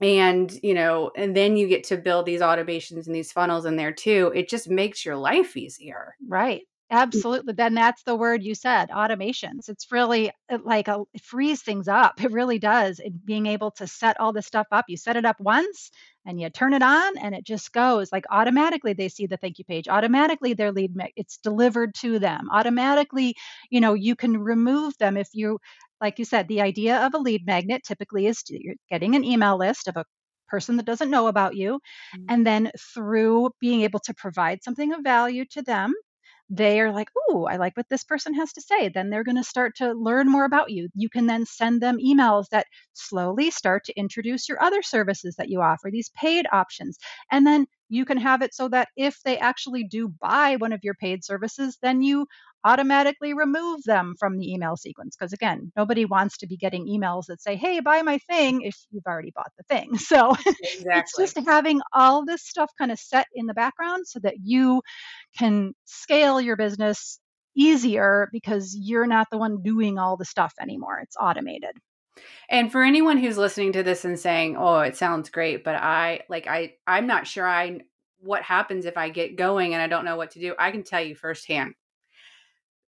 and 0.00 0.60
you 0.62 0.74
know 0.74 1.10
and 1.16 1.36
then 1.36 1.56
you 1.56 1.68
get 1.68 1.84
to 1.84 1.96
build 1.96 2.26
these 2.26 2.40
automations 2.42 3.06
and 3.06 3.14
these 3.16 3.32
funnels 3.32 3.66
in 3.66 3.76
there 3.76 3.92
too 3.92 4.32
it 4.36 4.48
just 4.48 4.70
makes 4.70 5.04
your 5.04 5.16
life 5.16 5.56
easier 5.56 6.14
right 6.28 6.67
absolutely 6.90 7.52
then 7.52 7.74
that's 7.74 8.02
the 8.04 8.16
word 8.16 8.42
you 8.42 8.54
said 8.54 8.88
automations 8.90 9.68
it's 9.68 9.92
really 9.92 10.30
uh, 10.50 10.58
like 10.64 10.88
a, 10.88 11.02
it 11.12 11.22
frees 11.22 11.62
things 11.62 11.88
up 11.88 12.22
it 12.22 12.32
really 12.32 12.58
does 12.58 12.98
it, 12.98 13.24
being 13.24 13.46
able 13.46 13.70
to 13.70 13.86
set 13.86 14.18
all 14.20 14.32
this 14.32 14.46
stuff 14.46 14.66
up 14.72 14.84
you 14.88 14.96
set 14.96 15.16
it 15.16 15.24
up 15.24 15.38
once 15.40 15.90
and 16.24 16.40
you 16.40 16.48
turn 16.50 16.72
it 16.72 16.82
on 16.82 17.18
and 17.18 17.34
it 17.34 17.44
just 17.44 17.72
goes 17.72 18.10
like 18.10 18.24
automatically 18.30 18.92
they 18.92 19.08
see 19.08 19.26
the 19.26 19.36
thank 19.36 19.58
you 19.58 19.64
page 19.64 19.88
automatically 19.88 20.54
their 20.54 20.72
lead 20.72 20.94
it's 21.16 21.38
delivered 21.38 21.94
to 21.94 22.18
them 22.18 22.48
automatically 22.50 23.34
you 23.70 23.80
know 23.80 23.94
you 23.94 24.16
can 24.16 24.38
remove 24.38 24.96
them 24.98 25.16
if 25.16 25.28
you 25.34 25.58
like 26.00 26.18
you 26.18 26.24
said, 26.24 26.48
the 26.48 26.60
idea 26.60 27.04
of 27.04 27.14
a 27.14 27.18
lead 27.18 27.46
magnet 27.46 27.82
typically 27.84 28.26
is 28.26 28.42
you're 28.48 28.76
getting 28.88 29.14
an 29.14 29.24
email 29.24 29.58
list 29.58 29.88
of 29.88 29.96
a 29.96 30.04
person 30.48 30.76
that 30.76 30.86
doesn't 30.86 31.10
know 31.10 31.26
about 31.26 31.56
you. 31.56 31.74
Mm-hmm. 32.14 32.24
And 32.28 32.46
then 32.46 32.70
through 32.94 33.50
being 33.60 33.82
able 33.82 34.00
to 34.00 34.14
provide 34.14 34.62
something 34.62 34.92
of 34.92 35.02
value 35.02 35.44
to 35.52 35.62
them, 35.62 35.92
they 36.50 36.80
are 36.80 36.92
like, 36.92 37.08
oh, 37.28 37.46
I 37.46 37.56
like 37.56 37.76
what 37.76 37.88
this 37.90 38.04
person 38.04 38.34
has 38.34 38.52
to 38.54 38.60
say." 38.62 38.88
Then 38.88 39.10
they're 39.10 39.24
going 39.24 39.36
to 39.36 39.44
start 39.44 39.76
to 39.76 39.92
learn 39.92 40.30
more 40.30 40.44
about 40.44 40.70
you. 40.70 40.88
You 40.94 41.08
can 41.10 41.26
then 41.26 41.44
send 41.46 41.80
them 41.80 41.98
emails 41.98 42.46
that 42.50 42.66
slowly 42.94 43.50
start 43.50 43.84
to 43.86 43.98
introduce 43.98 44.48
your 44.48 44.62
other 44.62 44.82
services 44.82 45.36
that 45.36 45.48
you 45.50 45.60
offer, 45.62 45.90
these 45.90 46.10
paid 46.10 46.46
options. 46.52 46.98
And 47.30 47.46
then 47.46 47.66
you 47.88 48.04
can 48.04 48.18
have 48.18 48.42
it 48.42 48.54
so 48.54 48.68
that 48.68 48.88
if 48.96 49.20
they 49.24 49.38
actually 49.38 49.84
do 49.84 50.08
buy 50.08 50.56
one 50.56 50.72
of 50.72 50.80
your 50.82 50.94
paid 50.94 51.24
services, 51.24 51.78
then 51.82 52.02
you 52.02 52.26
automatically 52.64 53.34
remove 53.34 53.82
them 53.84 54.14
from 54.18 54.36
the 54.36 54.52
email 54.52 54.76
sequence. 54.76 55.16
Because 55.16 55.32
again, 55.32 55.72
nobody 55.76 56.04
wants 56.04 56.38
to 56.38 56.46
be 56.46 56.56
getting 56.56 56.86
emails 56.86 57.26
that 57.26 57.40
say, 57.40 57.56
hey, 57.56 57.80
buy 57.80 58.02
my 58.02 58.18
thing 58.18 58.62
if 58.62 58.76
you've 58.90 59.06
already 59.06 59.32
bought 59.34 59.52
the 59.56 59.64
thing. 59.64 59.92
So 60.08 60.34
exactly. 60.62 60.92
it's 60.94 61.16
just 61.16 61.46
having 61.46 61.80
all 61.92 62.24
this 62.24 62.42
stuff 62.42 62.70
kind 62.78 62.90
of 62.90 62.98
set 62.98 63.26
in 63.34 63.46
the 63.46 63.52
background 63.52 64.06
so 64.06 64.18
that 64.20 64.36
you 64.42 64.82
can 65.38 65.74
scale 65.84 66.40
your 66.40 66.56
business 66.56 67.20
easier 67.54 68.28
because 68.32 68.74
you're 68.74 69.06
not 69.06 69.26
the 69.30 69.36
one 69.36 69.62
doing 69.62 69.98
all 69.98 70.16
the 70.16 70.24
stuff 70.24 70.54
anymore. 70.60 71.00
It's 71.02 71.16
automated. 71.20 71.72
And 72.48 72.70
for 72.72 72.82
anyone 72.82 73.18
who's 73.18 73.38
listening 73.38 73.72
to 73.72 73.82
this 73.82 74.04
and 74.04 74.18
saying, 74.18 74.56
"Oh, 74.56 74.80
it 74.80 74.96
sounds 74.96 75.30
great, 75.30 75.64
but 75.64 75.74
I 75.74 76.20
like 76.28 76.46
I 76.46 76.74
I'm 76.86 77.06
not 77.06 77.26
sure 77.26 77.46
I 77.46 77.80
what 78.20 78.42
happens 78.42 78.84
if 78.84 78.96
I 78.96 79.10
get 79.10 79.36
going 79.36 79.74
and 79.74 79.82
I 79.82 79.86
don't 79.86 80.04
know 80.04 80.16
what 80.16 80.32
to 80.32 80.40
do." 80.40 80.54
I 80.58 80.70
can 80.70 80.82
tell 80.82 81.02
you 81.02 81.14
firsthand 81.14 81.74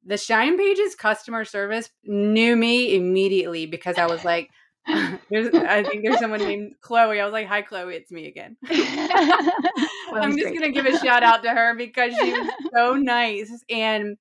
the 0.08 0.16
Shine 0.16 0.56
Pages 0.56 0.94
customer 0.94 1.44
service 1.44 1.90
knew 2.02 2.56
me 2.56 2.96
immediately 2.96 3.66
because 3.66 3.98
I 3.98 4.06
was 4.06 4.24
like, 4.24 4.50
there's, 4.86 5.54
I 5.54 5.82
think 5.82 6.02
there's 6.02 6.18
someone 6.18 6.40
named 6.40 6.72
Chloe. 6.80 7.20
I 7.20 7.24
was 7.24 7.32
like, 7.32 7.46
"Hi, 7.46 7.60
Chloe, 7.60 7.94
it's 7.94 8.10
me 8.10 8.26
again." 8.26 8.56
I'm 8.70 10.32
just 10.32 10.48
great. 10.48 10.58
gonna 10.58 10.72
give 10.72 10.86
a 10.86 10.98
shout 10.98 11.22
out 11.22 11.42
to 11.42 11.50
her 11.50 11.74
because 11.74 12.14
she 12.14 12.32
was 12.32 12.50
so 12.74 12.94
nice, 12.94 13.50
and 13.68 14.16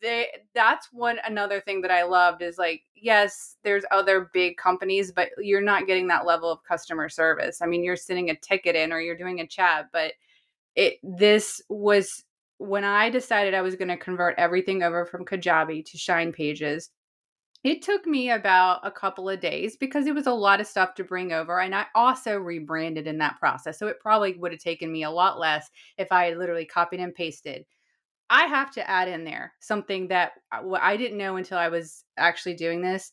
they. 0.00 0.28
That's 0.54 0.88
one 0.92 1.18
another 1.26 1.60
thing 1.60 1.80
that 1.82 1.90
I 1.90 2.04
loved 2.04 2.42
is 2.42 2.58
like, 2.58 2.82
yes, 2.94 3.56
there's 3.64 3.84
other 3.90 4.30
big 4.32 4.56
companies, 4.56 5.12
but 5.12 5.30
you're 5.38 5.60
not 5.60 5.86
getting 5.86 6.08
that 6.08 6.26
level 6.26 6.50
of 6.50 6.62
customer 6.64 7.08
service. 7.08 7.60
I 7.62 7.66
mean, 7.66 7.84
you're 7.84 7.96
sending 7.96 8.30
a 8.30 8.36
ticket 8.36 8.76
in 8.76 8.92
or 8.92 9.00
you're 9.00 9.16
doing 9.16 9.40
a 9.40 9.46
chat, 9.46 9.86
but 9.92 10.12
it 10.76 10.98
this 11.02 11.60
was 11.68 12.24
when 12.58 12.84
I 12.84 13.10
decided 13.10 13.54
I 13.54 13.62
was 13.62 13.76
going 13.76 13.88
to 13.88 13.96
convert 13.96 14.38
everything 14.38 14.82
over 14.82 15.06
from 15.06 15.24
Kajabi 15.24 15.84
to 15.84 15.98
Shine 15.98 16.32
Pages, 16.32 16.90
it 17.64 17.82
took 17.82 18.06
me 18.06 18.30
about 18.30 18.80
a 18.84 18.90
couple 18.90 19.28
of 19.28 19.40
days 19.40 19.76
because 19.76 20.06
it 20.06 20.14
was 20.14 20.26
a 20.26 20.32
lot 20.32 20.60
of 20.60 20.66
stuff 20.66 20.94
to 20.94 21.04
bring 21.04 21.32
over. 21.32 21.60
And 21.60 21.74
I 21.74 21.86
also 21.94 22.36
rebranded 22.36 23.06
in 23.06 23.18
that 23.18 23.38
process. 23.38 23.78
So 23.78 23.88
it 23.88 24.00
probably 24.00 24.34
would 24.34 24.52
have 24.52 24.60
taken 24.60 24.92
me 24.92 25.02
a 25.02 25.10
lot 25.10 25.38
less 25.40 25.68
if 25.96 26.12
I 26.12 26.26
had 26.26 26.38
literally 26.38 26.64
copied 26.64 27.00
and 27.00 27.14
pasted. 27.14 27.64
I 28.30 28.44
have 28.44 28.70
to 28.72 28.88
add 28.88 29.08
in 29.08 29.24
there 29.24 29.54
something 29.60 30.08
that 30.08 30.32
uh, 30.52 30.72
I 30.80 30.96
didn't 30.96 31.18
know 31.18 31.36
until 31.36 31.58
I 31.58 31.68
was 31.68 32.04
actually 32.16 32.54
doing 32.54 32.82
this. 32.82 33.12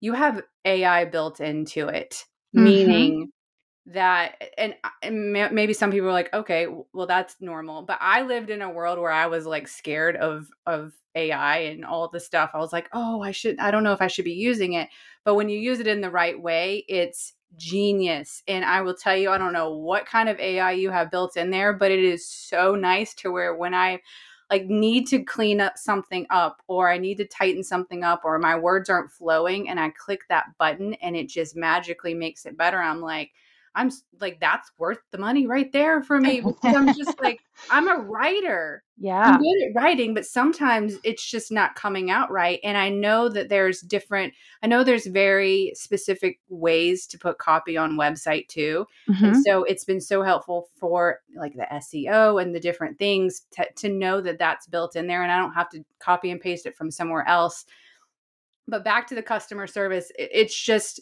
You 0.00 0.14
have 0.14 0.42
AI 0.64 1.04
built 1.06 1.40
into 1.40 1.88
it, 1.88 2.24
mm-hmm. 2.54 2.64
meaning 2.64 3.32
that 3.88 4.42
and, 4.58 4.74
and, 5.02 5.32
maybe 5.32 5.72
some 5.72 5.90
people 5.90 6.08
are 6.08 6.12
like 6.12 6.32
okay 6.34 6.66
well 6.92 7.06
that's 7.06 7.36
normal 7.40 7.82
but 7.82 7.96
i 8.00 8.20
lived 8.20 8.50
in 8.50 8.60
a 8.60 8.68
world 8.68 8.98
where 8.98 9.10
i 9.10 9.26
was 9.26 9.46
like 9.46 9.66
scared 9.66 10.14
of 10.16 10.48
of 10.66 10.92
ai 11.14 11.58
and 11.58 11.86
all 11.86 12.06
the 12.08 12.20
stuff 12.20 12.50
i 12.52 12.58
was 12.58 12.72
like 12.72 12.88
oh 12.92 13.22
i 13.22 13.30
should 13.30 13.58
i 13.58 13.70
don't 13.70 13.82
know 13.82 13.94
if 13.94 14.02
i 14.02 14.06
should 14.06 14.26
be 14.26 14.32
using 14.32 14.74
it 14.74 14.90
but 15.24 15.36
when 15.36 15.48
you 15.48 15.58
use 15.58 15.80
it 15.80 15.86
in 15.86 16.02
the 16.02 16.10
right 16.10 16.40
way 16.40 16.84
it's 16.86 17.32
genius 17.56 18.42
and 18.46 18.62
i 18.62 18.82
will 18.82 18.94
tell 18.94 19.16
you 19.16 19.30
i 19.30 19.38
don't 19.38 19.54
know 19.54 19.72
what 19.72 20.04
kind 20.04 20.28
of 20.28 20.38
ai 20.38 20.72
you 20.72 20.90
have 20.90 21.10
built 21.10 21.38
in 21.38 21.50
there 21.50 21.72
but 21.72 21.90
it 21.90 22.00
is 22.00 22.28
so 22.28 22.74
nice 22.74 23.14
to 23.14 23.30
where 23.30 23.54
when 23.54 23.72
i 23.72 23.98
like 24.50 24.66
need 24.66 25.06
to 25.08 25.22
clean 25.22 25.60
up 25.60 25.76
something 25.76 26.26
up 26.30 26.62
or 26.68 26.90
I 26.90 26.98
need 26.98 27.16
to 27.16 27.26
tighten 27.26 27.62
something 27.62 28.02
up 28.02 28.22
or 28.24 28.38
my 28.38 28.58
words 28.58 28.88
aren't 28.88 29.12
flowing 29.12 29.68
and 29.68 29.78
I 29.78 29.90
click 29.90 30.22
that 30.28 30.56
button 30.58 30.94
and 30.94 31.14
it 31.14 31.28
just 31.28 31.54
magically 31.54 32.14
makes 32.14 32.46
it 32.46 32.56
better. 32.56 32.78
I'm 32.78 33.00
like, 33.00 33.32
I'm 33.74 33.90
like, 34.20 34.40
that's 34.40 34.70
worth 34.78 34.98
the 35.10 35.18
money 35.18 35.46
right 35.46 35.70
there 35.72 36.02
for 36.02 36.20
me. 36.20 36.42
I'm 36.62 36.94
just 36.94 37.20
like, 37.20 37.40
I'm 37.70 37.88
a 37.88 38.02
writer. 38.02 38.82
Yeah. 38.96 39.20
I'm 39.20 39.40
good 39.40 39.68
at 39.68 39.80
writing, 39.80 40.14
but 40.14 40.26
sometimes 40.26 40.96
it's 41.04 41.24
just 41.24 41.52
not 41.52 41.74
coming 41.74 42.10
out 42.10 42.30
right. 42.30 42.58
And 42.64 42.76
I 42.76 42.88
know 42.88 43.28
that 43.28 43.48
there's 43.48 43.80
different, 43.80 44.34
I 44.62 44.66
know 44.66 44.82
there's 44.82 45.06
very 45.06 45.72
specific 45.74 46.40
ways 46.48 47.06
to 47.08 47.18
put 47.18 47.38
copy 47.38 47.76
on 47.76 47.98
website 47.98 48.48
too. 48.48 48.86
Mm-hmm. 49.08 49.24
And 49.24 49.44
so 49.44 49.64
it's 49.64 49.84
been 49.84 50.00
so 50.00 50.22
helpful 50.22 50.68
for 50.76 51.20
like 51.36 51.54
the 51.54 51.66
SEO 51.72 52.42
and 52.42 52.54
the 52.54 52.60
different 52.60 52.98
things 52.98 53.42
to, 53.52 53.66
to 53.76 53.88
know 53.88 54.20
that 54.20 54.38
that's 54.38 54.66
built 54.66 54.96
in 54.96 55.06
there 55.06 55.22
and 55.22 55.30
I 55.30 55.38
don't 55.38 55.54
have 55.54 55.70
to 55.70 55.84
copy 56.00 56.30
and 56.30 56.40
paste 56.40 56.66
it 56.66 56.76
from 56.76 56.90
somewhere 56.90 57.26
else. 57.28 57.64
But 58.66 58.84
back 58.84 59.06
to 59.08 59.14
the 59.14 59.22
customer 59.22 59.66
service, 59.66 60.12
it's 60.18 60.60
just, 60.60 61.00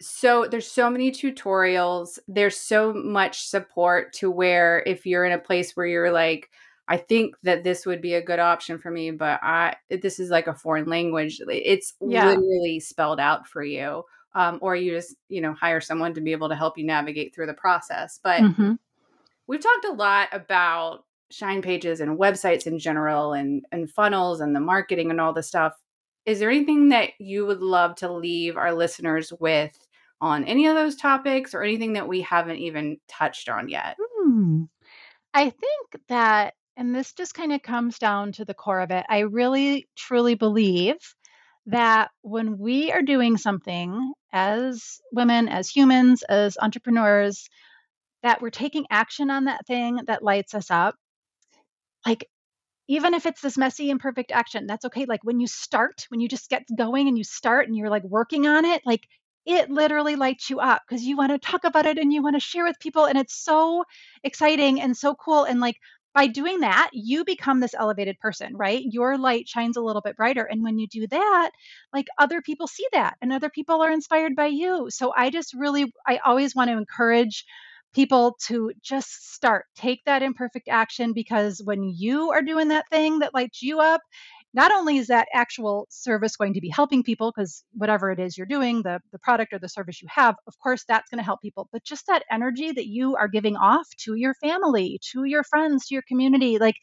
so 0.00 0.46
there's 0.50 0.70
so 0.70 0.88
many 0.88 1.10
tutorials 1.10 2.18
there's 2.26 2.56
so 2.56 2.92
much 2.92 3.46
support 3.46 4.12
to 4.12 4.30
where 4.30 4.82
if 4.86 5.04
you're 5.04 5.24
in 5.24 5.32
a 5.32 5.38
place 5.38 5.76
where 5.76 5.86
you're 5.86 6.10
like 6.12 6.50
i 6.88 6.96
think 6.96 7.34
that 7.42 7.64
this 7.64 7.84
would 7.84 8.00
be 8.00 8.14
a 8.14 8.22
good 8.22 8.38
option 8.38 8.78
for 8.78 8.90
me 8.90 9.10
but 9.10 9.38
i 9.42 9.74
this 10.02 10.18
is 10.18 10.30
like 10.30 10.46
a 10.46 10.54
foreign 10.54 10.86
language 10.86 11.40
it's 11.48 11.94
yeah. 12.00 12.26
literally 12.26 12.80
spelled 12.80 13.20
out 13.20 13.46
for 13.46 13.62
you 13.62 14.02
um, 14.34 14.58
or 14.62 14.76
you 14.76 14.92
just 14.92 15.16
you 15.28 15.40
know 15.40 15.52
hire 15.52 15.80
someone 15.80 16.14
to 16.14 16.20
be 16.20 16.32
able 16.32 16.48
to 16.48 16.56
help 16.56 16.78
you 16.78 16.84
navigate 16.84 17.34
through 17.34 17.46
the 17.46 17.54
process 17.54 18.18
but 18.22 18.40
mm-hmm. 18.40 18.74
we've 19.46 19.62
talked 19.62 19.84
a 19.84 19.92
lot 19.92 20.28
about 20.32 21.04
shine 21.30 21.62
pages 21.62 22.00
and 22.00 22.18
websites 22.18 22.66
in 22.66 22.78
general 22.78 23.34
and 23.34 23.64
and 23.70 23.90
funnels 23.90 24.40
and 24.40 24.56
the 24.56 24.60
marketing 24.60 25.10
and 25.10 25.20
all 25.20 25.32
the 25.32 25.42
stuff 25.42 25.74
is 26.26 26.38
there 26.38 26.50
anything 26.50 26.90
that 26.90 27.10
you 27.18 27.46
would 27.46 27.60
love 27.60 27.94
to 27.96 28.12
leave 28.12 28.56
our 28.56 28.72
listeners 28.72 29.32
with 29.40 29.76
on 30.20 30.44
any 30.44 30.66
of 30.66 30.74
those 30.74 30.96
topics 30.96 31.54
or 31.54 31.62
anything 31.62 31.94
that 31.94 32.08
we 32.08 32.20
haven't 32.20 32.58
even 32.58 32.98
touched 33.08 33.48
on 33.48 33.68
yet? 33.68 33.96
Hmm. 34.00 34.64
I 35.32 35.50
think 35.50 36.02
that, 36.08 36.54
and 36.76 36.94
this 36.94 37.12
just 37.12 37.34
kind 37.34 37.52
of 37.52 37.62
comes 37.62 37.98
down 37.98 38.32
to 38.32 38.44
the 38.44 38.54
core 38.54 38.80
of 38.80 38.90
it, 38.90 39.06
I 39.08 39.20
really 39.20 39.88
truly 39.96 40.34
believe 40.34 40.96
that 41.66 42.10
when 42.22 42.58
we 42.58 42.90
are 42.90 43.02
doing 43.02 43.36
something 43.36 44.12
as 44.32 45.00
women, 45.12 45.48
as 45.48 45.68
humans, 45.68 46.22
as 46.24 46.56
entrepreneurs, 46.60 47.48
that 48.22 48.42
we're 48.42 48.50
taking 48.50 48.86
action 48.90 49.30
on 49.30 49.44
that 49.44 49.66
thing 49.66 50.00
that 50.06 50.22
lights 50.22 50.54
us 50.54 50.70
up. 50.70 50.96
Like, 52.06 52.26
even 52.88 53.14
if 53.14 53.24
it's 53.24 53.40
this 53.40 53.56
messy, 53.56 53.88
imperfect 53.88 54.32
action, 54.32 54.66
that's 54.66 54.84
okay. 54.86 55.04
Like, 55.06 55.22
when 55.22 55.38
you 55.38 55.46
start, 55.46 56.06
when 56.08 56.20
you 56.20 56.28
just 56.28 56.50
get 56.50 56.64
going 56.76 57.08
and 57.08 57.16
you 57.16 57.24
start 57.24 57.68
and 57.68 57.76
you're 57.76 57.90
like 57.90 58.04
working 58.04 58.46
on 58.46 58.64
it, 58.64 58.82
like, 58.84 59.06
it 59.50 59.70
literally 59.70 60.16
lights 60.16 60.50
you 60.50 60.60
up 60.60 60.82
because 60.88 61.04
you 61.04 61.16
want 61.16 61.32
to 61.32 61.38
talk 61.38 61.64
about 61.64 61.86
it 61.86 61.98
and 61.98 62.12
you 62.12 62.22
want 62.22 62.36
to 62.36 62.40
share 62.40 62.64
with 62.64 62.78
people 62.80 63.04
and 63.06 63.18
it's 63.18 63.34
so 63.34 63.84
exciting 64.24 64.80
and 64.80 64.96
so 64.96 65.14
cool 65.14 65.44
and 65.44 65.60
like 65.60 65.76
by 66.14 66.26
doing 66.26 66.60
that 66.60 66.90
you 66.92 67.24
become 67.24 67.60
this 67.60 67.74
elevated 67.74 68.18
person 68.20 68.56
right? 68.56 68.82
Your 68.90 69.16
light 69.18 69.48
shines 69.48 69.76
a 69.76 69.80
little 69.80 70.02
bit 70.02 70.16
brighter 70.16 70.44
and 70.44 70.62
when 70.62 70.78
you 70.78 70.86
do 70.88 71.06
that 71.08 71.50
like 71.92 72.06
other 72.18 72.42
people 72.42 72.66
see 72.66 72.86
that 72.92 73.16
and 73.22 73.32
other 73.32 73.50
people 73.50 73.82
are 73.82 73.90
inspired 73.92 74.36
by 74.36 74.46
you. 74.46 74.88
So 74.90 75.12
i 75.16 75.30
just 75.30 75.54
really 75.54 75.92
i 76.06 76.18
always 76.24 76.54
want 76.54 76.70
to 76.70 76.76
encourage 76.78 77.44
people 77.94 78.36
to 78.46 78.72
just 78.82 79.34
start 79.34 79.64
take 79.74 80.04
that 80.04 80.22
imperfect 80.22 80.68
action 80.68 81.12
because 81.12 81.60
when 81.64 81.82
you 81.82 82.30
are 82.30 82.42
doing 82.42 82.68
that 82.68 82.88
thing 82.88 83.18
that 83.18 83.34
lights 83.34 83.62
you 83.62 83.80
up 83.80 84.00
not 84.54 84.72
only 84.72 84.96
is 84.98 85.08
that 85.08 85.28
actual 85.34 85.86
service 85.90 86.36
going 86.36 86.54
to 86.54 86.60
be 86.60 86.68
helping 86.68 87.02
people 87.02 87.32
because 87.34 87.64
whatever 87.72 88.10
it 88.10 88.18
is 88.18 88.36
you're 88.36 88.46
doing 88.46 88.82
the 88.82 89.00
the 89.12 89.18
product 89.18 89.52
or 89.52 89.58
the 89.58 89.68
service 89.68 90.02
you 90.02 90.08
have 90.10 90.34
of 90.46 90.58
course 90.58 90.84
that's 90.88 91.08
going 91.10 91.18
to 91.18 91.24
help 91.24 91.40
people 91.42 91.68
but 91.72 91.84
just 91.84 92.06
that 92.06 92.24
energy 92.30 92.72
that 92.72 92.86
you 92.88 93.16
are 93.16 93.28
giving 93.28 93.56
off 93.56 93.86
to 93.98 94.14
your 94.14 94.34
family 94.34 94.98
to 95.12 95.24
your 95.24 95.44
friends 95.44 95.86
to 95.86 95.94
your 95.94 96.02
community 96.08 96.58
like 96.58 96.76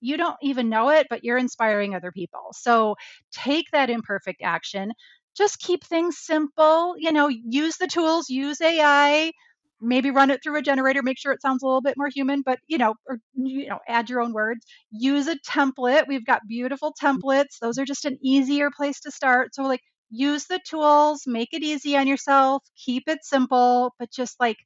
you 0.00 0.16
don't 0.16 0.36
even 0.42 0.68
know 0.68 0.90
it 0.90 1.06
but 1.10 1.24
you're 1.24 1.38
inspiring 1.38 1.94
other 1.94 2.12
people. 2.12 2.48
So 2.52 2.96
take 3.32 3.66
that 3.72 3.90
imperfect 3.90 4.42
action. 4.42 4.92
Just 5.36 5.60
keep 5.60 5.84
things 5.84 6.18
simple 6.18 6.94
you 6.98 7.12
know 7.12 7.28
use 7.28 7.76
the 7.78 7.86
tools 7.86 8.28
use 8.28 8.60
ai 8.60 9.32
maybe 9.80 10.10
run 10.10 10.30
it 10.30 10.42
through 10.42 10.56
a 10.56 10.62
generator 10.62 11.02
make 11.02 11.18
sure 11.18 11.32
it 11.32 11.42
sounds 11.42 11.62
a 11.62 11.66
little 11.66 11.80
bit 11.80 11.94
more 11.96 12.08
human 12.08 12.42
but 12.42 12.58
you 12.66 12.78
know 12.78 12.94
or 13.06 13.18
you 13.34 13.68
know 13.68 13.78
add 13.88 14.10
your 14.10 14.20
own 14.20 14.32
words. 14.32 14.64
Use 14.90 15.28
a 15.28 15.36
template. 15.48 16.08
We've 16.08 16.26
got 16.26 16.46
beautiful 16.46 16.92
mm-hmm. 16.92 17.18
templates. 17.18 17.58
Those 17.60 17.78
are 17.78 17.84
just 17.84 18.04
an 18.04 18.18
easier 18.22 18.70
place 18.74 19.00
to 19.00 19.10
start. 19.10 19.54
So 19.54 19.62
like 19.62 19.80
use 20.10 20.46
the 20.46 20.60
tools 20.68 21.24
make 21.26 21.50
it 21.52 21.62
easy 21.62 21.94
on 21.94 22.06
yourself 22.06 22.62
keep 22.82 23.02
it 23.08 23.18
simple 23.22 23.92
but 23.98 24.10
just 24.10 24.36
like 24.40 24.56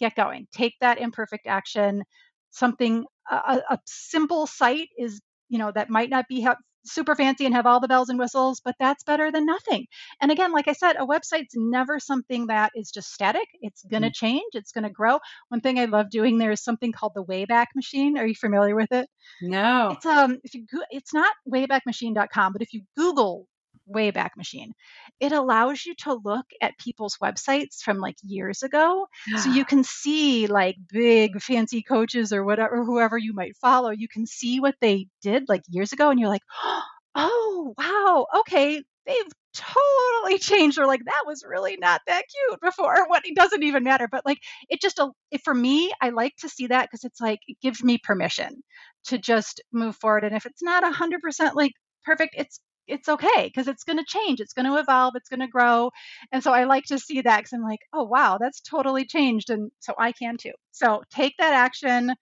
get 0.00 0.14
going. 0.14 0.46
Take 0.52 0.74
that 0.80 0.98
imperfect 0.98 1.46
action. 1.46 2.02
Something 2.50 3.04
a, 3.30 3.60
a 3.70 3.78
simple 3.86 4.46
site 4.46 4.88
is 4.98 5.20
you 5.48 5.58
know 5.58 5.72
that 5.74 5.90
might 5.90 6.10
not 6.10 6.26
be 6.28 6.46
super 6.84 7.14
fancy 7.14 7.44
and 7.44 7.54
have 7.54 7.66
all 7.66 7.80
the 7.80 7.88
bells 7.88 8.08
and 8.08 8.18
whistles, 8.18 8.60
but 8.64 8.74
that's 8.78 9.04
better 9.04 9.30
than 9.30 9.46
nothing. 9.46 9.86
And 10.20 10.30
again, 10.30 10.52
like 10.52 10.68
I 10.68 10.72
said, 10.72 10.96
a 10.96 11.06
website's 11.06 11.54
never 11.54 11.98
something 11.98 12.46
that 12.46 12.72
is 12.74 12.90
just 12.90 13.12
static. 13.12 13.46
It's 13.60 13.84
going 13.84 14.02
to 14.02 14.10
mm. 14.10 14.14
change, 14.14 14.54
it's 14.54 14.72
going 14.72 14.84
to 14.84 14.90
grow. 14.90 15.18
One 15.48 15.60
thing 15.60 15.78
I 15.78 15.86
love 15.86 16.10
doing 16.10 16.38
there 16.38 16.52
is 16.52 16.62
something 16.62 16.92
called 16.92 17.12
the 17.14 17.24
Wayback 17.24 17.66
Machine. 17.74 18.18
Are 18.18 18.26
you 18.26 18.34
familiar 18.34 18.74
with 18.74 18.92
it? 18.92 19.08
No. 19.42 19.90
It's 19.92 20.06
um 20.06 20.38
if 20.44 20.54
you 20.54 20.64
it's 20.90 21.14
not 21.14 21.32
waybackmachine.com, 21.50 22.52
but 22.52 22.62
if 22.62 22.72
you 22.72 22.82
Google 22.96 23.46
Wayback 23.94 24.30
Machine. 24.36 24.72
It 25.20 25.32
allows 25.32 25.84
you 25.84 25.94
to 26.00 26.20
look 26.24 26.46
at 26.60 26.78
people's 26.78 27.16
websites 27.22 27.80
from 27.82 27.98
like 27.98 28.16
years 28.22 28.62
ago. 28.62 29.06
So 29.38 29.50
you 29.50 29.64
can 29.64 29.84
see 29.84 30.46
like 30.46 30.76
big 30.90 31.40
fancy 31.40 31.82
coaches 31.82 32.32
or 32.32 32.44
whatever, 32.44 32.84
whoever 32.84 33.18
you 33.18 33.32
might 33.32 33.56
follow. 33.56 33.90
You 33.90 34.08
can 34.08 34.26
see 34.26 34.60
what 34.60 34.74
they 34.80 35.08
did 35.22 35.48
like 35.48 35.62
years 35.68 35.92
ago. 35.92 36.10
And 36.10 36.20
you're 36.20 36.28
like, 36.28 36.42
oh, 37.14 37.74
wow, 37.78 38.26
okay, 38.40 38.82
they've 39.06 39.32
totally 39.54 40.38
changed 40.38 40.78
or 40.78 40.86
like 40.86 41.04
that 41.04 41.22
was 41.26 41.44
really 41.46 41.76
not 41.78 42.00
that 42.06 42.22
cute 42.28 42.60
before 42.60 43.08
what 43.08 43.26
it 43.26 43.34
doesn't 43.34 43.62
even 43.62 43.82
matter 43.82 44.06
but 44.10 44.24
like 44.24 44.38
it 44.68 44.80
just 44.80 45.00
it, 45.30 45.40
for 45.42 45.54
me 45.54 45.90
i 46.00 46.10
like 46.10 46.36
to 46.36 46.48
see 46.48 46.66
that 46.66 46.84
because 46.84 47.02
it's 47.02 47.20
like 47.20 47.40
it 47.48 47.56
gives 47.60 47.82
me 47.82 47.98
permission 47.98 48.62
to 49.04 49.18
just 49.18 49.60
move 49.72 49.96
forward 49.96 50.22
and 50.24 50.36
if 50.36 50.46
it's 50.46 50.62
not 50.62 50.84
100% 50.84 51.54
like 51.54 51.72
perfect 52.04 52.34
it's 52.36 52.60
it's 52.88 53.08
okay 53.08 53.44
because 53.44 53.68
it's 53.68 53.84
going 53.84 53.98
to 53.98 54.04
change 54.06 54.40
it's 54.40 54.52
going 54.52 54.66
to 54.66 54.76
evolve 54.76 55.14
it's 55.16 55.28
going 55.28 55.40
to 55.40 55.46
grow 55.46 55.90
and 56.32 56.42
so 56.42 56.52
i 56.52 56.64
like 56.64 56.84
to 56.84 56.98
see 56.98 57.20
that 57.20 57.38
because 57.38 57.52
i'm 57.52 57.62
like 57.62 57.80
oh 57.92 58.04
wow 58.04 58.38
that's 58.40 58.60
totally 58.60 59.04
changed 59.04 59.50
and 59.50 59.70
so 59.78 59.94
i 59.98 60.12
can 60.12 60.36
too 60.36 60.52
so 60.72 61.02
take 61.10 61.34
that 61.38 61.52
action 61.52 62.14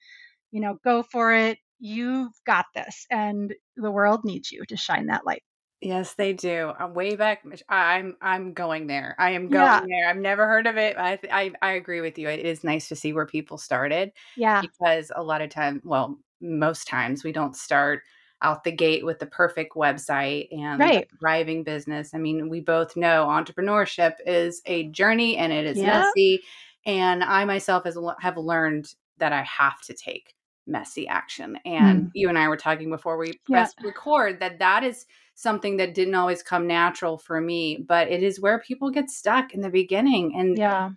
you 0.50 0.60
know 0.60 0.76
go 0.84 1.02
for 1.02 1.32
it 1.32 1.58
you've 1.78 2.32
got 2.46 2.66
this 2.74 3.06
and 3.10 3.54
the 3.76 3.90
world 3.90 4.20
needs 4.24 4.50
you 4.50 4.64
to 4.66 4.76
shine 4.76 5.06
that 5.06 5.26
light 5.26 5.42
Yes, 5.82 6.14
they 6.14 6.32
do. 6.32 6.72
I'm 6.78 6.94
way 6.94 7.16
back. 7.16 7.44
I'm 7.68 8.16
I'm 8.22 8.54
going 8.54 8.86
there. 8.86 9.14
I 9.18 9.32
am 9.32 9.48
going 9.48 9.62
yeah. 9.62 9.80
there. 9.86 10.08
I've 10.08 10.16
never 10.16 10.46
heard 10.46 10.66
of 10.66 10.78
it. 10.78 10.96
I, 10.96 11.18
I 11.30 11.52
I 11.60 11.72
agree 11.72 12.00
with 12.00 12.18
you. 12.18 12.28
It 12.28 12.40
is 12.40 12.64
nice 12.64 12.88
to 12.88 12.96
see 12.96 13.12
where 13.12 13.26
people 13.26 13.58
started. 13.58 14.12
Yeah. 14.38 14.62
Because 14.62 15.12
a 15.14 15.22
lot 15.22 15.42
of 15.42 15.50
time, 15.50 15.82
well, 15.84 16.18
most 16.40 16.88
times 16.88 17.24
we 17.24 17.32
don't 17.32 17.54
start 17.54 18.02
out 18.42 18.64
the 18.64 18.72
gate 18.72 19.04
with 19.04 19.18
the 19.18 19.26
perfect 19.26 19.74
website 19.74 20.48
and 20.50 20.78
right. 20.78 21.08
thriving 21.18 21.64
business. 21.64 22.14
I 22.14 22.18
mean, 22.18 22.48
we 22.48 22.60
both 22.60 22.96
know 22.96 23.26
entrepreneurship 23.26 24.14
is 24.26 24.60
a 24.66 24.88
journey 24.88 25.36
and 25.36 25.52
it 25.52 25.66
is 25.66 25.78
yeah. 25.78 26.00
messy. 26.00 26.42
And 26.84 27.24
I 27.24 27.44
myself 27.44 27.84
has, 27.84 27.98
have 28.20 28.36
learned 28.36 28.92
that 29.18 29.32
I 29.32 29.42
have 29.42 29.80
to 29.82 29.94
take 29.94 30.34
messy 30.66 31.08
action. 31.08 31.58
And 31.64 32.04
mm. 32.04 32.10
you 32.14 32.28
and 32.28 32.38
I 32.38 32.48
were 32.48 32.56
talking 32.56 32.90
before 32.90 33.16
we 33.16 33.32
pressed 33.44 33.76
yeah. 33.80 33.86
record 33.86 34.40
that 34.40 34.58
that 34.58 34.84
is 34.84 35.06
something 35.34 35.76
that 35.78 35.94
didn't 35.94 36.14
always 36.14 36.42
come 36.42 36.66
natural 36.66 37.18
for 37.18 37.40
me, 37.40 37.84
but 37.86 38.08
it 38.08 38.22
is 38.22 38.40
where 38.40 38.58
people 38.58 38.90
get 38.90 39.10
stuck 39.10 39.54
in 39.54 39.60
the 39.60 39.70
beginning. 39.70 40.34
And 40.36 40.58
yeah, 40.58 40.90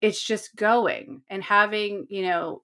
it's 0.00 0.22
just 0.22 0.54
going 0.56 1.22
and 1.28 1.42
having, 1.42 2.06
you 2.08 2.22
know, 2.22 2.62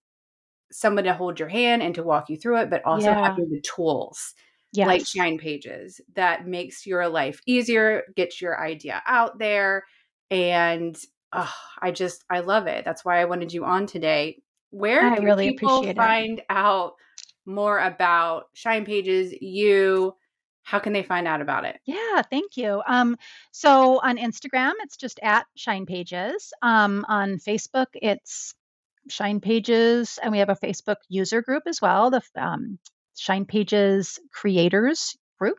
someone 0.72 1.04
to 1.04 1.14
hold 1.14 1.38
your 1.38 1.48
hand 1.48 1.82
and 1.82 1.94
to 1.94 2.02
walk 2.02 2.28
you 2.28 2.36
through 2.36 2.58
it, 2.60 2.70
but 2.70 2.84
also 2.84 3.10
yeah. 3.10 3.28
having 3.28 3.50
the 3.50 3.60
tools 3.60 4.34
yes. 4.72 4.86
like 4.86 5.06
Shine 5.06 5.38
Pages 5.38 6.00
that 6.14 6.46
makes 6.46 6.86
your 6.86 7.08
life 7.08 7.40
easier, 7.46 8.02
gets 8.16 8.40
your 8.40 8.60
idea 8.60 9.02
out 9.06 9.38
there. 9.38 9.84
And 10.30 10.96
oh, 11.32 11.54
I 11.80 11.90
just, 11.90 12.24
I 12.30 12.40
love 12.40 12.66
it. 12.66 12.84
That's 12.84 13.04
why 13.04 13.20
I 13.20 13.26
wanted 13.26 13.52
you 13.52 13.64
on 13.64 13.86
today. 13.86 14.42
Where 14.70 15.10
I 15.10 15.16
do 15.16 15.24
really 15.24 15.48
appreciate 15.48 15.96
find 15.96 16.38
it. 16.38 16.46
out 16.48 16.94
more 17.44 17.78
about 17.78 18.44
Shine 18.54 18.86
Pages, 18.86 19.32
you, 19.40 20.14
how 20.62 20.78
can 20.78 20.92
they 20.92 21.02
find 21.02 21.26
out 21.26 21.42
about 21.42 21.64
it? 21.64 21.78
Yeah, 21.84 22.22
thank 22.22 22.56
you. 22.56 22.82
Um, 22.86 23.16
so 23.50 24.00
on 24.00 24.16
Instagram, 24.16 24.72
it's 24.80 24.96
just 24.96 25.18
at 25.22 25.44
Shine 25.56 25.84
Pages. 25.84 26.52
Um, 26.62 27.04
on 27.08 27.38
Facebook, 27.38 27.88
it's 27.94 28.54
Shine 29.08 29.40
Pages, 29.40 30.18
and 30.22 30.32
we 30.32 30.38
have 30.38 30.48
a 30.50 30.56
Facebook 30.56 30.96
user 31.08 31.42
group 31.42 31.64
as 31.66 31.80
well, 31.80 32.10
the 32.10 32.22
um, 32.36 32.78
Shine 33.16 33.44
Pages 33.44 34.18
creators 34.32 35.16
group. 35.38 35.58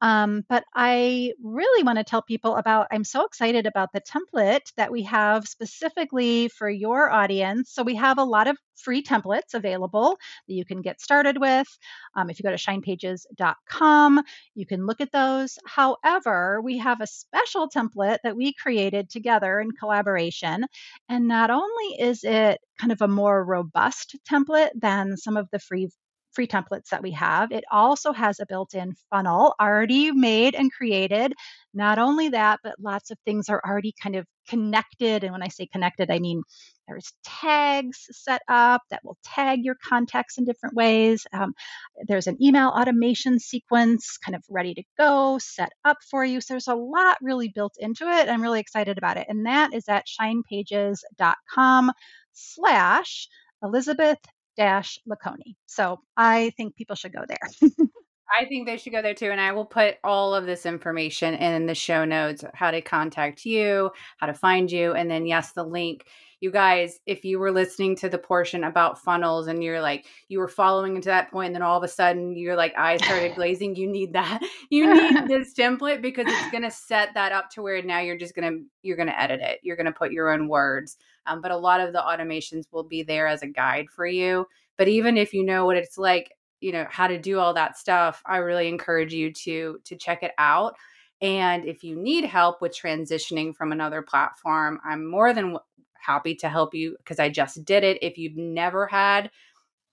Um, 0.00 0.44
but 0.48 0.64
I 0.74 1.32
really 1.42 1.82
want 1.82 1.98
to 1.98 2.04
tell 2.04 2.22
people 2.22 2.56
about, 2.56 2.88
I'm 2.90 3.04
so 3.04 3.24
excited 3.24 3.66
about 3.66 3.90
the 3.92 4.00
template 4.00 4.72
that 4.76 4.90
we 4.90 5.02
have 5.04 5.46
specifically 5.46 6.48
for 6.48 6.68
your 6.68 7.10
audience. 7.10 7.72
So 7.72 7.82
we 7.82 7.96
have 7.96 8.18
a 8.18 8.24
lot 8.24 8.46
of 8.46 8.56
free 8.76 9.02
templates 9.02 9.54
available 9.54 10.16
that 10.48 10.54
you 10.54 10.64
can 10.64 10.80
get 10.82 11.00
started 11.00 11.38
with. 11.38 11.66
Um, 12.14 12.30
if 12.30 12.38
you 12.38 12.42
go 12.42 12.50
to 12.50 12.56
shinepages.com, 12.56 14.22
you 14.54 14.66
can 14.66 14.86
look 14.86 15.00
at 15.00 15.12
those. 15.12 15.58
However, 15.66 16.60
we 16.62 16.78
have 16.78 17.00
a 17.00 17.06
special 17.06 17.68
template 17.68 18.18
that 18.24 18.36
we 18.36 18.54
created 18.54 19.10
together 19.10 19.60
in 19.60 19.72
collaboration. 19.72 20.64
And 21.08 21.28
not 21.28 21.50
only 21.50 22.00
is 22.00 22.24
it 22.24 22.58
kind 22.78 22.92
of 22.92 23.02
a 23.02 23.08
more 23.08 23.44
robust 23.44 24.16
template 24.30 24.70
than 24.74 25.16
some 25.16 25.36
of 25.36 25.48
the 25.50 25.58
free 25.58 25.90
free 26.32 26.46
templates 26.46 26.88
that 26.90 27.02
we 27.02 27.12
have. 27.12 27.52
It 27.52 27.64
also 27.70 28.12
has 28.12 28.40
a 28.40 28.46
built 28.46 28.74
in 28.74 28.94
funnel 29.10 29.54
already 29.60 30.12
made 30.12 30.54
and 30.54 30.72
created. 30.72 31.34
Not 31.74 31.98
only 31.98 32.30
that, 32.30 32.60
but 32.62 32.76
lots 32.78 33.10
of 33.10 33.18
things 33.24 33.48
are 33.48 33.60
already 33.64 33.94
kind 34.02 34.16
of 34.16 34.26
connected. 34.48 35.22
And 35.22 35.32
when 35.32 35.42
I 35.42 35.48
say 35.48 35.66
connected, 35.66 36.10
I 36.10 36.18
mean 36.18 36.42
there's 36.88 37.12
tags 37.24 38.06
set 38.10 38.42
up 38.48 38.82
that 38.90 39.00
will 39.04 39.16
tag 39.24 39.60
your 39.62 39.76
contacts 39.76 40.38
in 40.38 40.44
different 40.44 40.74
ways. 40.74 41.24
Um, 41.32 41.52
there's 42.08 42.26
an 42.26 42.42
email 42.42 42.68
automation 42.68 43.38
sequence 43.38 44.18
kind 44.18 44.34
of 44.34 44.42
ready 44.50 44.74
to 44.74 44.82
go, 44.98 45.38
set 45.38 45.70
up 45.84 45.98
for 46.10 46.24
you. 46.24 46.40
So 46.40 46.54
there's 46.54 46.66
a 46.66 46.74
lot 46.74 47.16
really 47.22 47.52
built 47.54 47.74
into 47.78 48.08
it. 48.08 48.28
I'm 48.28 48.42
really 48.42 48.60
excited 48.60 48.98
about 48.98 49.18
it. 49.18 49.26
And 49.28 49.46
that 49.46 49.72
is 49.72 49.88
at 49.88 50.06
shinepages.com 50.06 51.92
slash 52.32 53.28
Elizabeth 53.62 54.18
LeConey. 54.58 55.56
So 55.66 56.00
I 56.16 56.50
think 56.56 56.76
people 56.76 56.96
should 56.96 57.12
go 57.12 57.24
there. 57.26 57.70
I 58.38 58.44
think 58.44 58.66
they 58.66 58.76
should 58.76 58.92
go 58.92 59.02
there 59.02 59.14
too. 59.14 59.30
And 59.30 59.40
I 59.40 59.52
will 59.52 59.64
put 59.64 59.96
all 60.04 60.34
of 60.34 60.46
this 60.46 60.64
information 60.64 61.34
in 61.34 61.66
the 61.66 61.74
show 61.74 62.04
notes 62.04 62.44
how 62.54 62.70
to 62.70 62.80
contact 62.80 63.44
you, 63.44 63.90
how 64.18 64.26
to 64.28 64.34
find 64.34 64.70
you. 64.70 64.92
And 64.92 65.10
then, 65.10 65.26
yes, 65.26 65.52
the 65.52 65.64
link. 65.64 66.06
You 66.42 66.50
guys, 66.50 67.00
if 67.04 67.22
you 67.22 67.38
were 67.38 67.52
listening 67.52 67.96
to 67.96 68.08
the 68.08 68.16
portion 68.16 68.64
about 68.64 69.02
funnels 69.02 69.46
and 69.46 69.62
you're 69.62 69.82
like, 69.82 70.06
you 70.28 70.38
were 70.38 70.48
following 70.48 70.96
into 70.96 71.10
that 71.10 71.30
point, 71.30 71.48
and 71.48 71.54
then 71.54 71.62
all 71.62 71.76
of 71.76 71.84
a 71.84 71.88
sudden 71.88 72.34
you're 72.34 72.56
like, 72.56 72.72
eyes 72.78 73.04
started 73.04 73.34
glazing, 73.36 73.76
you 73.76 73.86
need 73.86 74.14
that. 74.14 74.40
You 74.70 74.94
need 74.94 75.28
this 75.28 75.52
template 75.52 76.00
because 76.00 76.26
it's 76.28 76.50
going 76.52 76.62
to 76.62 76.70
set 76.70 77.12
that 77.14 77.32
up 77.32 77.50
to 77.50 77.62
where 77.62 77.82
now 77.82 77.98
you're 77.98 78.16
just 78.16 78.36
going 78.36 78.50
to, 78.50 78.64
you're 78.82 78.96
going 78.96 79.08
to 79.08 79.20
edit 79.20 79.40
it. 79.42 79.58
You're 79.62 79.76
going 79.76 79.86
to 79.86 79.92
put 79.92 80.12
your 80.12 80.30
own 80.30 80.48
words. 80.48 80.96
Um, 81.26 81.40
but 81.40 81.50
a 81.50 81.56
lot 81.56 81.80
of 81.80 81.92
the 81.92 82.00
automations 82.00 82.64
will 82.72 82.84
be 82.84 83.02
there 83.02 83.26
as 83.26 83.42
a 83.42 83.46
guide 83.46 83.86
for 83.90 84.06
you. 84.06 84.46
But 84.76 84.88
even 84.88 85.16
if 85.16 85.34
you 85.34 85.44
know 85.44 85.66
what 85.66 85.76
it's 85.76 85.98
like 85.98 86.32
you 86.60 86.72
know 86.72 86.86
how 86.88 87.06
to 87.06 87.18
do 87.18 87.38
all 87.38 87.54
that 87.54 87.76
stuff 87.76 88.22
i 88.26 88.36
really 88.36 88.68
encourage 88.68 89.12
you 89.12 89.32
to 89.32 89.78
to 89.84 89.96
check 89.96 90.22
it 90.22 90.32
out 90.38 90.74
and 91.22 91.64
if 91.66 91.82
you 91.82 91.96
need 91.96 92.24
help 92.24 92.60
with 92.60 92.76
transitioning 92.76 93.54
from 93.54 93.72
another 93.72 94.02
platform 94.02 94.78
i'm 94.84 95.10
more 95.10 95.32
than 95.32 95.56
happy 95.94 96.34
to 96.34 96.48
help 96.48 96.74
you 96.74 96.96
because 96.98 97.18
i 97.18 97.28
just 97.28 97.64
did 97.64 97.82
it 97.82 97.98
if 98.02 98.16
you've 98.16 98.36
never 98.36 98.86
had 98.86 99.30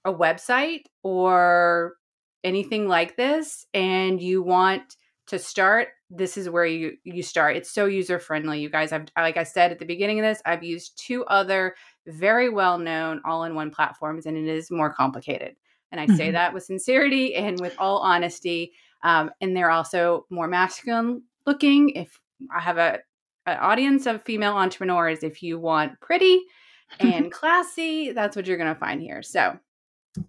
a 0.05 0.13
website 0.13 0.83
or 1.03 1.95
anything 2.43 2.87
like 2.87 3.17
this 3.17 3.65
and 3.73 4.21
you 4.21 4.41
want 4.41 4.95
to 5.27 5.37
start 5.37 5.89
this 6.09 6.37
is 6.37 6.49
where 6.49 6.65
you 6.65 6.97
you 7.03 7.21
start 7.21 7.55
it's 7.55 7.69
so 7.69 7.85
user 7.85 8.17
friendly 8.17 8.59
you 8.59 8.69
guys 8.69 8.91
i've 8.91 9.07
like 9.17 9.37
i 9.37 9.43
said 9.43 9.71
at 9.71 9.79
the 9.79 9.85
beginning 9.85 10.19
of 10.19 10.23
this 10.23 10.41
i've 10.45 10.63
used 10.63 10.97
two 10.97 11.25
other 11.25 11.75
very 12.07 12.49
well 12.49 12.77
known 12.77 13.21
all 13.25 13.43
in 13.43 13.53
one 13.53 13.69
platforms 13.69 14.25
and 14.25 14.37
it 14.37 14.47
is 14.47 14.71
more 14.71 14.93
complicated 14.93 15.55
and 15.91 16.01
I 16.01 16.05
mm-hmm. 16.05 16.15
say 16.15 16.31
that 16.31 16.53
with 16.53 16.63
sincerity 16.63 17.35
and 17.35 17.59
with 17.59 17.75
all 17.77 17.99
honesty. 17.99 18.73
Um, 19.03 19.31
and 19.41 19.55
they're 19.55 19.71
also 19.71 20.25
more 20.29 20.47
masculine 20.47 21.23
looking. 21.45 21.89
If 21.91 22.19
I 22.53 22.59
have 22.59 22.77
a 22.77 22.99
an 23.45 23.57
audience 23.59 24.05
of 24.05 24.23
female 24.23 24.53
entrepreneurs, 24.53 25.23
if 25.23 25.41
you 25.41 25.57
want 25.57 25.99
pretty 26.01 26.41
and 26.99 27.31
classy, 27.31 28.11
that's 28.11 28.35
what 28.35 28.45
you're 28.45 28.57
going 28.57 28.73
to 28.73 28.79
find 28.79 29.01
here. 29.01 29.23
So 29.23 29.57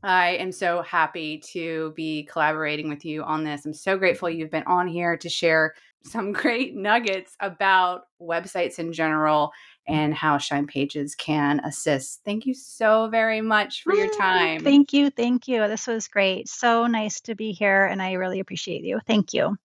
I 0.03 0.31
am 0.37 0.53
so 0.53 0.83
happy 0.83 1.39
to 1.53 1.93
be 1.97 2.25
collaborating 2.25 2.89
with 2.89 3.05
you 3.05 3.23
on 3.23 3.45
this. 3.45 3.65
I'm 3.67 3.75
so 3.75 3.97
grateful 3.99 4.31
you've 4.31 4.51
been 4.51 4.65
on 4.65 4.87
here 4.87 5.17
to 5.17 5.29
share 5.29 5.75
some 6.03 6.33
great 6.33 6.75
nuggets 6.75 7.37
about 7.41 8.09
websites 8.21 8.79
in 8.79 8.93
general 8.93 9.53
and 9.87 10.15
how 10.15 10.39
Shine 10.39 10.67
Pages 10.67 11.15
can 11.15 11.61
assist. 11.61 12.21
Thank 12.25 12.47
you 12.47 12.55
so 12.55 13.09
very 13.09 13.41
much 13.41 13.83
for 13.83 13.95
your 13.95 14.13
time. 14.15 14.63
Thank 14.63 14.93
you. 14.93 15.11
Thank 15.11 15.49
you. 15.49 15.67
This 15.67 15.87
was 15.87 16.09
great. 16.09 16.49
So 16.49 16.87
nice 16.87 17.21
to 17.23 17.35
be 17.35 17.53
here, 17.53 17.87
and 17.87 18.03
I 18.03 18.13
really 18.13 18.41
appreciate 18.41 18.85
you. 18.85 19.01
Thank 19.07 19.33
you. 19.33 19.57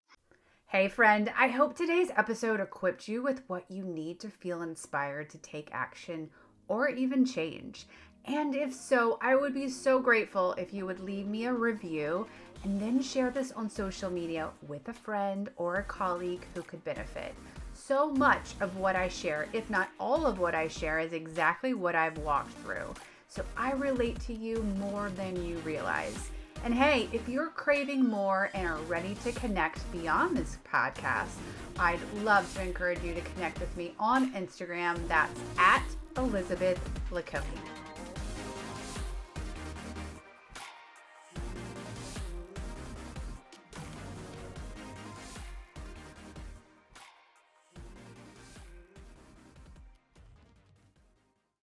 Hey, 0.68 0.88
friend, 0.88 1.32
I 1.38 1.50
hope 1.50 1.76
today's 1.76 2.10
episode 2.16 2.60
equipped 2.60 3.08
you 3.08 3.22
with 3.22 3.44
what 3.48 3.70
you 3.70 3.84
need 3.84 4.20
to 4.22 4.30
feel 4.30 4.64
inspired 4.64 5.30
to 5.32 5.38
take 5.38 5.70
action 5.72 6.30
or 6.68 6.90
even 6.90 7.26
change. 7.26 7.86
And 8.26 8.56
if 8.56 8.74
so, 8.74 9.18
I 9.22 9.36
would 9.36 9.54
be 9.54 9.70
so 9.70 10.00
grateful 10.00 10.54
if 10.54 10.74
you 10.74 10.86
would 10.86 11.00
leave 11.00 11.28
me 11.28 11.46
a 11.46 11.54
review 11.54 12.28
and 12.64 12.82
then 12.82 13.02
share 13.02 13.30
this 13.30 13.52
on 13.52 13.70
social 13.70 14.10
media 14.10 14.50
with 14.68 14.88
a 14.88 14.94
friend 14.94 15.50
or 15.58 15.78
a 15.78 15.84
colleague 15.84 16.46
who 16.56 16.62
could 16.62 16.84
benefit. 16.86 17.36
So 17.74 18.12
much 18.12 18.54
of 18.62 18.78
what 18.78 18.96
I 18.96 19.10
share, 19.10 19.48
if 19.52 19.70
not 19.70 19.90
all 20.00 20.26
of 20.26 20.40
what 20.40 20.56
I 20.56 20.70
share, 20.70 21.00
is 21.00 21.12
exactly 21.12 21.74
what 21.74 21.96
I've 21.96 22.18
walked 22.20 22.54
through. 22.60 22.94
So 23.28 23.44
I 23.58 23.74
relate 23.74 24.20
to 24.22 24.34
you 24.34 24.64
more 24.80 25.10
than 25.10 25.44
you 25.44 25.58
realize. 25.60 26.30
And 26.64 26.74
hey, 26.74 27.10
if 27.12 27.28
you're 27.28 27.50
craving 27.50 28.06
more 28.06 28.50
and 28.54 28.68
are 28.68 28.78
ready 28.84 29.16
to 29.24 29.34
connect 29.34 29.92
beyond 29.92 30.38
this 30.38 30.60
podcast, 30.72 31.34
I'd 31.78 32.00
love 32.24 32.52
to 32.56 32.62
encourage 32.62 33.04
you 33.04 33.14
to 33.14 33.22
connect 33.22 33.60
with 33.60 33.76
me 33.76 33.94
on 34.00 34.32
Instagram. 34.34 35.06
That's 35.10 35.42
at 35.58 35.84
Elizabeth 36.16 36.80
LeConey. 37.12 37.83